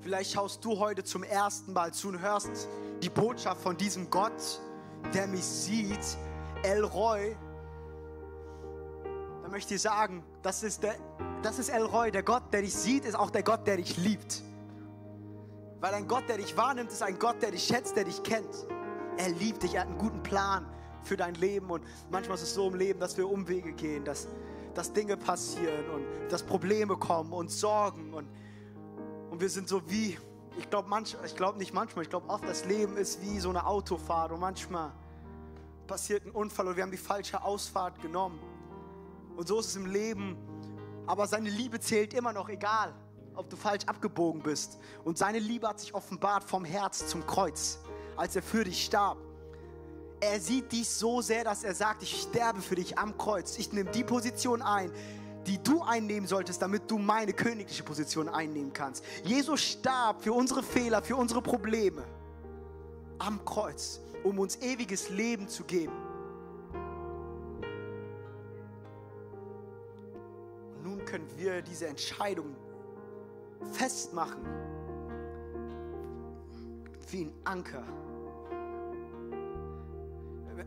Vielleicht 0.00 0.32
schaust 0.32 0.64
du 0.64 0.78
heute 0.78 1.04
zum 1.04 1.22
ersten 1.22 1.72
Mal 1.72 1.92
zu 1.92 2.08
und 2.08 2.20
hörst 2.20 2.68
die 3.02 3.10
Botschaft 3.10 3.60
von 3.60 3.76
diesem 3.76 4.10
Gott, 4.10 4.60
der 5.12 5.26
mich 5.26 5.44
sieht, 5.44 6.16
El 6.62 6.84
Roy. 6.84 7.36
Dann 9.42 9.50
möchte 9.50 9.74
ich 9.74 9.82
sagen, 9.82 10.24
das 10.42 10.62
ist, 10.62 10.82
der, 10.82 10.94
das 11.42 11.58
ist 11.58 11.68
El 11.68 11.84
Roy, 11.84 12.10
der 12.10 12.22
Gott, 12.22 12.44
der 12.52 12.62
dich 12.62 12.74
sieht, 12.74 13.04
ist 13.04 13.14
auch 13.14 13.30
der 13.30 13.42
Gott, 13.42 13.66
der 13.66 13.76
dich 13.76 13.96
liebt. 13.98 14.42
Weil 15.80 15.94
ein 15.94 16.08
Gott, 16.08 16.28
der 16.28 16.36
dich 16.36 16.56
wahrnimmt, 16.56 16.92
ist 16.92 17.02
ein 17.02 17.18
Gott, 17.18 17.42
der 17.42 17.50
dich 17.50 17.64
schätzt, 17.64 17.96
der 17.96 18.04
dich 18.04 18.22
kennt. 18.22 18.66
Er 19.16 19.30
liebt 19.30 19.62
dich, 19.62 19.74
er 19.74 19.82
hat 19.82 19.88
einen 19.88 19.98
guten 19.98 20.22
Plan 20.22 20.66
für 21.04 21.16
dein 21.16 21.34
Leben. 21.34 21.70
Und 21.70 21.84
manchmal 22.10 22.36
ist 22.36 22.42
es 22.42 22.54
so 22.54 22.68
im 22.68 22.74
Leben, 22.74 23.00
dass 23.00 23.16
wir 23.16 23.28
Umwege 23.28 23.72
gehen, 23.72 24.04
dass, 24.04 24.28
dass 24.74 24.92
Dinge 24.92 25.16
passieren 25.16 25.88
und 25.90 26.04
dass 26.30 26.42
Probleme 26.42 26.96
kommen 26.96 27.32
und 27.32 27.50
Sorgen. 27.50 28.14
Und, 28.14 28.28
und 29.30 29.40
wir 29.40 29.48
sind 29.48 29.68
so 29.68 29.82
wie, 29.90 30.18
ich 30.58 30.70
glaube 30.70 30.88
manch, 30.88 31.16
glaub 31.36 31.56
nicht 31.56 31.74
manchmal, 31.74 32.04
ich 32.04 32.10
glaube 32.10 32.28
oft, 32.28 32.44
das 32.44 32.64
Leben 32.64 32.96
ist 32.96 33.22
wie 33.22 33.40
so 33.40 33.50
eine 33.50 33.66
Autofahrt. 33.66 34.32
Und 34.32 34.40
manchmal 34.40 34.92
passiert 35.86 36.24
ein 36.24 36.30
Unfall 36.30 36.68
und 36.68 36.76
wir 36.76 36.82
haben 36.82 36.90
die 36.90 36.96
falsche 36.96 37.42
Ausfahrt 37.42 38.00
genommen. 38.00 38.38
Und 39.36 39.48
so 39.48 39.58
ist 39.58 39.66
es 39.66 39.76
im 39.76 39.86
Leben. 39.86 40.36
Aber 41.06 41.26
seine 41.26 41.50
Liebe 41.50 41.80
zählt 41.80 42.14
immer 42.14 42.32
noch, 42.32 42.48
egal 42.48 42.94
ob 43.34 43.48
du 43.48 43.56
falsch 43.56 43.84
abgebogen 43.86 44.42
bist. 44.42 44.78
Und 45.04 45.18
seine 45.18 45.38
Liebe 45.38 45.66
hat 45.66 45.80
sich 45.80 45.94
offenbart 45.94 46.44
vom 46.44 46.64
Herz 46.64 47.08
zum 47.08 47.26
Kreuz, 47.26 47.78
als 48.16 48.36
er 48.36 48.42
für 48.42 48.64
dich 48.64 48.84
starb. 48.84 49.18
Er 50.20 50.38
sieht 50.38 50.70
dich 50.70 50.88
so 50.88 51.22
sehr, 51.22 51.44
dass 51.44 51.64
er 51.64 51.74
sagt, 51.74 52.02
ich 52.02 52.22
sterbe 52.22 52.60
für 52.60 52.74
dich 52.74 52.98
am 52.98 53.16
Kreuz. 53.16 53.58
Ich 53.58 53.72
nehme 53.72 53.90
die 53.90 54.04
Position 54.04 54.60
ein, 54.60 54.92
die 55.46 55.62
du 55.62 55.82
einnehmen 55.82 56.28
solltest, 56.28 56.60
damit 56.60 56.90
du 56.90 56.98
meine 56.98 57.32
königliche 57.32 57.82
Position 57.82 58.28
einnehmen 58.28 58.72
kannst. 58.72 59.02
Jesus 59.24 59.62
starb 59.62 60.22
für 60.22 60.34
unsere 60.34 60.62
Fehler, 60.62 61.02
für 61.02 61.16
unsere 61.16 61.40
Probleme 61.40 62.04
am 63.18 63.42
Kreuz, 63.46 64.00
um 64.22 64.38
uns 64.38 64.56
ewiges 64.56 65.08
Leben 65.08 65.48
zu 65.48 65.64
geben. 65.64 65.92
Nun 70.82 71.02
können 71.06 71.28
wir 71.36 71.62
diese 71.62 71.86
Entscheidung 71.86 72.54
festmachen 73.72 74.44
wie 77.10 77.22
ein 77.22 77.32
Anker 77.44 77.84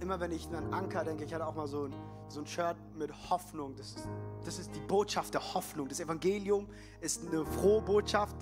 immer 0.02 0.20
wenn 0.20 0.32
ich 0.32 0.48
an 0.50 0.74
Anker 0.74 1.04
denke, 1.04 1.24
ich 1.24 1.34
hatte 1.34 1.46
auch 1.46 1.56
mal 1.56 1.68
so 1.68 1.86
ein, 1.86 1.94
so 2.28 2.41
ein 2.41 2.48
Shirt 2.48 2.78
mit 2.96 3.12
Hoffnung. 3.30 3.76
Das 3.76 3.91
ist, 3.96 4.08
das 4.46 4.60
ist 4.60 4.76
die 4.76 4.80
Botschaft 4.82 5.34
der 5.34 5.54
Hoffnung. 5.54 5.88
Das 5.88 6.00
Evangelium 6.00 6.68
ist 7.02 7.28
eine 7.28 7.46
frohe 7.46 7.82
Botschaft. 7.82 8.36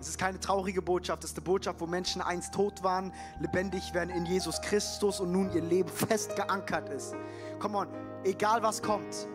Es 0.00 0.08
ist 0.08 0.18
keine 0.18 0.38
traurige 0.38 0.82
Botschaft. 0.82 1.24
Es 1.24 1.30
ist 1.30 1.36
eine 1.36 1.44
Botschaft, 1.44 1.80
wo 1.80 1.86
Menschen 1.86 2.20
einst 2.20 2.54
tot 2.54 2.82
waren, 2.82 3.12
lebendig 3.40 3.94
werden 3.94 4.10
in 4.10 4.26
Jesus 4.26 4.60
Christus 4.60 5.20
und 5.20 5.32
nun 5.32 5.50
ihr 5.52 5.62
Leben 5.62 5.88
fest 5.88 6.36
geankert 6.36 6.88
ist. 6.90 7.14
Come 7.58 7.78
on, 7.78 7.88
egal 8.24 8.62
was 8.62 8.82
kommt, 8.82 9.28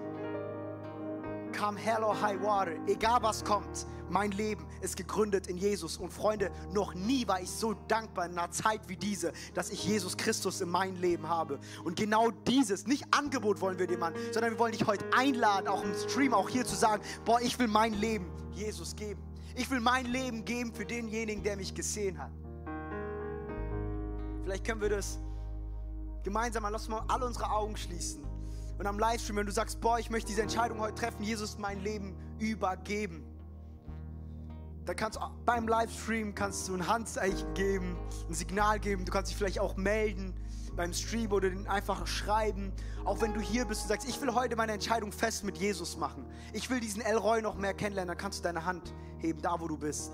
come 1.61 1.77
hell 1.77 2.03
or 2.03 2.15
high 2.15 2.41
water, 2.41 2.75
egal 2.87 3.21
was 3.21 3.43
kommt, 3.43 3.85
mein 4.09 4.31
Leben 4.31 4.65
ist 4.81 4.97
gegründet 4.97 5.45
in 5.45 5.57
Jesus. 5.57 5.97
Und 5.97 6.11
Freunde, 6.11 6.51
noch 6.73 6.95
nie 6.95 7.27
war 7.27 7.39
ich 7.39 7.51
so 7.51 7.75
dankbar 7.87 8.25
in 8.25 8.31
einer 8.31 8.49
Zeit 8.49 8.81
wie 8.87 8.97
diese, 8.97 9.31
dass 9.53 9.69
ich 9.69 9.85
Jesus 9.85 10.17
Christus 10.17 10.59
in 10.61 10.69
mein 10.69 10.95
Leben 10.95 11.29
habe. 11.29 11.59
Und 11.83 11.95
genau 11.95 12.31
dieses, 12.31 12.87
nicht 12.87 13.05
Angebot 13.11 13.61
wollen 13.61 13.77
wir 13.77 13.85
dir, 13.85 13.99
Mann, 13.99 14.13
sondern 14.31 14.53
wir 14.53 14.59
wollen 14.59 14.71
dich 14.71 14.87
heute 14.87 15.05
einladen, 15.15 15.67
auch 15.67 15.83
im 15.83 15.93
Stream, 15.93 16.33
auch 16.33 16.49
hier 16.49 16.65
zu 16.65 16.75
sagen, 16.75 17.03
boah, 17.25 17.39
ich 17.39 17.57
will 17.59 17.67
mein 17.67 17.93
Leben 17.93 18.25
Jesus 18.53 18.95
geben. 18.95 19.21
Ich 19.55 19.69
will 19.69 19.81
mein 19.81 20.07
Leben 20.07 20.43
geben 20.43 20.73
für 20.73 20.85
denjenigen, 20.85 21.43
der 21.43 21.57
mich 21.57 21.75
gesehen 21.75 22.17
hat. 22.17 22.31
Vielleicht 24.43 24.65
können 24.65 24.81
wir 24.81 24.89
das 24.89 25.19
gemeinsam, 26.23 26.65
lass 26.71 26.89
mal 26.89 27.03
alle 27.07 27.27
unsere 27.27 27.51
Augen 27.51 27.77
schließen. 27.77 28.30
Und 28.81 28.87
am 28.87 28.97
Livestream, 28.97 29.35
wenn 29.35 29.45
du 29.45 29.51
sagst, 29.51 29.79
boah, 29.79 29.99
ich 29.99 30.09
möchte 30.09 30.29
diese 30.29 30.41
Entscheidung 30.41 30.79
heute 30.79 30.95
treffen, 30.95 31.21
Jesus 31.21 31.59
mein 31.59 31.81
Leben 31.81 32.15
übergeben. 32.39 33.23
Dann 34.85 34.95
kannst 34.95 35.19
du 35.19 35.21
beim 35.45 35.67
Livestream 35.67 36.33
kannst 36.33 36.67
du 36.67 36.73
ein 36.73 36.87
Handzeichen 36.87 37.53
geben, 37.53 37.95
ein 38.27 38.33
Signal 38.33 38.79
geben. 38.79 39.05
Du 39.05 39.11
kannst 39.11 39.29
dich 39.29 39.37
vielleicht 39.37 39.59
auch 39.59 39.77
melden 39.77 40.33
beim 40.75 40.93
Stream 40.93 41.31
oder 41.31 41.51
einfach 41.67 42.07
schreiben. 42.07 42.73
Auch 43.05 43.21
wenn 43.21 43.35
du 43.35 43.39
hier 43.39 43.65
bist 43.65 43.83
und 43.83 43.89
sagst, 43.89 44.09
ich 44.09 44.19
will 44.19 44.33
heute 44.33 44.55
meine 44.55 44.71
Entscheidung 44.71 45.11
fest 45.11 45.43
mit 45.43 45.59
Jesus 45.59 45.95
machen. 45.95 46.25
Ich 46.51 46.67
will 46.71 46.79
diesen 46.79 47.03
Elroy 47.03 47.43
noch 47.43 47.57
mehr 47.57 47.75
kennenlernen. 47.75 48.07
Dann 48.07 48.17
kannst 48.17 48.39
du 48.39 48.43
deine 48.45 48.65
Hand 48.65 48.95
heben, 49.19 49.43
da 49.43 49.59
wo 49.59 49.67
du 49.67 49.77
bist. 49.77 50.11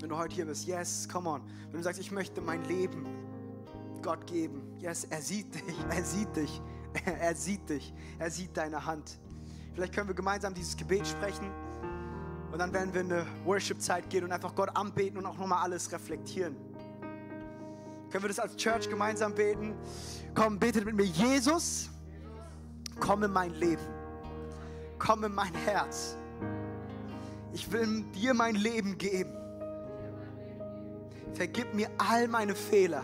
Wenn 0.00 0.08
du 0.08 0.16
heute 0.16 0.34
hier 0.34 0.46
bist, 0.46 0.66
yes, 0.66 1.08
come 1.08 1.30
on. 1.30 1.42
Wenn 1.66 1.78
du 1.78 1.84
sagst, 1.84 2.00
ich 2.00 2.10
möchte 2.10 2.40
mein 2.40 2.64
Leben 2.64 3.06
Gott 4.02 4.26
geben. 4.26 4.62
Yes, 4.78 5.04
er 5.04 5.22
sieht 5.22 5.54
dich, 5.54 5.62
er 5.88 6.04
sieht 6.04 6.36
dich, 6.36 6.60
er 7.20 7.34
sieht 7.34 7.68
dich, 7.68 7.92
er 8.18 8.30
sieht 8.30 8.56
deine 8.56 8.84
Hand. 8.84 9.18
Vielleicht 9.74 9.94
können 9.94 10.08
wir 10.08 10.14
gemeinsam 10.14 10.54
dieses 10.54 10.76
Gebet 10.76 11.06
sprechen 11.06 11.50
und 12.52 12.58
dann 12.58 12.72
werden 12.72 12.92
wir 12.92 13.00
in 13.00 13.12
eine 13.12 13.26
Worship-Zeit 13.44 14.10
gehen 14.10 14.24
und 14.24 14.32
einfach 14.32 14.54
Gott 14.54 14.68
anbeten 14.76 15.18
und 15.18 15.26
auch 15.26 15.38
nochmal 15.38 15.62
alles 15.62 15.90
reflektieren. 15.90 16.54
Können 18.10 18.24
wir 18.24 18.28
das 18.28 18.38
als 18.38 18.56
Church 18.56 18.90
gemeinsam 18.90 19.34
beten? 19.34 19.74
Komm, 20.34 20.58
betet 20.58 20.84
mit 20.84 20.94
mir, 20.94 21.04
Jesus, 21.06 21.88
komm 23.00 23.22
in 23.22 23.32
mein 23.32 23.54
Leben, 23.54 23.82
komm 24.98 25.24
in 25.24 25.34
mein 25.34 25.54
Herz. 25.54 26.16
Ich 27.54 27.70
will 27.72 28.02
dir 28.14 28.34
mein 28.34 28.54
Leben 28.54 28.98
geben. 28.98 29.32
Vergib 31.32 31.72
mir 31.72 31.88
all 31.96 32.28
meine 32.28 32.54
Fehler. 32.54 33.02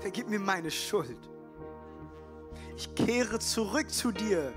Vergib 0.00 0.28
mir 0.28 0.38
meine 0.38 0.70
Schuld. 0.70 1.18
Ich 2.76 2.94
kehre 2.94 3.38
zurück 3.38 3.90
zu 3.90 4.10
dir 4.10 4.52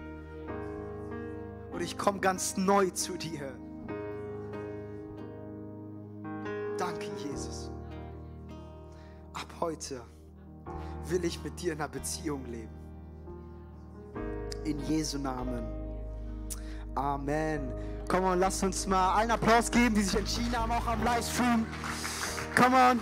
und 1.71 1.81
ich 1.81 1.97
komme 1.97 2.19
ganz 2.19 2.57
neu 2.57 2.89
zu 2.89 3.15
dir. 3.17 3.55
Danke, 6.77 7.07
Jesus. 7.23 7.71
Ab 9.33 9.47
heute 9.59 10.01
will 11.05 11.23
ich 11.25 11.43
mit 11.43 11.59
dir 11.61 11.73
in 11.73 11.79
einer 11.79 11.87
Beziehung 11.87 12.45
leben. 12.45 12.75
In 14.63 14.79
Jesu 14.85 15.19
Namen. 15.19 15.63
Amen. 16.95 17.71
Komm 18.07 18.23
on, 18.23 18.39
lasst 18.39 18.63
uns 18.63 18.87
mal 18.87 19.15
einen 19.15 19.31
Applaus 19.31 19.69
geben, 19.69 19.93
die 19.93 20.01
sich 20.01 20.17
entschieden 20.17 20.57
haben, 20.57 20.71
auch 20.71 20.87
am 20.87 21.03
Livestream. 21.03 21.65
Come 22.55 22.75
on. 22.75 22.99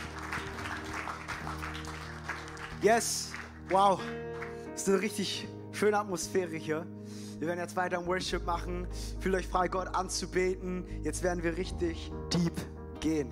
Yes, 2.81 3.31
wow. 3.69 3.99
Das 4.75 4.81
ist 4.81 4.89
eine 4.89 5.01
richtig 5.03 5.47
schöne 5.71 5.97
Atmosphäre 5.97 6.57
hier. 6.57 6.85
Wir 7.39 7.47
werden 7.47 7.61
jetzt 7.61 7.77
weiter 7.77 7.95
im 7.95 8.07
Worship 8.07 8.45
machen. 8.45 8.87
Fühlt 9.21 9.35
euch 9.35 9.47
frei, 9.47 9.69
Gott 9.69 9.87
anzubeten. 9.95 10.83
Jetzt 11.01 11.23
werden 11.23 11.41
wir 11.43 11.55
richtig 11.55 12.11
deep 12.33 12.51
gehen. 12.99 13.31